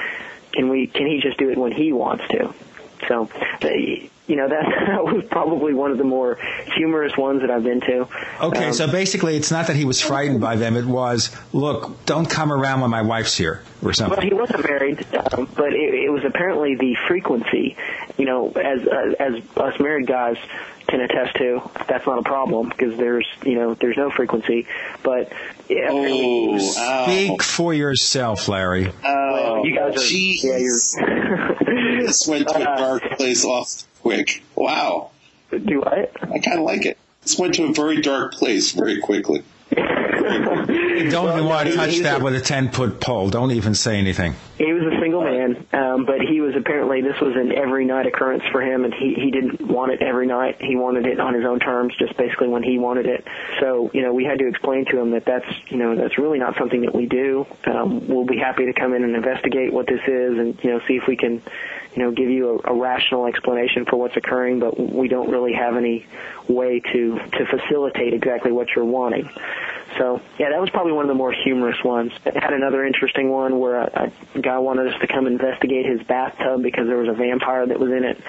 [0.51, 2.53] can we can he just do it when he wants to?
[3.07, 3.29] So,
[4.27, 6.39] you know, that, that was probably one of the more
[6.75, 8.07] humorous ones that I've been to.
[8.41, 10.75] Okay, Um, so basically, it's not that he was frightened by them.
[10.75, 14.17] It was, look, don't come around when my wife's here, or something.
[14.17, 17.77] Well, he wasn't married, um, but it, it was apparently the frequency.
[18.17, 20.37] You know, as uh, as us married guys
[20.87, 24.67] can attest to, that's not a problem because there's you know there's no frequency.
[25.03, 25.31] But
[25.69, 28.91] yeah, Oh, Speak for yourself, Larry.
[29.03, 34.43] Oh, you guys are yeah you're this went to a dark place off quick.
[34.55, 35.11] Wow.
[35.51, 36.07] Do I?
[36.21, 36.97] I kind of like it.
[37.21, 39.43] This went to a very dark place very quickly.
[39.75, 43.29] Don't even want to touch that with a 10 foot pole.
[43.29, 44.35] Don't even say anything.
[44.57, 44.94] He was a single man,
[45.75, 49.13] um, but he was apparently this was an every night occurrence for him, and he
[49.13, 50.61] he didn't want it every night.
[50.61, 53.27] He wanted it on his own terms, just basically when he wanted it.
[53.59, 56.39] So you know, we had to explain to him that that's you know that's really
[56.39, 57.45] not something that we do.
[57.65, 60.79] Um, we'll be happy to come in and investigate what this is, and you know
[60.87, 61.41] see if we can
[61.95, 65.53] you know give you a, a rational explanation for what's occurring, but we don't really
[65.53, 66.05] have any
[66.47, 69.29] way to to facilitate exactly what you're wanting.
[69.97, 72.11] So yeah, that was probably one of the more humorous ones.
[72.25, 76.05] I had another interesting one where a, a guy wanted us to come investigate his
[76.05, 78.21] bathtub because there was a vampire that was in it.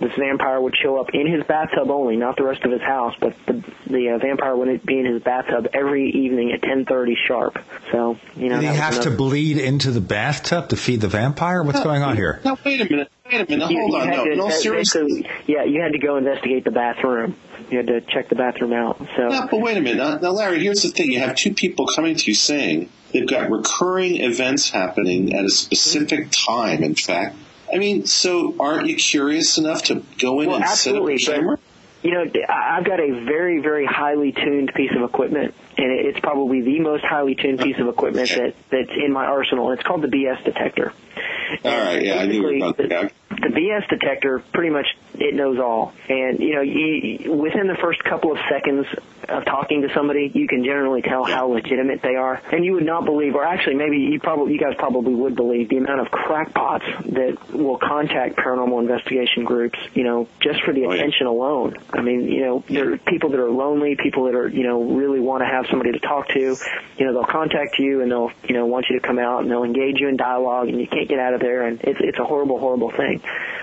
[0.00, 3.14] This vampire would show up in his bathtub only, not the rest of his house,
[3.20, 7.58] but the the uh, vampire would be in his bathtub every evening at 10:30 sharp.
[7.90, 11.00] So you know Did he that was have to bleed into the bathtub to feed
[11.00, 11.62] the vampire?
[11.62, 12.40] What's going on here?
[12.44, 13.10] Now wait a minute.
[13.26, 13.70] Wait a minute.
[13.70, 14.10] You- Hold you on.
[14.10, 15.26] No, to- no, seriously.
[15.46, 17.36] Yeah, you had to go investigate the bathroom.
[17.70, 18.98] You had to check the bathroom out.
[19.16, 19.96] So No, but wait a minute.
[19.96, 21.10] Now, now, Larry, here's the thing.
[21.10, 25.48] You have two people coming to you saying they've got recurring events happening at a
[25.50, 27.36] specific time, in fact.
[27.72, 31.16] I mean, so aren't you curious enough to go in Well, and set up a
[31.18, 31.58] timer?
[32.04, 36.04] You know, I- I've got a very, very highly tuned piece of equipment, and it-
[36.06, 39.72] it's probably the most highly tuned piece of equipment that, that's in my arsenal.
[39.72, 40.92] It's called the BS detector.
[41.64, 43.12] All right, yeah, I knew about that.
[43.40, 48.02] The BS detector pretty much it knows all, and you know, you, within the first
[48.04, 48.86] couple of seconds
[49.28, 52.84] of talking to somebody, you can generally tell how legitimate they are, and you would
[52.84, 56.08] not believe, or actually, maybe you probably, you guys probably would believe the amount of
[56.08, 61.76] crackpots that will contact paranormal investigation groups, you know, just for the oh, attention alone.
[61.92, 64.82] I mean, you know, there are people that are lonely, people that are, you know,
[64.82, 66.56] really want to have somebody to talk to.
[66.98, 69.50] You know, they'll contact you and they'll, you know, want you to come out and
[69.50, 72.18] they'll engage you in dialogue, and you can't get out of there, and it's it's
[72.18, 73.22] a horrible, horrible thing.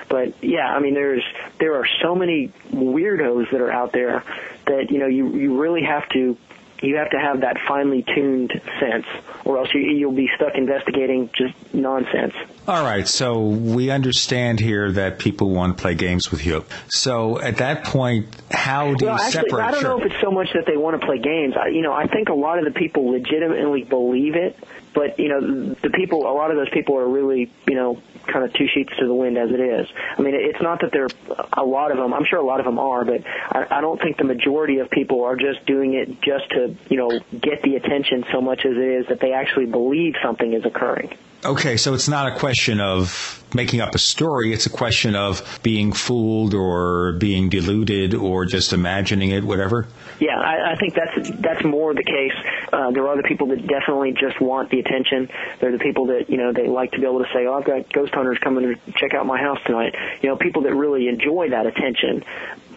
[0.09, 1.23] But yeah, I mean, there's
[1.59, 4.23] there are so many weirdos that are out there
[4.67, 6.37] that you know you you really have to
[6.81, 9.05] you have to have that finely tuned sense,
[9.45, 12.33] or else you, you'll be stuck investigating just nonsense.
[12.67, 16.65] All right, so we understand here that people want to play games with you.
[16.89, 19.63] So at that point, how do well, you actually, separate?
[19.63, 19.89] I don't Sure.
[19.99, 21.55] know if it's so much that they want to play games.
[21.55, 24.57] I, you know, I think a lot of the people legitimately believe it,
[24.93, 28.01] but you know, the people, a lot of those people are really, you know,
[28.31, 29.87] kind of two sheets to the wind as it is.
[30.17, 32.13] I mean, it's not that there are a lot of them.
[32.13, 34.89] I'm sure a lot of them are, but I, I don't think the majority of
[34.89, 38.73] people are just doing it just to, you know, get the attention so much as
[38.75, 41.09] it is that they actually believe something is occurring.
[41.43, 44.53] Okay, so it's not a question of making up a story.
[44.53, 49.87] It's a question of being fooled or being deluded or just imagining it, whatever.
[50.19, 52.33] Yeah, I, I think that's that's more the case.
[52.71, 55.29] Uh, there are the people that definitely just want the attention.
[55.59, 57.65] They're the people that you know they like to be able to say, "Oh, I've
[57.65, 61.07] got ghost hunters coming to check out my house tonight." You know, people that really
[61.07, 62.23] enjoy that attention.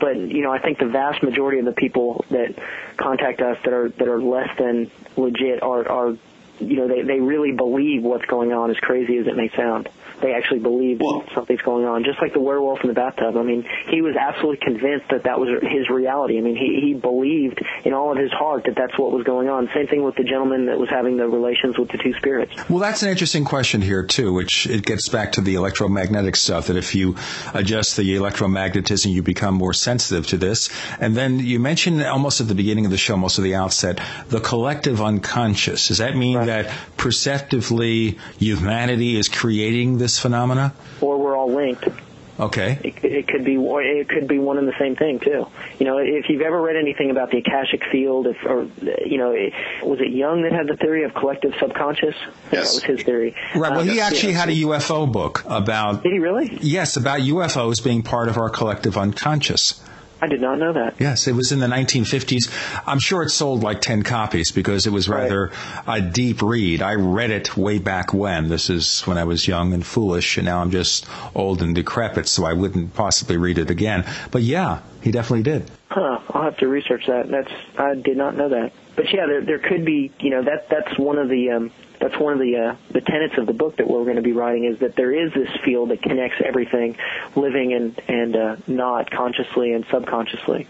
[0.01, 2.59] But you know, I think the vast majority of the people that
[2.97, 6.17] contact us that are that are less than legit are are
[6.59, 9.89] you know they they really believe what's going on, as crazy as it may sound.
[10.21, 13.37] They actually believe that something's going on, just like the werewolf in the bathtub.
[13.37, 16.39] I mean, he was absolutely convinced that that was his reality.
[16.39, 19.49] I mean, he he believed in all of his heart that that's what was going
[19.49, 19.69] on.
[19.75, 22.53] Same thing with the gentleman that was having the relations with the two spirits.
[22.71, 26.69] Well, that's an interesting question here too, which it gets back to the electromagnetic stuff.
[26.69, 27.17] That if you
[27.53, 30.71] adjust the electromagnetism, you become more sensitive to this.
[31.01, 34.01] And then you mentioned almost at the beginning of the show, most of the outset,
[34.29, 35.89] the collective unconscious.
[35.89, 40.73] Does that mean that perceptively humanity is creating this phenomena?
[41.01, 41.89] Or we're all linked.
[42.39, 42.79] Okay.
[42.83, 45.47] It, it could be it could be one and the same thing too.
[45.79, 48.67] You know, if you've ever read anything about the akashic field, if or
[49.07, 49.53] you know, it,
[49.85, 52.17] was it Jung that had the theory of collective subconscious?
[52.51, 53.37] Yes, that was his theory.
[53.55, 53.71] Right.
[53.71, 54.41] Well, Uh, he actually yeah.
[54.41, 56.03] had a UFO book about.
[56.03, 56.59] Did he really?
[56.61, 59.81] Yes, about UFOs being part of our collective unconscious.
[60.21, 60.95] I did not know that.
[60.99, 62.51] Yes, it was in the 1950s.
[62.87, 65.51] I'm sure it sold like 10 copies because it was rather
[65.87, 66.83] a deep read.
[66.83, 68.49] I read it way back when.
[68.49, 72.29] This is when I was young and foolish, and now I'm just old and decrepit,
[72.29, 74.05] so I wouldn't possibly read it again.
[74.31, 75.71] But yeah, he definitely did.
[75.89, 76.21] Huh.
[76.31, 77.29] I'll have to research that.
[77.29, 78.73] That's I did not know that.
[78.97, 81.71] But yeah, there there could be you know that that's one of the um,
[82.05, 84.33] that's one of the uh, the tenets of the book that we're going to be
[84.33, 86.99] writing is that there is this field that connects everything,
[87.35, 90.67] living and and uh, not consciously and subconsciously.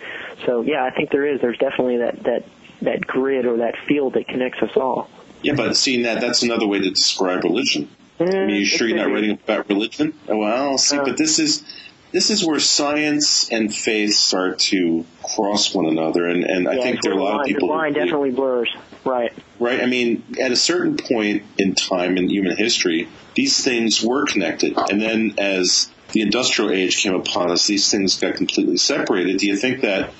[0.46, 1.40] So yeah, I think there is.
[1.40, 2.44] There's definitely that that
[2.82, 5.10] that grid or that field that connects us all.
[5.42, 7.88] Yeah, but seeing that that's another way to describe religion.
[8.20, 10.14] I mean, you sure you're not writing about religion?
[10.28, 11.04] Well, see, Uh.
[11.04, 11.64] but this is
[12.12, 17.02] this is where science and faith start to cross one another, and and I think
[17.02, 17.68] there are a lot the of line, people.
[17.68, 18.72] The line definitely blurs.
[19.04, 19.32] Right.
[19.60, 19.82] Right.
[19.82, 24.76] I mean, at a certain point in time in human history, these things were connected.
[24.78, 29.38] And then as the industrial age came upon us, these things got completely separated.
[29.38, 30.10] Do you think that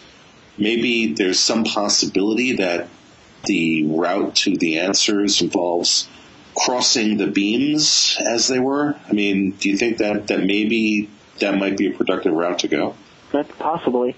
[0.58, 2.88] maybe there's some possibility that
[3.44, 6.08] the route to the answers involves
[6.54, 8.96] crossing the beams as they were?
[9.08, 12.68] I mean, do you think that, that maybe that might be a productive route to
[12.68, 12.94] go?
[13.32, 14.16] That's possibly.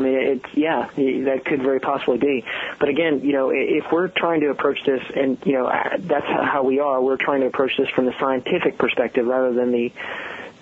[0.00, 2.44] I mean, it's yeah, that could very possibly be.
[2.78, 6.62] But again, you know, if we're trying to approach this, and you know, that's how
[6.62, 7.02] we are.
[7.02, 9.92] We're trying to approach this from the scientific perspective rather than the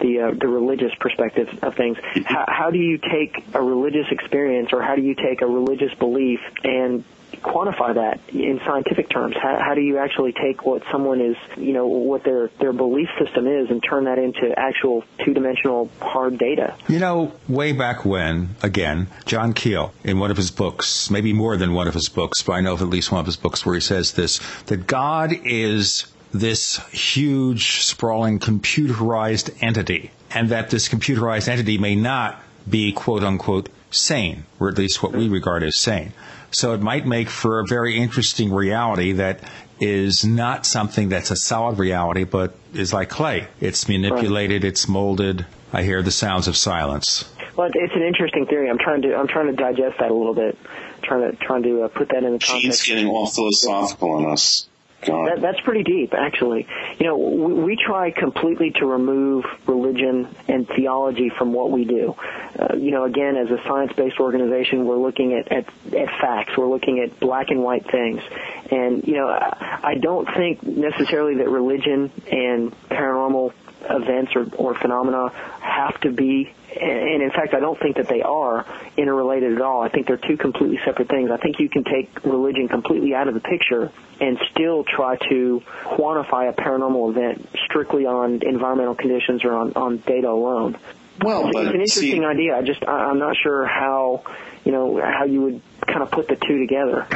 [0.00, 1.98] the uh, the religious perspective of things.
[2.24, 5.94] How, how do you take a religious experience, or how do you take a religious
[5.94, 7.04] belief and
[7.36, 9.36] quantify that in scientific terms?
[9.40, 13.08] How, how do you actually take what someone is, you know, what their their belief
[13.18, 16.74] system is, and turn that into actual two dimensional hard data?
[16.88, 21.56] You know, way back when, again, John Keel, in one of his books, maybe more
[21.56, 23.64] than one of his books, but I know of at least one of his books
[23.64, 30.88] where he says this, that God is this huge, sprawling, computerized entity, and that this
[30.88, 35.78] computerized entity may not be quote unquote sane, or at least what we regard as
[35.78, 36.12] sane.
[36.50, 39.40] So it might make for a very interesting reality that
[39.80, 43.48] is not something that's a solid reality, but is like clay.
[43.60, 45.46] It's manipulated, it's molded.
[45.72, 47.30] I hear the sounds of silence.
[47.56, 48.70] Well, it's an interesting theory.
[48.70, 50.56] I'm trying to I'm trying to digest that a little bit,
[51.02, 52.86] trying to trying to uh, put that in the Gene's context.
[52.86, 54.68] getting all philosophical on us.
[55.26, 56.66] That, that's pretty deep, actually.
[56.98, 62.16] You know, we, we try completely to remove religion and theology from what we do.
[62.58, 66.56] Uh, you know, again, as a science-based organization, we're looking at, at, at facts.
[66.56, 68.22] We're looking at black and white things.
[68.70, 73.52] And, you know, I, I don't think necessarily that religion and paranormal
[73.88, 75.28] events or, or phenomena
[75.60, 79.82] have to be and in fact I don't think that they are interrelated at all.
[79.82, 81.30] I think they're two completely separate things.
[81.30, 83.90] I think you can take religion completely out of the picture
[84.20, 89.98] and still try to quantify a paranormal event strictly on environmental conditions or on, on
[89.98, 90.76] data alone.
[91.20, 92.56] Well, it's, an interesting see- idea.
[92.56, 94.24] I just I, I'm not sure how
[94.64, 97.06] you know how you would kind of put the two together.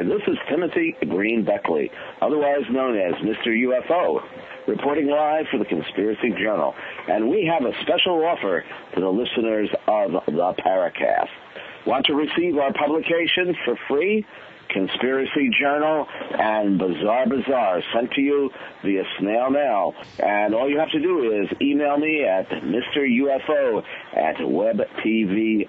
[0.00, 1.90] Hi, this is Timothy Green Beckley,
[2.22, 3.48] otherwise known as Mr.
[3.48, 4.22] UFO,
[4.66, 6.74] reporting live for the Conspiracy Journal.
[7.06, 8.64] And we have a special offer
[8.94, 11.28] to the listeners of the Paracast.
[11.86, 14.24] Want to receive our publications for free?
[14.70, 16.06] Conspiracy Journal
[16.38, 18.50] and Bizarre Bazaar sent to you
[18.82, 19.94] via snail mail.
[20.18, 25.66] And all you have to do is email me at MrUFO at webtv.net.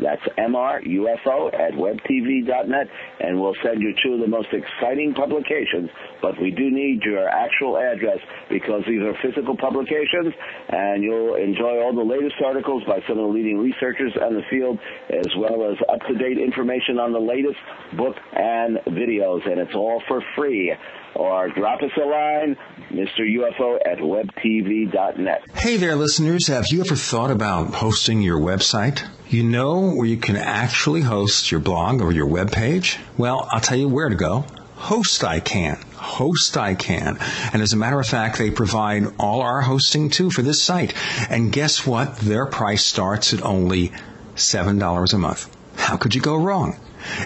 [0.00, 2.86] That's MRUFO at webtv.net,
[3.20, 5.90] and we'll send you two of the most exciting publications.
[6.22, 8.18] But we do need your actual address
[8.48, 10.34] because these are physical publications,
[10.68, 14.42] and you'll enjoy all the latest articles by some of the leading researchers in the
[14.50, 14.78] field,
[15.10, 17.58] as well as up-to-date information on the latest
[17.96, 20.72] book and videos, and it's all for free.
[21.14, 22.56] Or drop us a line,
[22.90, 23.20] Mr.
[23.20, 25.42] UFO at webtv.net.
[25.54, 26.46] Hey there, listeners.
[26.46, 29.04] Have you ever thought about hosting your website?
[29.28, 32.98] You know where you can actually host your blog or your web page?
[33.16, 34.44] Well, I'll tell you where to go.
[34.76, 35.76] Host I can.
[35.96, 37.18] Host I can.
[37.52, 40.94] And as a matter of fact, they provide all our hosting too for this site.
[41.28, 42.16] And guess what?
[42.18, 43.92] Their price starts at only
[44.36, 45.56] $7 a month.
[45.76, 46.78] How could you go wrong?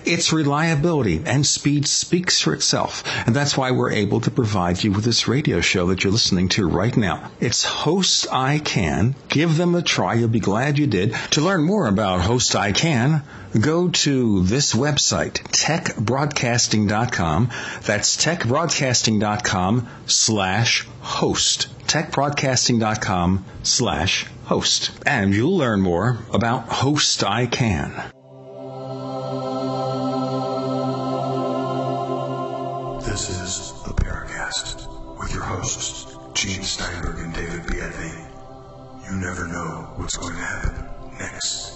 [0.05, 4.93] Its reliability and speed speaks for itself, and that's why we're able to provide you
[4.93, 7.31] with this radio show that you're listening to right now.
[7.41, 9.15] It's Host I Can.
[9.29, 10.15] Give them a try.
[10.15, 11.15] You'll be glad you did.
[11.33, 13.23] To learn more about Host I Can,
[13.59, 17.51] go to this website, techbroadcasting.com.
[17.83, 21.69] That's techbroadcasting.com slash host.
[21.87, 24.91] techbroadcasting.com slash host.
[25.07, 27.93] And you'll learn more about Host I Can.
[36.43, 38.11] Gene Steinberg and David Biedney.
[39.07, 41.71] You never know what's going to happen next.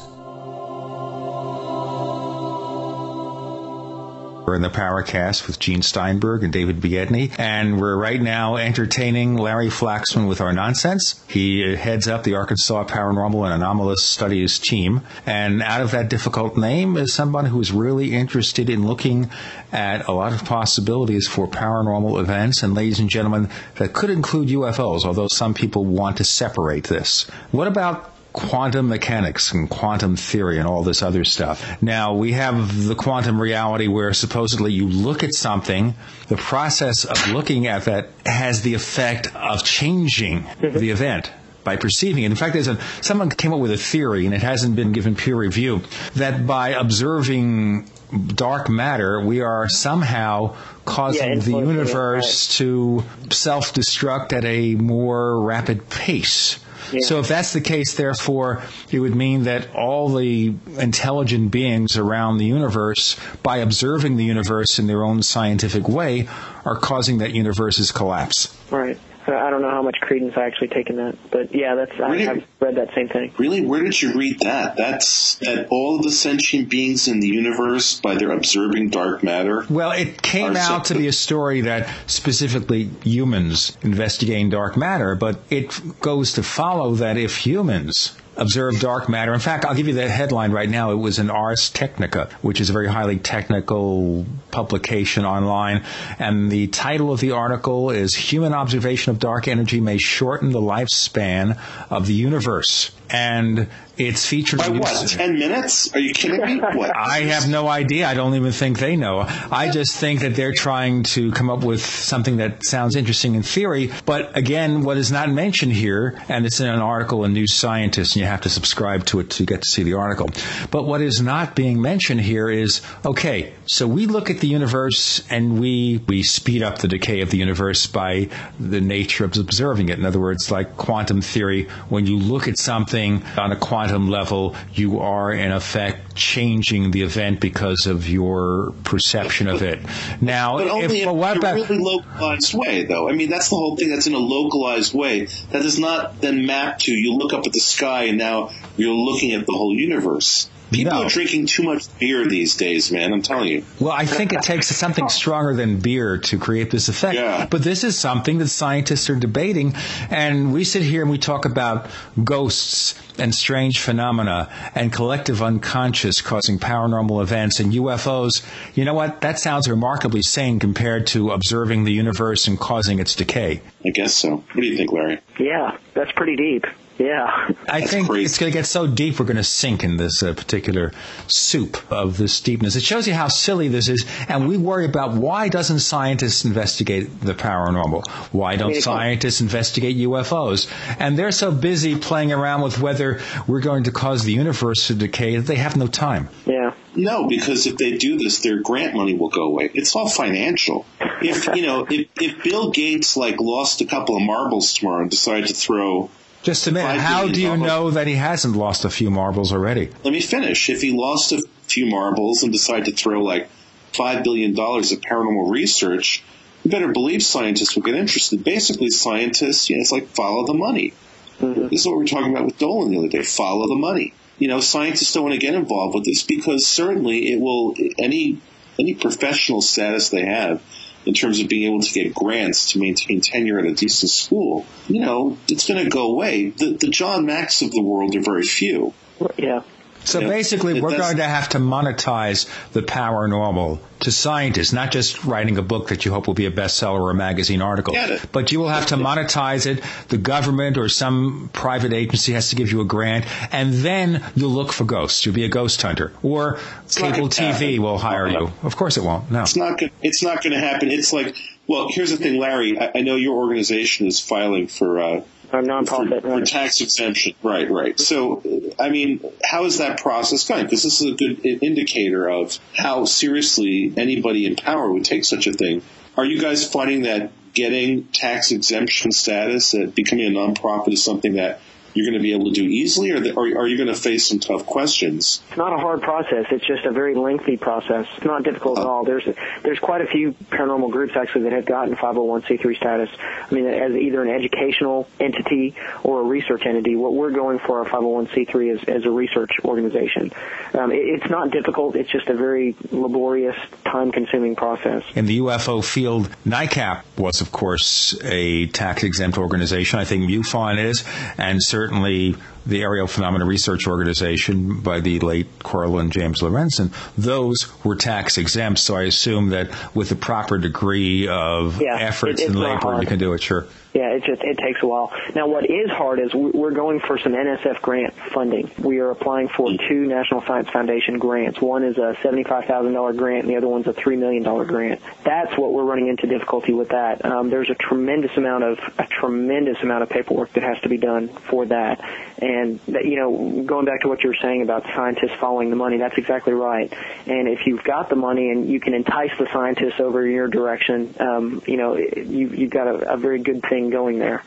[4.47, 9.36] We're in the Paracast with Gene Steinberg and David Biedney, and we're right now entertaining
[9.36, 11.20] Larry Flaxman with our nonsense.
[11.28, 16.56] He heads up the Arkansas Paranormal and Anomalous Studies team, and out of that difficult
[16.56, 19.31] name is someone who's really interested in looking
[19.73, 24.47] at a lot of possibilities for paranormal events, and ladies and gentlemen, that could include
[24.51, 27.24] UFOs, although some people want to separate this.
[27.51, 31.82] What about quantum mechanics and quantum theory and all this other stuff.
[31.82, 35.94] Now, we have the quantum reality where supposedly you look at something,
[36.28, 40.78] the process of looking at that has the effect of changing mm-hmm.
[40.78, 41.32] the event
[41.64, 42.26] by perceiving it.
[42.26, 45.16] In fact, there's a, someone came up with a theory, and it hasn't been given
[45.16, 45.80] peer review,
[46.14, 47.90] that by observing
[48.26, 50.54] dark matter, we are somehow
[50.84, 56.60] causing Yeah, the universe to self destruct at a more rapid pace.
[57.00, 62.38] So if that's the case, therefore, it would mean that all the intelligent beings around
[62.38, 66.28] the universe, by observing the universe in their own scientific way,
[66.64, 68.56] are causing that universe's collapse.
[68.70, 68.98] Right.
[69.27, 71.93] Uh, I don't know how much credence I actually take in that, but yeah, that's
[72.01, 72.28] I, Really?
[72.28, 73.32] I've read that same thing.
[73.39, 74.77] Really, where did you read that?
[74.77, 79.66] That's that all of the sentient beings in the universe, by their observing dark matter.
[79.69, 85.15] Well, it came Are out to be a story that specifically humans investigating dark matter,
[85.15, 89.88] but it goes to follow that if humans observe dark matter, in fact, I'll give
[89.88, 90.90] you the headline right now.
[90.90, 95.84] It was in Ars Technica, which is a very highly technical publication online,
[96.18, 100.60] and the title of the article is "Human Observation of Dark Energy May Shorten the
[100.60, 101.58] Lifespan
[101.90, 103.68] of the Universe." And
[103.98, 105.08] it's featured By what?
[105.08, 105.94] Ten minutes?
[105.94, 106.58] Are you kidding me?
[106.58, 106.94] What?
[106.96, 108.06] I have no idea.
[108.06, 109.20] I don't even think they know.
[109.50, 113.42] I just think that they're trying to come up with something that sounds interesting in
[113.42, 113.92] theory.
[114.04, 118.16] But again, what is not mentioned here, and it's in an article in New Scientist,
[118.16, 120.28] and you have to subscribe to it to get to see the article.
[120.70, 125.23] But what is not being mentioned here is okay, so we look at the universe
[125.31, 128.28] and we, we speed up the decay of the universe by
[128.61, 129.98] the nature of observing it.
[129.98, 134.55] In other words, like quantum theory, when you look at something on a quantum level,
[134.73, 139.81] you are in effect changing the event because of your perception of it.
[140.20, 143.09] Now, But only if, in well, a about, really localized way, though.
[143.09, 143.90] I mean, that's the whole thing.
[143.90, 145.27] That's in a localized way.
[145.51, 148.94] That does not then map to you look up at the sky and now you're
[148.94, 150.48] looking at the whole universe.
[150.72, 151.05] People No.
[151.05, 153.12] are drinking too much beer these days, man.
[153.12, 153.62] I'm telling you.
[153.78, 157.14] Well, I think it takes something stronger than beer to create this effect.
[157.14, 157.47] Yeah.
[157.48, 159.76] But this is something that scientists are debating.
[160.10, 161.86] And we sit here and we talk about
[162.24, 168.43] ghosts and strange phenomena and collective unconscious causing paranormal events and UFOs.
[168.74, 169.20] You know what?
[169.20, 173.62] That sounds remarkably sane compared to observing the universe and causing its decay.
[173.84, 174.38] I guess so.
[174.52, 175.20] What do you think, Larry?
[175.38, 176.66] Yeah, that's pretty deep.
[176.98, 177.51] Yeah.
[177.68, 180.32] I think it's going to get so deep we're going to sink in this uh,
[180.35, 180.93] particular
[181.27, 182.77] soup of this deepness.
[182.77, 187.20] It shows you how silly this is, and we worry about why doesn't scientists investigate
[187.20, 188.06] the paranormal?
[188.32, 190.70] Why don't mean, scientists investigate UFOs?
[190.98, 194.94] And they're so busy playing around with whether we're going to cause the universe to
[194.94, 196.28] decay that they have no time.
[196.47, 196.74] Yeah.
[196.94, 199.70] No, because if they do this, their grant money will go away.
[199.74, 200.86] It's all financial.
[201.20, 205.10] If you know, if, if Bill Gates like lost a couple of marbles tomorrow and
[205.10, 206.10] decided to throw,
[206.42, 209.90] Just a minute, how do you know that he hasn't lost a few marbles already?
[210.04, 210.70] let me finish.
[210.70, 213.48] If he lost a few marbles and decided to throw like
[213.92, 216.22] five billion dollars at paranormal research,
[216.62, 218.44] you better believe scientists will get interested.
[218.44, 220.92] Basically, scientists, you know, it's like follow the money.
[221.40, 221.68] Mm-hmm.
[221.68, 223.22] This is what we were talking about with Dolan the other day.
[223.22, 224.14] Follow the money.
[224.38, 228.38] You know, scientists don't want to get involved with this because certainly it will any
[228.78, 230.62] any professional status they have
[231.06, 234.66] in terms of being able to get grants to maintain tenure at a decent school,
[234.88, 236.50] you know, it's going to go away.
[236.50, 238.92] The, the John Macks of the world are very few.
[239.36, 239.62] Yeah.
[240.06, 245.58] So basically, we're going to have to monetize the paranormal to scientists, not just writing
[245.58, 247.94] a book that you hope will be a bestseller or a magazine article.
[248.30, 249.82] But you will have to monetize it.
[250.08, 254.50] The government or some private agency has to give you a grant, and then you'll
[254.50, 255.24] look for ghosts.
[255.26, 258.52] You'll be a ghost hunter, or not cable gonna TV will hire you.
[258.62, 259.30] Of course, it won't.
[259.30, 259.42] No.
[259.42, 259.80] It's not.
[260.02, 260.90] It's not going to happen.
[260.90, 262.78] It's like, well, here's the thing, Larry.
[262.78, 265.20] I, I know your organization is filing for uh,
[265.64, 267.34] Nonprofit, for, for tax exemption.
[267.42, 267.98] Right, right.
[267.98, 268.42] So,
[268.78, 270.64] I mean, how is that process going?
[270.64, 275.46] Because this is a good indicator of how seriously anybody in power would take such
[275.46, 275.82] a thing.
[276.16, 281.34] Are you guys finding that getting tax exemption status, that becoming a nonprofit, is something
[281.34, 281.60] that
[281.97, 283.94] you're going to be able to do easily, or, the, or are you going to
[283.94, 285.43] face some tough questions?
[285.48, 286.47] It's not a hard process.
[286.51, 288.06] It's just a very lengthy process.
[288.16, 289.05] It's not difficult at all.
[289.05, 289.24] There's
[289.62, 293.10] there's quite a few paranormal groups actually that have gotten 501c3 status.
[293.18, 296.97] I mean, as either an educational entity or a research entity.
[296.97, 300.32] What we're going for our 501c3 is as a research organization.
[300.74, 301.97] Um, it, it's not difficult.
[301.97, 305.02] It's just a very laborious, time-consuming process.
[305.14, 309.98] In the UFO field, NICAP was, of course, a tax-exempt organization.
[309.98, 311.05] I think MUFON is,
[311.39, 312.34] and certainly certainly
[312.66, 318.38] the Aerial Phenomena Research Organization by the late Coral and James Lorenzen, those were tax
[318.38, 318.80] exempt.
[318.80, 323.06] So I assume that with the proper degree of Yeah, efforts it- and labor, you
[323.06, 323.43] can do it.
[323.43, 323.66] Sure.
[323.94, 325.10] Yeah, it just it takes a while.
[325.34, 328.70] Now, what is hard is we- we're going for some NSF grant funding.
[328.78, 331.62] We are applying for two National Science Foundation grants.
[331.62, 334.66] One is a seventy-five thousand dollar grant, and the other one's a three million dollar
[334.66, 335.01] grant.
[335.24, 336.90] That's what we're running into difficulty with.
[336.90, 340.90] That um, there's a tremendous amount of a tremendous amount of paperwork that has to
[340.90, 341.98] be done for that.
[342.38, 342.55] And
[342.88, 345.98] that, you know, going back to what you were saying about scientists following the money,
[345.98, 346.92] that's exactly right.
[347.26, 351.14] And if you've got the money and you can entice the scientists over your direction,
[351.20, 354.42] um, you know, you, you've got a, a very good thing going there.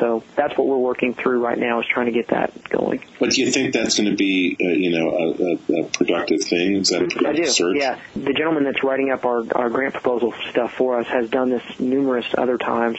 [0.00, 3.04] So that's what we're working through right now is trying to get that going.
[3.20, 6.42] But do you think that's going to be, uh, you know, a, a, a productive
[6.42, 6.76] thing?
[6.76, 7.50] Is that a I productive do.
[7.50, 7.76] search?
[7.78, 11.50] Yeah, the gentleman that's writing up our, our grant proposal stuff for us has done
[11.50, 12.98] this numerous other times,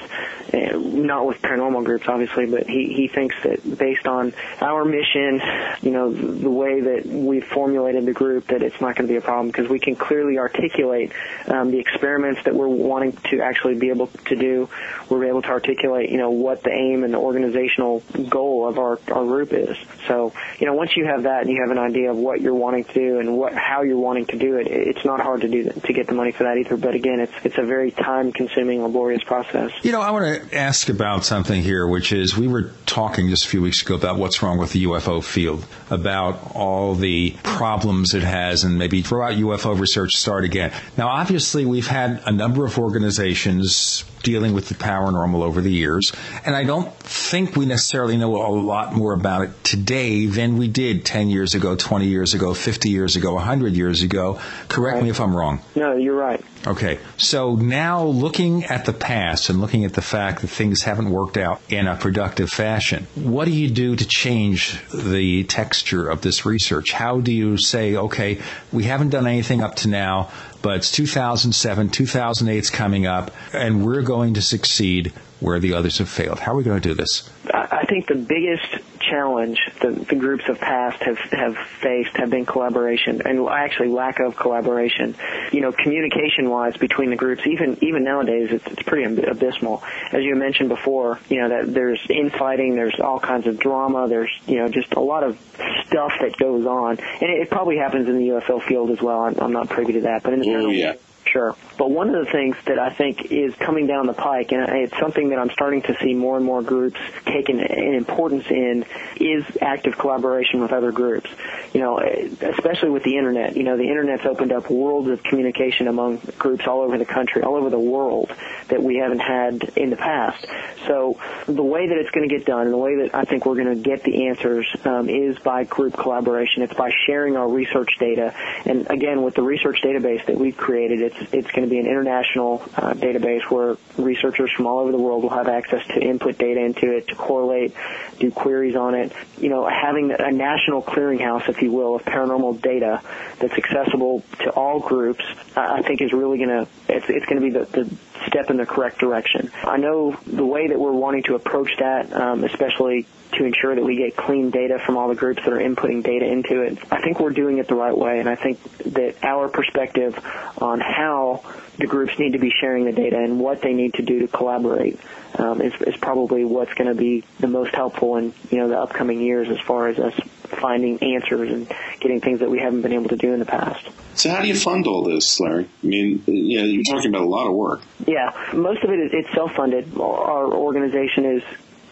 [0.54, 5.42] uh, not with paranormal groups, obviously, but he he thinks that based on our mission,
[5.82, 9.18] you know, the way that we've formulated the group, that it's not going to be
[9.18, 11.12] a problem because we can clearly articulate
[11.48, 14.70] um, the experiments that we're wanting to actually be able to do.
[15.10, 19.00] We're able to articulate, you know, what the aim and the organizational goal of our
[19.12, 19.78] our group is.
[20.08, 22.54] So, you know, once you have that and you have an idea of what you're
[22.54, 25.48] wanting to do and what how you're wanting to do it, it's not hard to
[25.48, 26.78] do that, to get the money for that either.
[26.78, 29.72] But again, it's it's a very time-consuming, laborious process.
[29.84, 33.46] You know, I want to ask about something here, which is we were talking just
[33.46, 38.14] a few weeks ago about what's wrong with the UFO field, about all the problems
[38.14, 40.72] it has, and maybe throw out UFO research, start again.
[40.98, 46.12] Now, obviously, we've had a number of organizations dealing with the paranormal over the years,
[46.46, 50.68] and I don't think we necessarily know a lot more about it today than we
[50.68, 54.40] did 10 years ago, 20 years ago, 50 years ago, 100 years ago.
[54.68, 55.62] Correct me if I'm wrong.
[55.76, 56.44] No, you're right.
[56.66, 61.10] Okay, so now looking at the past and looking at the fact that things haven't
[61.10, 66.22] worked out in a productive fashion, what do you do to change the texture of
[66.22, 66.94] this research?
[66.94, 68.42] How do you say, okay,
[68.72, 70.32] we haven't done anything up to now,
[70.64, 75.98] but it's 2007, 2008 is coming up, and we're going to succeed where the others
[76.00, 76.40] have failed?
[76.40, 77.30] How are we going to do this?
[77.54, 78.83] I think the biggest
[79.14, 84.20] challenge that the groups of past have have faced have been collaboration and actually lack
[84.20, 85.16] of collaboration.
[85.52, 89.84] You know, communication wise between the groups, even even nowadays, it's, it's pretty ab- abysmal.
[90.12, 94.32] As you mentioned before, you know that there's infighting, there's all kinds of drama, there's
[94.48, 95.38] you know just a lot of
[95.86, 99.22] stuff that goes on, and it, it probably happens in the UFO field as well.
[99.22, 100.94] I'm, I'm not privy to that, but in the Oh, yeah.
[101.26, 101.56] Sure.
[101.78, 104.98] But one of the things that I think is coming down the pike, and it's
[105.00, 108.86] something that I'm starting to see more and more groups taking an importance in,
[109.20, 111.30] is active collaboration with other groups.
[111.74, 113.56] You know, especially with the internet.
[113.56, 117.42] You know, the internet's opened up worlds of communication among groups all over the country,
[117.42, 118.32] all over the world
[118.68, 120.46] that we haven't had in the past.
[120.88, 121.18] So
[121.48, 123.56] the way that it's going to get done, and the way that I think we're
[123.56, 126.64] going to get the answers, um, is by group collaboration.
[126.64, 128.34] It's by sharing our research data.
[128.66, 131.86] And again, with the research database that we've created, it's it's going to be an
[131.86, 136.38] international uh, database where researchers from all over the world will have access to input
[136.38, 137.74] data into it, to correlate,
[138.20, 139.12] do queries on it.
[139.38, 143.02] You know, having a national clearinghouse, if you will, of paranormal data
[143.40, 145.24] that's accessible to all groups,
[145.56, 147.96] I think is really going to it's it's going to be the, the
[148.28, 149.52] step in the correct direction.
[149.64, 153.84] I know the way that we're wanting to approach that, um, especially to ensure that
[153.84, 156.78] we get clean data from all the groups that are inputting data into it.
[156.92, 158.62] I think we're doing it the right way, and I think
[158.94, 160.18] that our perspective
[160.60, 161.44] on how
[161.78, 164.28] the groups need to be sharing the data and what they need to do to
[164.28, 165.00] collaborate
[165.36, 168.80] um, is, is probably what's going to be the most helpful in you know the
[168.80, 172.94] upcoming years as far as us finding answers and getting things that we haven't been
[172.94, 173.88] able to do in the past.
[174.16, 175.68] So how do you fund all this, Larry?
[175.84, 177.82] I mean, you know, you're talking about a lot of work.
[178.06, 179.98] Yeah, most of it is it's self-funded.
[179.98, 181.44] Our organization is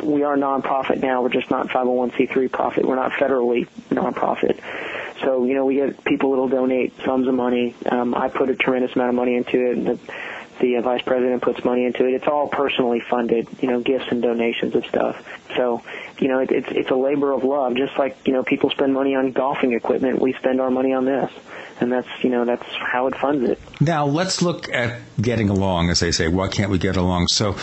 [0.04, 1.22] we are nonprofit now.
[1.22, 2.86] We're just not 501c3 profit.
[2.86, 4.60] We're not federally nonprofit.
[5.22, 7.76] So you know we get people that'll donate sums of money.
[7.90, 9.78] Um, I put a tremendous amount of money into it.
[9.78, 10.00] And the
[10.62, 12.14] the uh, vice president puts money into it.
[12.14, 15.22] It's all personally funded, you know, gifts and donations of stuff.
[15.58, 15.84] So,
[16.20, 17.76] you know, it, it's it's a labor of love.
[17.76, 21.06] Just like you know, people spend money on golfing equipment, we spend our money on
[21.06, 21.32] this,
[21.80, 23.60] and that's you know that's how it funds it.
[23.82, 26.28] Now let's look at getting along, as they say.
[26.28, 27.28] Why can't we get along?
[27.28, 27.58] So,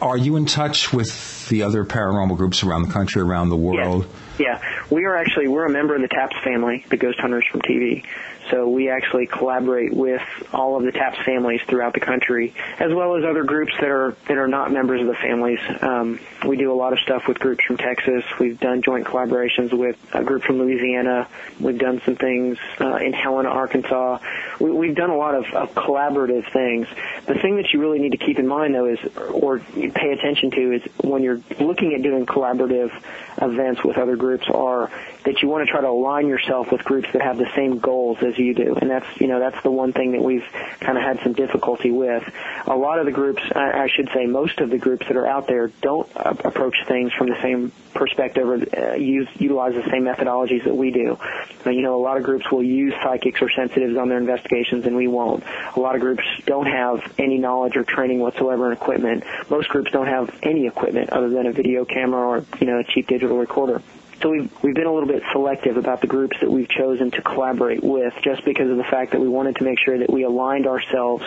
[0.00, 4.06] are you in touch with the other paranormal groups around the country, around the world?
[4.38, 4.60] Yeah,
[4.90, 8.04] we are actually we're a member of the TAPS family, the Ghost Hunters from TV.
[8.50, 10.22] So we actually collaborate with
[10.52, 14.16] all of the TAPS families throughout the country, as well as other groups that are
[14.28, 15.58] that are not members of the families.
[15.80, 18.22] Um, we do a lot of stuff with groups from Texas.
[18.38, 21.28] We've done joint collaborations with a group from Louisiana.
[21.58, 24.18] We've done some things uh, in Helena, Arkansas.
[24.60, 26.86] We, we've done a lot of, of collaborative things.
[27.26, 28.98] The thing that you really need to keep in mind, though, is
[29.32, 32.92] or pay attention to is when you're looking at doing collaborative
[33.40, 34.90] events with other groups, are
[35.24, 38.18] that you want to try to align yourself with groups that have the same goals
[38.22, 38.74] as you do.
[38.74, 40.44] And that's, you know, that's the one thing that we've
[40.80, 42.22] kind of had some difficulty with.
[42.66, 45.46] A lot of the groups, I, should say most of the groups that are out
[45.46, 50.64] there don't approach things from the same perspective or uh, use, utilize the same methodologies
[50.64, 51.18] that we do.
[51.66, 54.96] You know, a lot of groups will use psychics or sensitives on their investigations and
[54.96, 55.44] we won't.
[55.76, 59.24] A lot of groups don't have any knowledge or training whatsoever in equipment.
[59.50, 62.84] Most groups don't have any equipment other than a video camera or, you know, a
[62.84, 63.82] cheap digital recorder.
[64.24, 67.20] So we've, we've been a little bit selective about the groups that we've chosen to
[67.20, 70.24] collaborate with just because of the fact that we wanted to make sure that we
[70.24, 71.22] aligned ourselves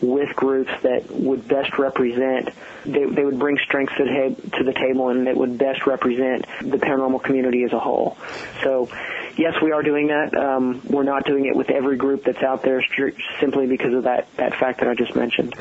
[0.00, 2.48] with groups that would best represent,
[2.86, 4.04] they, they would bring strengths to
[4.64, 8.16] the, table and that would best represent the paranormal community as a whole.
[8.62, 8.88] So
[9.36, 10.34] yes, we are doing that.
[10.34, 12.82] Um, we're not doing it with every group that's out there
[13.40, 15.54] simply because of that, that fact that I just mentioned.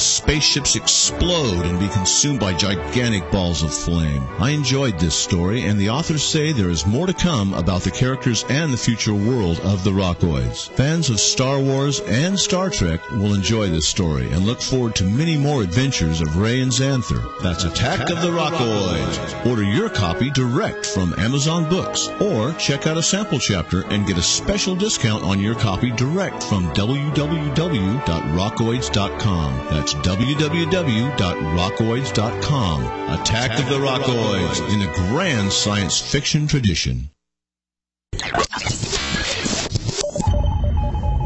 [0.75, 4.23] explode and be consumed by gigantic balls of flame.
[4.39, 7.91] I enjoyed this story, and the authors say there is more to come about the
[7.91, 10.69] characters and the future world of the Rockoids.
[10.69, 15.03] Fans of Star Wars and Star Trek will enjoy this story and look forward to
[15.03, 17.23] many more adventures of Ray and Xanther.
[17.41, 19.45] That's Attack of the Rockoids.
[19.45, 24.17] Order your copy direct from Amazon Books, or check out a sample chapter and get
[24.17, 29.67] a special discount on your copy direct from www.rockoids.com.
[29.69, 29.93] That's
[30.47, 32.83] www.rockoids.com.
[33.19, 37.09] Attack of the Rockoids in a grand science fiction tradition.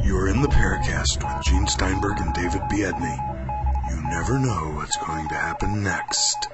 [0.03, 3.15] You're in the Paracast with Gene Steinberg and David Biedney.
[3.91, 6.47] You never know what's going to happen next.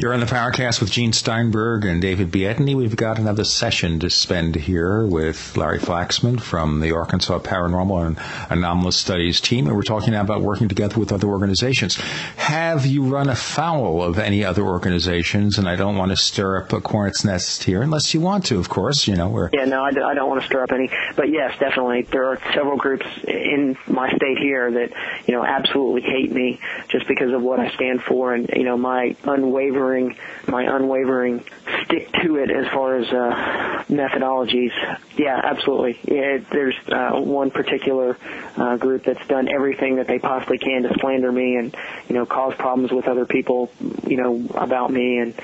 [0.00, 2.76] You're in the Paracast with Gene Steinberg and David Biedney.
[2.76, 8.16] We've got another session to spend here with Larry Flaxman from the Arkansas Paranormal and
[8.48, 11.96] Anomalous Studies team, and we're talking about working together with other organizations.
[12.36, 15.58] Have you run afoul of any other organizations?
[15.58, 18.60] And I don't want to stir up a hornet's nest here, unless you want to,
[18.60, 19.08] of course.
[19.08, 21.58] You know, we're yeah, no, I, I don't want to stir up any, but yes,
[21.58, 24.92] definitely, there are several groups in my state here that
[25.26, 28.76] you know absolutely hate me just because of what I stand for and you know
[28.76, 30.16] my unwavering unwavering
[30.46, 31.44] my unwavering
[31.84, 34.72] stick to it as far as uh, methodologies.
[35.16, 35.98] Yeah, absolutely.
[36.04, 38.16] It, there's uh, one particular
[38.56, 41.76] uh, group that's done everything that they possibly can to slander me and
[42.08, 43.70] you know cause problems with other people,
[44.06, 45.34] you know, about me and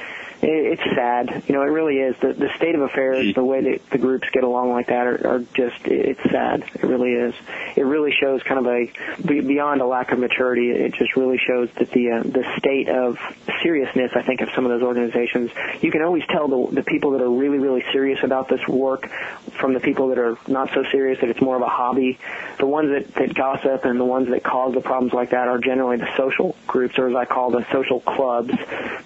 [0.46, 1.44] it's sad.
[1.46, 2.16] You know, it really is.
[2.20, 5.26] The the state of affairs, the way that the groups get along like that, are,
[5.26, 6.64] are just it's sad.
[6.74, 7.34] It really is.
[7.76, 10.70] It really shows kind of a beyond a lack of maturity.
[10.70, 13.18] It just really shows that the uh, the state of
[13.62, 14.12] seriousness.
[14.14, 15.50] I think of some of those organizations.
[15.80, 19.10] You can always tell the the people that are really really serious about this work
[19.58, 22.18] from the people that are not so serious that it's more of a hobby.
[22.58, 25.58] The ones that that gossip and the ones that cause the problems like that are
[25.58, 28.52] generally the social groups, or as I call the social clubs,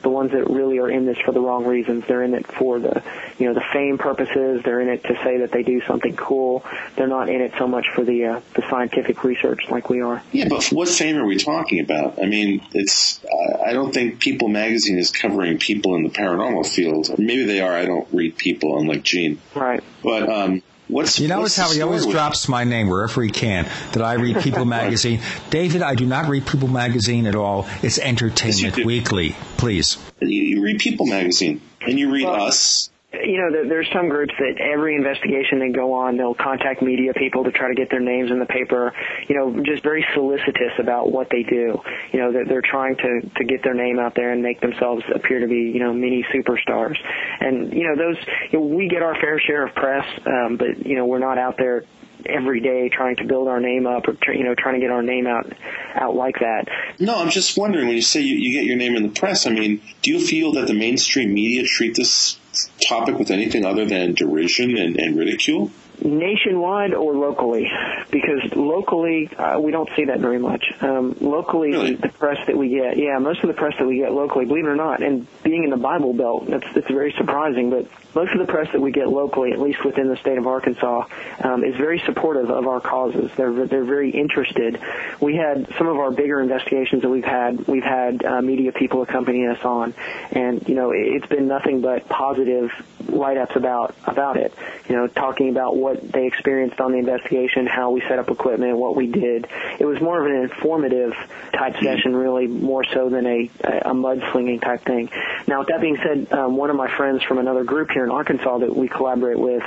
[0.02, 2.04] the ones that really are in this for the wrong reasons.
[2.08, 3.02] They're in it for the,
[3.38, 4.62] you know, the fame purposes.
[4.64, 6.64] They're in it to say that they do something cool.
[6.96, 10.22] They're not in it so much for the uh, the scientific research like we are.
[10.32, 12.18] Yeah, but what fame are we talking about?
[12.22, 13.20] I mean, it's
[13.62, 17.18] I don't think People Magazine is covering people in the paranormal field.
[17.18, 17.72] Maybe they are.
[17.72, 19.38] I don't read People, unlike Gene.
[19.54, 19.84] Right.
[20.02, 23.64] But um, What's, you notice how he always drops my name wherever he can.
[23.92, 25.20] That I read People Magazine.
[25.50, 27.68] David, I do not read People Magazine at all.
[27.82, 29.36] It's Entertainment yes, Weekly.
[29.58, 29.98] Please.
[30.20, 32.90] You, you, read People Magazine, and you read well, Us,
[33.24, 37.44] you know, there's some groups that every investigation they go on, they'll contact media people
[37.44, 38.92] to try to get their names in the paper.
[39.28, 41.80] You know, just very solicitous about what they do.
[42.12, 45.40] You know, they're, trying to to get their name out there and make themselves appear
[45.40, 46.96] to be, you know, mini superstars.
[47.40, 48.16] And you know, those
[48.50, 51.38] you know, we get our fair share of press, um, but you know, we're not
[51.38, 51.84] out there
[52.26, 55.02] every day trying to build our name up or you know trying to get our
[55.02, 55.52] name out
[55.94, 56.66] out like that.
[56.98, 59.46] No, I'm just wondering when you say you, you get your name in the press.
[59.46, 62.38] I mean, do you feel that the mainstream media treat this
[62.86, 65.70] topic with anything other than derision and, and ridicule?
[66.02, 67.70] Nationwide or locally?
[68.10, 70.64] Because locally, uh, we don't see that very much.
[70.80, 71.94] Um, locally, really?
[71.94, 74.64] the press that we get, yeah, most of the press that we get locally, believe
[74.64, 77.70] it or not, and being in the Bible Belt, that's that's very surprising.
[77.70, 80.46] But most of the press that we get locally, at least within the state of
[80.46, 81.04] Arkansas,
[81.44, 83.30] um, is very supportive of our causes.
[83.36, 84.80] They're they're very interested.
[85.20, 87.66] We had some of our bigger investigations that we've had.
[87.66, 89.94] We've had uh, media people accompanying us on,
[90.32, 92.70] and you know, it's been nothing but positive
[93.08, 94.52] write-ups about about it.
[94.88, 98.76] You know, talking about what they experienced on the investigation, how we set up equipment,
[98.76, 99.46] what we did.
[99.78, 101.14] It was more of an informative
[101.52, 105.10] type session, really, more so than a, a mudslinging type thing.
[105.46, 108.10] Now, with that being said, um, one of my friends from another group here in
[108.10, 109.62] Arkansas that we collaborate with,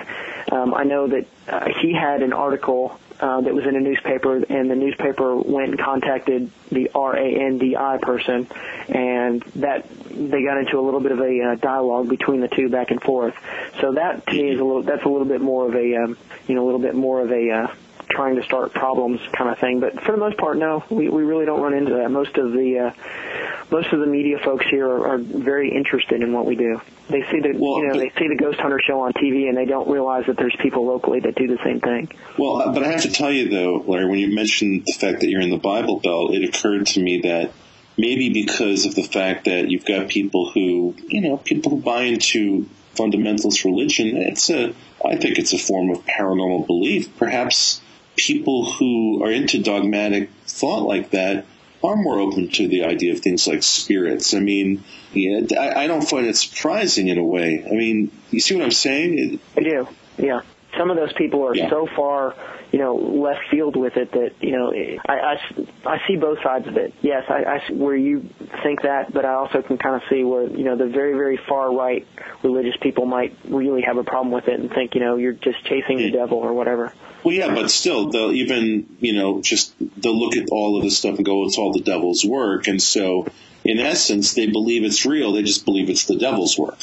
[0.51, 4.38] um, I know that uh, he had an article uh, that was in a newspaper,
[4.38, 8.48] and the newspaper went and contacted the RANDI person,
[8.89, 12.69] and that they got into a little bit of a uh, dialogue between the two
[12.69, 13.35] back and forth.
[13.80, 16.18] So that to me is a little that's a little bit more of a um,
[16.48, 17.68] you know a little bit more of a uh,
[18.11, 19.79] trying to start problems kind of thing.
[19.79, 22.11] But for the most part, no, we we really don't run into that.
[22.11, 26.33] Most of the uh, most of the media folks here are, are very interested in
[26.33, 26.81] what we do.
[27.09, 29.47] They see the well, you know but, they see the ghost hunter show on TV
[29.47, 32.09] and they don't realize that there's people locally that do the same thing.
[32.38, 35.21] Well, uh, but I have to tell you though, Larry, when you mentioned the fact
[35.21, 37.51] that you're in the Bible Belt, it occurred to me that
[37.97, 42.03] maybe because of the fact that you've got people who you know people who buy
[42.03, 44.73] into fundamentalist religion, it's a
[45.05, 47.17] I think it's a form of paranormal belief.
[47.17, 47.81] Perhaps
[48.26, 51.45] people who are into dogmatic thought like that
[51.84, 54.34] are more open to the idea of things like spirits.
[54.34, 54.84] I mean,
[55.14, 57.65] yeah, I, I don't find it surprising in a way.
[57.65, 59.39] I mean, you see what I'm saying?
[59.57, 59.88] I do.
[60.18, 60.41] Yeah.
[60.81, 61.69] Some of those people are yeah.
[61.69, 62.33] so far,
[62.71, 64.73] you know, left field with it that you know,
[65.07, 65.37] I, I,
[65.85, 66.95] I see both sides of it.
[67.01, 68.27] Yes, I, I where you
[68.63, 71.37] think that, but I also can kind of see where you know the very very
[71.37, 72.07] far right
[72.41, 75.63] religious people might really have a problem with it and think you know you're just
[75.65, 76.91] chasing the devil or whatever.
[77.23, 80.97] Well, yeah, but still, they'll even, you know, just, they'll look at all of this
[80.97, 82.67] stuff and go, it's all the devil's work.
[82.67, 83.27] And so,
[83.63, 85.33] in essence, they believe it's real.
[85.33, 86.79] They just believe it's the devil's work.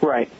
[0.00, 0.30] Right.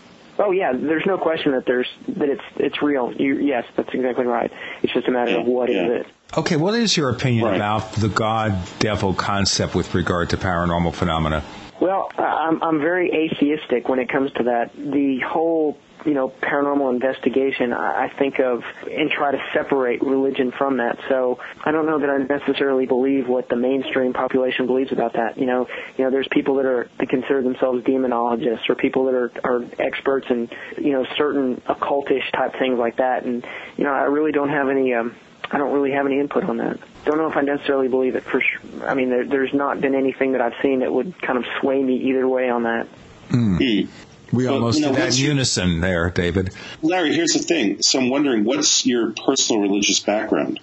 [0.42, 3.12] Oh yeah, there's no question that there's that it's it's real.
[3.12, 4.50] You, yes, that's exactly right.
[4.82, 5.84] It's just a matter yeah, of what yeah.
[5.84, 6.06] is it.
[6.36, 7.56] Okay, what is your opinion right.
[7.56, 11.44] about the God devil concept with regard to paranormal phenomena?
[11.80, 14.72] Well, I'm I'm very atheistic when it comes to that.
[14.74, 20.78] The whole you know, paranormal investigation, I think of and try to separate religion from
[20.78, 20.98] that.
[21.08, 25.38] So I don't know that I necessarily believe what the mainstream population believes about that.
[25.38, 29.14] You know, you know, there's people that are that consider themselves demonologists or people that
[29.14, 30.48] are are experts in
[30.78, 33.24] you know certain occultish type things like that.
[33.24, 33.46] And
[33.76, 34.94] you know, I really don't have any.
[34.94, 35.14] Um,
[35.50, 36.78] I don't really have any input on that.
[37.04, 38.88] Don't know if I necessarily believe it for sure.
[38.88, 41.82] I mean, there, there's not been anything that I've seen that would kind of sway
[41.82, 42.88] me either way on that.
[43.30, 43.88] Mm.
[44.32, 46.54] We but, almost you know, had unison there, David.
[46.80, 47.82] Larry, here's the thing.
[47.82, 50.60] So I'm wondering, what's your personal religious background?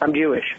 [0.00, 0.56] I'm Jewish.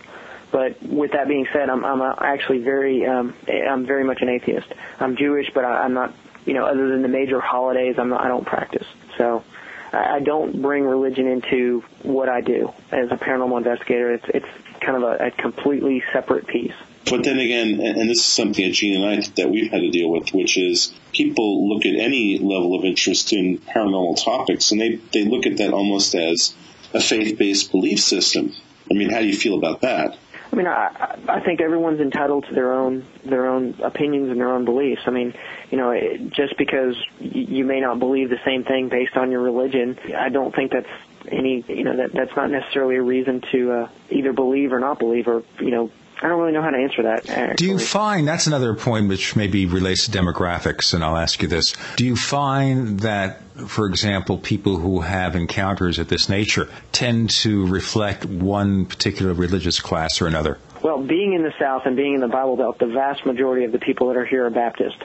[0.52, 4.68] But with that being said, I'm, I'm actually very, um, I'm very much an atheist.
[4.99, 6.14] I'm Jewish, but I, I'm not,
[6.45, 8.85] you know, other than the major holidays, I'm not, I don't practice.
[9.18, 9.44] So
[9.91, 14.14] I don't bring religion into what I do as a paranormal investigator.
[14.14, 14.48] It's, it's
[14.80, 16.73] kind of a, a completely separate piece.
[17.10, 19.90] But then again, and this is something that Gene and I that we've had to
[19.90, 24.80] deal with, which is people look at any level of interest in paranormal topics, and
[24.80, 26.54] they they look at that almost as
[26.94, 28.54] a faith-based belief system.
[28.90, 30.18] I mean, how do you feel about that?
[30.52, 34.54] I mean, I, I think everyone's entitled to their own their own opinions and their
[34.54, 35.02] own beliefs.
[35.08, 35.34] I mean,
[35.72, 36.00] you know,
[36.30, 40.54] just because you may not believe the same thing based on your religion, I don't
[40.56, 40.88] think that's
[41.28, 45.00] any you know that that's not necessarily a reason to uh, either believe or not
[45.00, 45.92] believe or you know
[46.24, 47.30] I don't really know how to answer that.
[47.30, 47.56] Actually.
[47.56, 51.50] Do you find that's another point which maybe relates to demographics, and I'll ask you
[51.50, 57.30] this: Do you find that, for example, people who have encounters of this nature tend
[57.32, 60.60] to reflect one particular religious class or another?
[60.82, 63.74] Well, being in the South and being in the Bible Belt, the vast majority of
[63.74, 64.98] the people that are here are Baptist.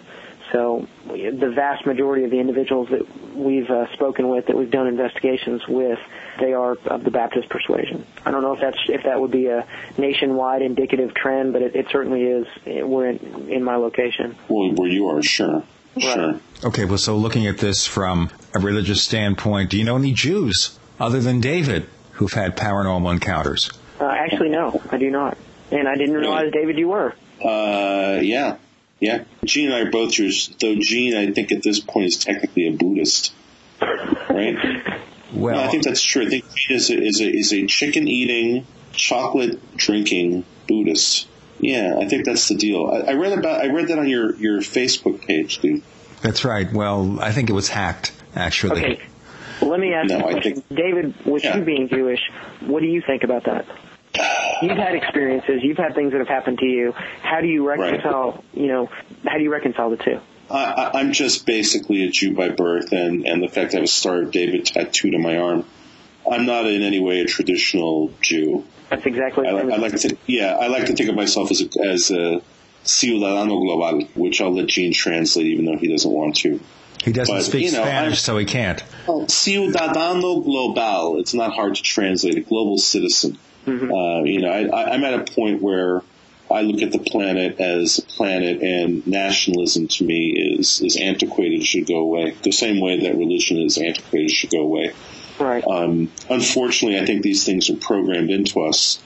[0.52, 4.86] So the vast majority of the individuals that we've uh, spoken with, that we've done
[4.86, 5.98] investigations with,
[6.40, 8.06] they are of the Baptist persuasion.
[8.24, 9.66] I don't know if that's if that would be a
[9.98, 12.46] nationwide indicative trend, but it, it certainly is.
[12.66, 14.36] We're in, in my location.
[14.48, 15.64] Well, where you are, sure.
[15.96, 16.04] Right.
[16.14, 16.40] Sure.
[16.64, 20.78] Okay, well, so looking at this from a religious standpoint, do you know any Jews
[21.00, 23.70] other than David who've had paranormal encounters?
[24.00, 25.36] Uh, actually, no, I do not.
[25.70, 27.14] And I didn't realize, David, you were.
[27.44, 28.56] Uh, yeah.
[29.00, 29.24] Yeah.
[29.44, 32.66] Gene and I are both Jews, though Gene, I think at this point, is technically
[32.66, 33.32] a Buddhist.
[33.80, 34.56] Right?
[35.32, 36.26] Well, no, I think that's true.
[36.26, 41.28] I think Gene is a, is a, is a chicken eating, chocolate drinking Buddhist.
[41.60, 42.86] Yeah, I think that's the deal.
[42.86, 45.82] I, I, read about I read that on your, your Facebook page, dude.
[46.22, 46.72] That's right.
[46.72, 48.80] Well, I think it was hacked, actually.
[48.80, 49.02] Okay.
[49.60, 50.54] Well, let me ask no, you a question.
[50.60, 51.56] Think, David, with yeah.
[51.56, 52.20] you being Jewish,
[52.60, 53.66] what do you think about that?
[54.62, 55.62] You've had experiences.
[55.62, 56.92] You've had things that have happened to you.
[57.22, 58.32] How do you reconcile?
[58.32, 58.44] Right.
[58.54, 58.90] You know,
[59.24, 60.20] how do you reconcile the two?
[60.50, 63.84] I, I'm just basically a Jew by birth, and and the fact that I have
[63.84, 65.64] a Star of David tattooed on my arm.
[66.30, 68.64] I'm not in any way a traditional Jew.
[68.90, 69.46] That's exactly.
[69.46, 72.42] I, I like to, yeah, I like to think of myself as a, as a
[72.84, 76.60] ciudadano global, which I'll let Gene translate, even though he doesn't want to.
[77.02, 78.82] He doesn't but, speak you know, Spanish, I'm, so he can't.
[79.06, 81.20] Oh, ciudadano global.
[81.20, 82.36] It's not hard to translate.
[82.36, 83.38] A global citizen.
[83.68, 83.92] Mm-hmm.
[83.92, 86.02] Uh, you know, I, I'm at a point where
[86.50, 91.64] I look at the planet as a planet, and nationalism to me is is antiquated,
[91.64, 92.34] should go away.
[92.42, 94.92] The same way that religion is antiquated, should go away.
[95.38, 95.64] Right.
[95.64, 99.02] Um, unfortunately, I think these things are programmed into us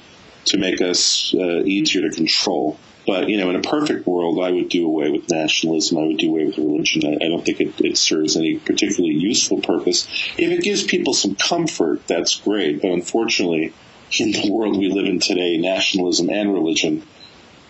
[0.47, 2.79] to make us uh, easier to control.
[3.07, 5.99] But you know, in a perfect world, I would do away with nationalism.
[5.99, 7.03] I would do away with religion.
[7.05, 10.07] I, I don't think it, it serves any particularly useful purpose.
[10.39, 12.81] If it gives people some comfort, that's great.
[12.81, 13.73] But unfortunately,
[14.21, 17.03] in the world we live in today, nationalism and religion,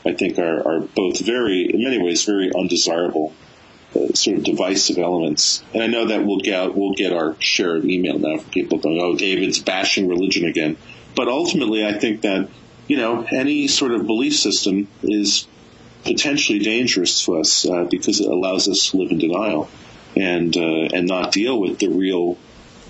[0.04, 3.32] I think, are, are both very, in many ways, very undesirable,
[3.94, 5.62] uh, sort of divisive elements.
[5.72, 8.78] And I know that we'll get we'll get our share of email now from people
[8.78, 10.76] going, "Oh, David's bashing religion again."
[11.14, 12.48] But ultimately, I think that
[12.88, 15.46] you know any sort of belief system is
[16.04, 19.68] potentially dangerous to us uh, because it allows us to live in denial
[20.16, 22.36] and uh, and not deal with the real,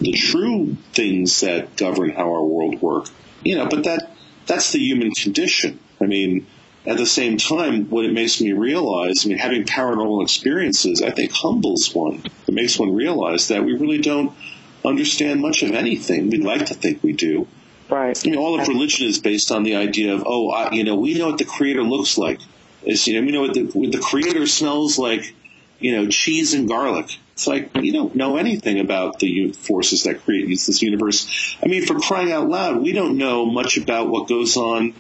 [0.01, 3.07] the true things that govern how our world work
[3.44, 4.10] you know, but that
[4.47, 5.78] that's the human condition.
[6.01, 6.47] I mean,
[6.85, 11.10] at the same time, what it makes me realize, I mean, having paranormal experiences, I
[11.10, 12.23] think humbles one.
[12.48, 14.32] It makes one realize that we really don't
[14.85, 16.31] understand much of anything.
[16.31, 17.47] We'd like to think we do.
[17.89, 18.19] Right.
[18.19, 20.97] I mean, all of religion is based on the idea of, oh, I, you know,
[20.97, 22.40] we know what the creator looks like.
[22.85, 25.35] Is you know, we know what the, what the creator smells like.
[25.78, 27.19] You know, cheese and garlic.
[27.43, 31.56] It's like you don't know anything about the forces that create this universe.
[31.60, 34.94] I mean, for crying out loud, we don't know much about what goes on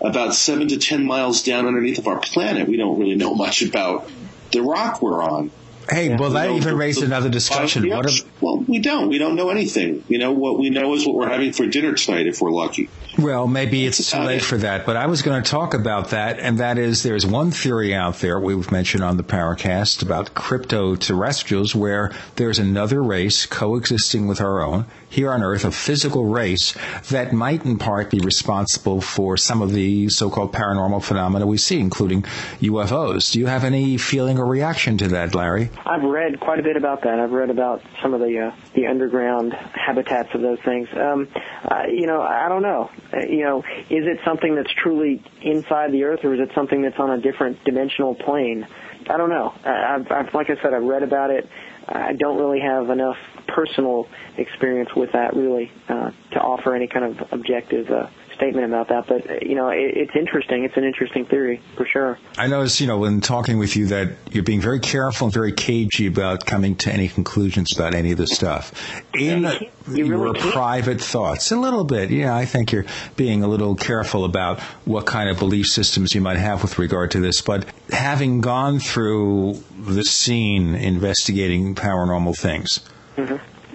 [0.00, 2.66] about seven to ten miles down underneath of our planet.
[2.66, 4.10] We don't really know much about
[4.52, 5.50] the rock we're on.
[5.90, 6.16] Hey, yeah.
[6.16, 7.86] well, that know, even raised another discussion.
[7.90, 9.10] What if, well, we don't.
[9.10, 10.02] We don't know anything.
[10.08, 12.88] You know, what we know is what we're having for dinner tonight if we're lucky.
[13.18, 16.38] Well, maybe it's too late for that, but I was going to talk about that,
[16.38, 20.96] and that is there's one theory out there we've mentioned on the Paracast about crypto
[20.96, 26.74] terrestrials where there's another race coexisting with our own here on Earth, a physical race
[27.10, 31.78] that might in part be responsible for some of the so-called paranormal phenomena we see,
[31.78, 32.22] including
[32.60, 33.32] UFOs.
[33.32, 35.68] Do you have any feeling or reaction to that, Larry?
[35.84, 37.20] I've read quite a bit about that.
[37.20, 40.88] I've read about some of the uh, the underground habitats of those things.
[40.94, 41.28] Um,
[41.62, 42.90] uh, you know, I don't know.
[43.12, 43.58] Uh, you know,
[43.90, 47.20] is it something that's truly inside the Earth, or is it something that's on a
[47.20, 48.66] different dimensional plane?
[49.10, 49.52] I don't know.
[49.64, 51.48] I've, I've like I said, I've read about it.
[51.88, 53.16] I don't really have enough
[53.48, 54.06] personal
[54.38, 59.06] experience with that really uh, to offer any kind of objective uh, statement about that,
[59.06, 60.64] but uh, you know, it, it's interesting.
[60.64, 62.18] It's an interesting theory for sure.
[62.38, 65.52] I notice, you know, when talking with you that you're being very careful and very
[65.52, 68.72] cagey about coming to any conclusions about any of this stuff.
[69.14, 69.42] In
[69.88, 70.52] You your really can't.
[70.52, 72.86] private thoughts, a little bit, yeah, I think you're
[73.16, 77.10] being a little careful about what kind of belief systems you might have with regard
[77.12, 77.40] to this.
[77.40, 82.80] But having gone through the scene investigating paranormal things,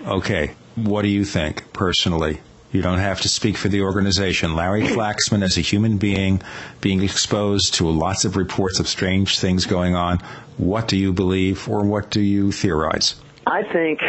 [0.06, 2.40] okay, what do you think personally?
[2.72, 4.56] You don't have to speak for the organization.
[4.56, 6.42] Larry Flaxman, as a human being,
[6.82, 10.20] being exposed to lots of reports of strange things going on,
[10.58, 13.16] what do you believe or what do you theorize?
[13.46, 14.02] I think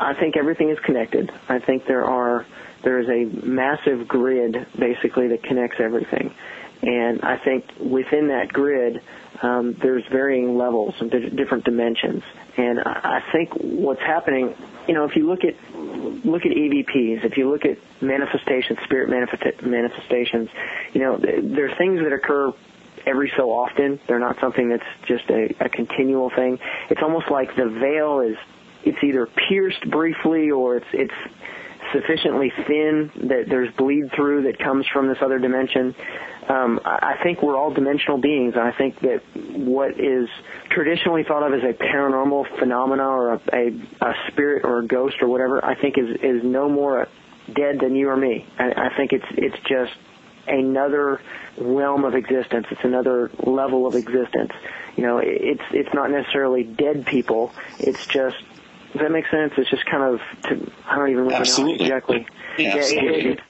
[0.00, 1.30] I think everything is connected.
[1.48, 2.44] I think there are
[2.82, 6.34] there is a massive grid basically that connects everything,
[6.82, 9.00] and I think within that grid
[9.42, 12.24] um, there's varying levels and different dimensions.
[12.56, 14.54] And I I think what's happening,
[14.86, 15.54] you know, if you look at
[16.24, 20.48] look at EVPs, if you look at manifestations, spirit manifesta- manifestations,
[20.92, 22.52] you know, th- there are things that occur
[23.06, 24.00] every so often.
[24.06, 26.58] They're not something that's just a, a continual thing.
[26.90, 28.36] It's almost like the veil is
[28.84, 31.14] it's either pierced briefly or it's it's
[31.94, 35.94] sufficiently thin that there's bleed through that comes from this other dimension.
[36.48, 40.28] Um, I think we're all dimensional beings, and I think that what is
[40.68, 43.68] traditionally thought of as a paranormal phenomena or a, a,
[44.02, 47.08] a spirit or a ghost or whatever, I think is is no more
[47.50, 48.46] dead than you or me.
[48.58, 49.92] I, I think it's it's just
[50.46, 51.20] another
[51.56, 52.66] realm of existence.
[52.70, 54.52] It's another level of existence.
[54.96, 57.52] You know, it's it's not necessarily dead people.
[57.78, 58.36] It's just
[58.94, 59.52] does that make sense?
[59.58, 61.88] It's just kind of to, I don't even really Absolutely.
[61.88, 62.26] know exactly.
[62.58, 63.30] Yeah, it- absolutely.
[63.32, 63.40] it-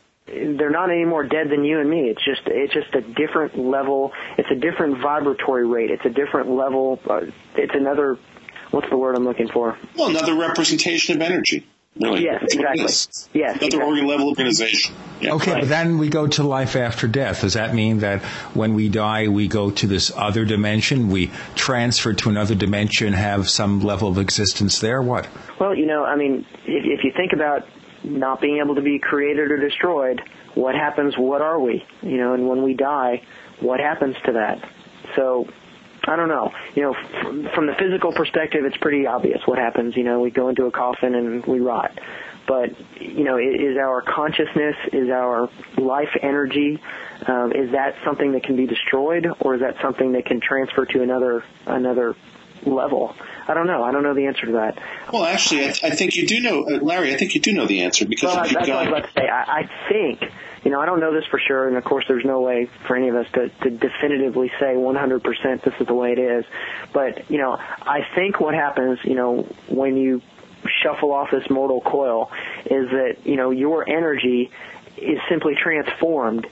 [0.58, 2.08] they're not any more dead than you and me.
[2.08, 4.10] It's just it's just a different level.
[4.38, 5.90] It's a different vibratory rate.
[5.90, 6.98] It's a different level.
[7.06, 7.26] Uh,
[7.56, 8.16] it's another
[8.70, 9.76] what's the word I'm looking for?
[9.98, 11.66] Well, another representation of energy.
[12.00, 12.24] Really.
[12.24, 12.84] Yes, That's exactly.
[12.84, 13.28] is.
[13.32, 13.88] Yes, Another exactly.
[13.88, 14.94] organ level organization.
[15.20, 15.34] Yeah.
[15.34, 17.42] Okay, but then we go to life after death.
[17.42, 18.22] Does that mean that
[18.52, 21.08] when we die, we go to this other dimension?
[21.08, 25.00] We transfer to another dimension, have some level of existence there?
[25.02, 25.28] What?
[25.60, 27.68] Well, you know, I mean, if, if you think about
[28.02, 30.20] not being able to be created or destroyed,
[30.54, 31.16] what happens?
[31.16, 31.84] What are we?
[32.02, 33.22] You know, and when we die,
[33.60, 34.68] what happens to that?
[35.14, 35.48] So,
[36.06, 36.52] I don't know.
[36.74, 39.96] You know, from, from the physical perspective, it's pretty obvious what happens.
[39.96, 41.98] You know, we go into a coffin and we rot.
[42.46, 45.48] But you know, is our consciousness, is our
[45.78, 46.78] life energy,
[47.26, 50.84] um, is that something that can be destroyed, or is that something that can transfer
[50.84, 52.14] to another another
[52.66, 53.14] level?
[53.46, 53.82] I don't know.
[53.82, 54.78] I don't know the answer to that.
[55.12, 57.14] Well, actually, I, I think you do know, uh, Larry.
[57.14, 59.12] I think you do know the answer because Well, that's what I was about to
[59.12, 59.28] say.
[59.28, 60.30] I, I think,
[60.64, 62.96] you know, I don't know this for sure, and of course, there's no way for
[62.96, 66.44] any of us to, to definitively say 100% this is the way it is.
[66.92, 70.22] But, you know, I think what happens, you know, when you
[70.82, 72.30] shuffle off this mortal coil
[72.64, 74.50] is that, you know, your energy
[74.96, 76.46] is simply transformed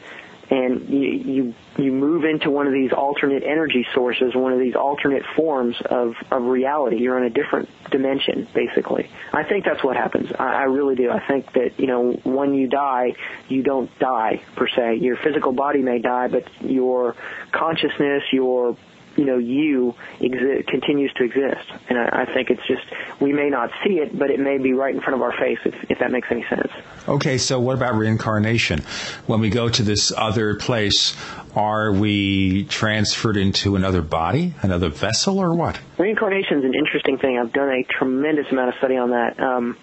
[0.52, 4.74] and you, you you move into one of these alternate energy sources, one of these
[4.74, 6.98] alternate forms of, of reality.
[6.98, 9.08] You're in a different dimension, basically.
[9.32, 10.30] I think that's what happens.
[10.38, 11.10] I, I really do.
[11.10, 13.14] I think that, you know, when you die,
[13.48, 14.96] you don't die, per se.
[14.96, 17.16] Your physical body may die, but your
[17.50, 18.76] consciousness, your
[19.16, 21.70] you know, you exi- continues to exist.
[21.88, 22.82] And I, I think it's just,
[23.20, 25.58] we may not see it, but it may be right in front of our face,
[25.64, 26.70] if, if that makes any sense.
[27.08, 28.80] Okay, so what about reincarnation?
[29.26, 31.16] When we go to this other place,
[31.54, 35.78] are we transferred into another body, another vessel, or what?
[35.98, 37.38] Reincarnation is an interesting thing.
[37.38, 39.38] I've done a tremendous amount of study on that.
[39.38, 39.76] Um,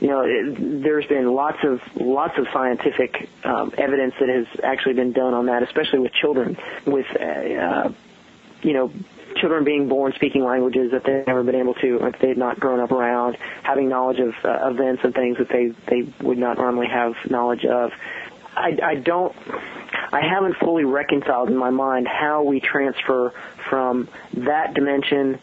[0.00, 4.94] you know, it, there's been lots of lots of scientific um, evidence that has actually
[4.94, 6.56] been done on that, especially with children,
[6.86, 7.92] with uh, uh,
[8.66, 8.92] you know
[9.36, 12.80] children being born speaking languages that they've never been able to, if they've not grown
[12.80, 16.88] up around, having knowledge of uh, events and things that they they would not normally
[16.88, 17.92] have knowledge of.
[18.56, 19.34] I, I don't.
[20.12, 23.32] I haven't fully reconciled in my mind how we transfer
[23.68, 25.38] from that dimension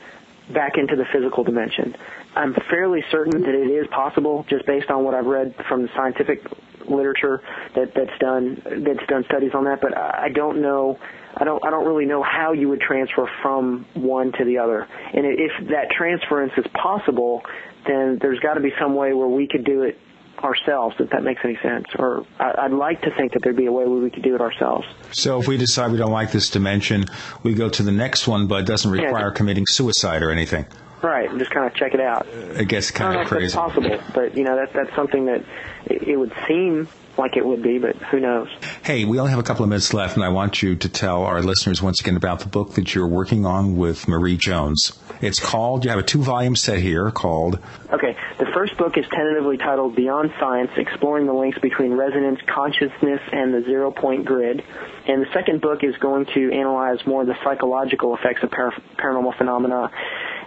[0.52, 1.95] back into the physical dimension.
[2.36, 5.90] I'm fairly certain that it is possible, just based on what I've read from the
[5.95, 6.44] scientific
[6.90, 7.41] literature
[7.76, 9.80] that that's done that's done studies on that.
[9.82, 11.00] But I I don't know.
[11.35, 11.65] I don't.
[11.65, 14.88] I don't really know how you would transfer from one to the other.
[15.14, 17.43] And if that transference is possible,
[17.88, 19.99] then there's got to be some way where we could do it
[20.43, 21.85] ourselves, if that makes any sense.
[21.97, 24.35] Or I, I'd like to think that there'd be a way where we could do
[24.35, 24.85] it ourselves.
[25.11, 27.05] So if we decide we don't like this dimension,
[27.43, 29.03] we go to the next one, but it doesn't Yeah.
[29.05, 30.65] require committing suicide or anything.
[31.01, 32.27] Right, just kind of check it out.
[32.27, 33.55] It gets I don't kind know of crazy.
[33.57, 35.43] possible, but you know that that's something that
[35.88, 36.88] it would seem
[37.18, 38.49] like it would be, but who knows?
[38.84, 41.23] Hey, we only have a couple of minutes left, and I want you to tell
[41.23, 44.94] our listeners once again about the book that you're working on with Marie Jones.
[45.22, 47.60] It's called, you have a two volume set here called
[47.91, 53.22] Okay, the first book is tentatively titled Beyond Science, Exploring the Links Between Resonance, Consciousness,
[53.31, 54.64] and the Zero Point Grid.
[55.07, 58.73] And the second book is going to analyze more of the psychological effects of par-
[58.98, 59.91] paranormal phenomena.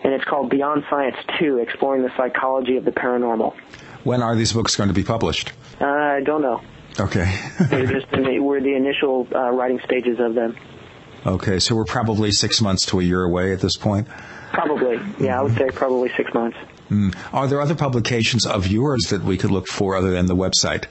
[0.03, 3.55] And it's called Beyond Science 2, Exploring the Psychology of the Paranormal.
[4.07, 5.53] When are these books going to be published?
[5.81, 6.63] Uh, I don't know.
[7.01, 7.27] Okay.
[7.73, 10.57] we're just in the, we're the initial uh, writing stages of them.
[11.27, 14.07] Okay, so we're probably six months to a year away at this point?
[14.53, 15.01] Probably.
[15.19, 16.57] Yeah, I would say probably six months.
[16.89, 17.17] Mm.
[17.33, 20.85] Are there other publications of yours that we could look for other than the website?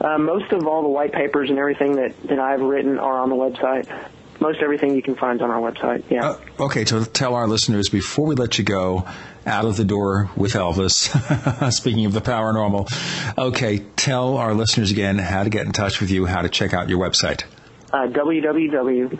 [0.00, 3.28] Uh, most of all the white papers and everything that, that I've written are on
[3.28, 4.10] the website.
[4.40, 6.30] Most everything you can find on our website, yeah.
[6.30, 9.06] Uh, okay, so tell our listeners before we let you go
[9.46, 12.90] out of the door with Elvis, speaking of the paranormal,
[13.38, 16.74] okay, tell our listeners again how to get in touch with you, how to check
[16.74, 17.44] out your website.
[17.92, 19.14] Uh, www.arpast.org,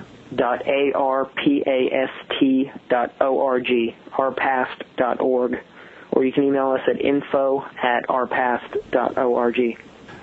[4.18, 5.58] arpast.org
[6.16, 9.78] or you can email us at info at arpast.org.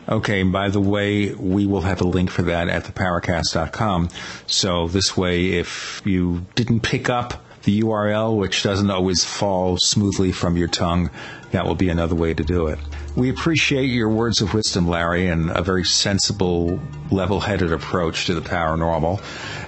[0.10, 4.10] Okay, and by the way, we will have a link for that at theparacast.com.
[4.48, 10.32] So this way, if you didn't pick up the URL, which doesn't always fall smoothly
[10.32, 11.10] from your tongue,
[11.52, 12.80] that will be another way to do it.
[13.16, 16.80] We appreciate your words of wisdom, Larry, and a very sensible,
[17.12, 19.22] level headed approach to the paranormal.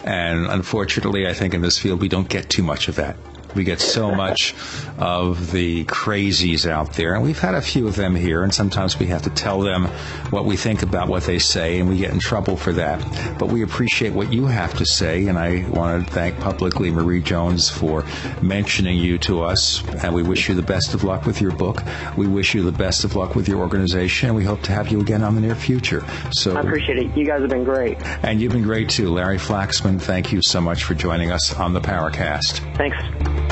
[0.04, 3.18] And unfortunately, I think in this field we don't get too much of that.
[3.56, 4.54] We get so much
[4.98, 9.00] of the crazies out there, and we've had a few of them here, and sometimes
[9.00, 9.86] we have to tell them
[10.30, 13.00] what we think about what they say, and we get in trouble for that.
[13.40, 17.22] But we appreciate what you have to say, and I want to thank publicly Marie
[17.22, 18.06] Jones for
[18.42, 21.82] mentioning you to us, and we wish you the best of luck with your book.
[22.18, 24.90] We wish you the best of luck with your organization, and we hope to have
[24.90, 26.04] you again on the near future.
[26.32, 27.18] So I appreciate it.
[27.18, 27.98] You guys have been great.
[28.24, 29.10] And you've been great too.
[29.10, 32.60] Larry Flaxman, thank you so much for joining us on the Paracast.
[32.76, 33.45] Thanks.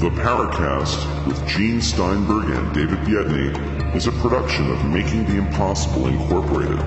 [0.00, 6.06] The Paracast with Gene Steinberg and David Biedney is a production of Making the Impossible
[6.06, 6.78] Incorporated.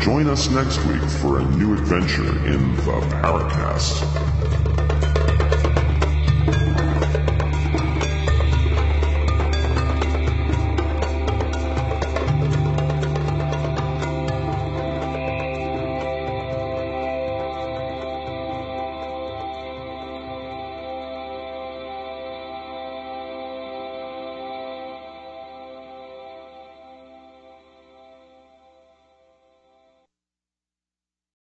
[0.00, 4.67] Join us next week for a new adventure in the Paracast.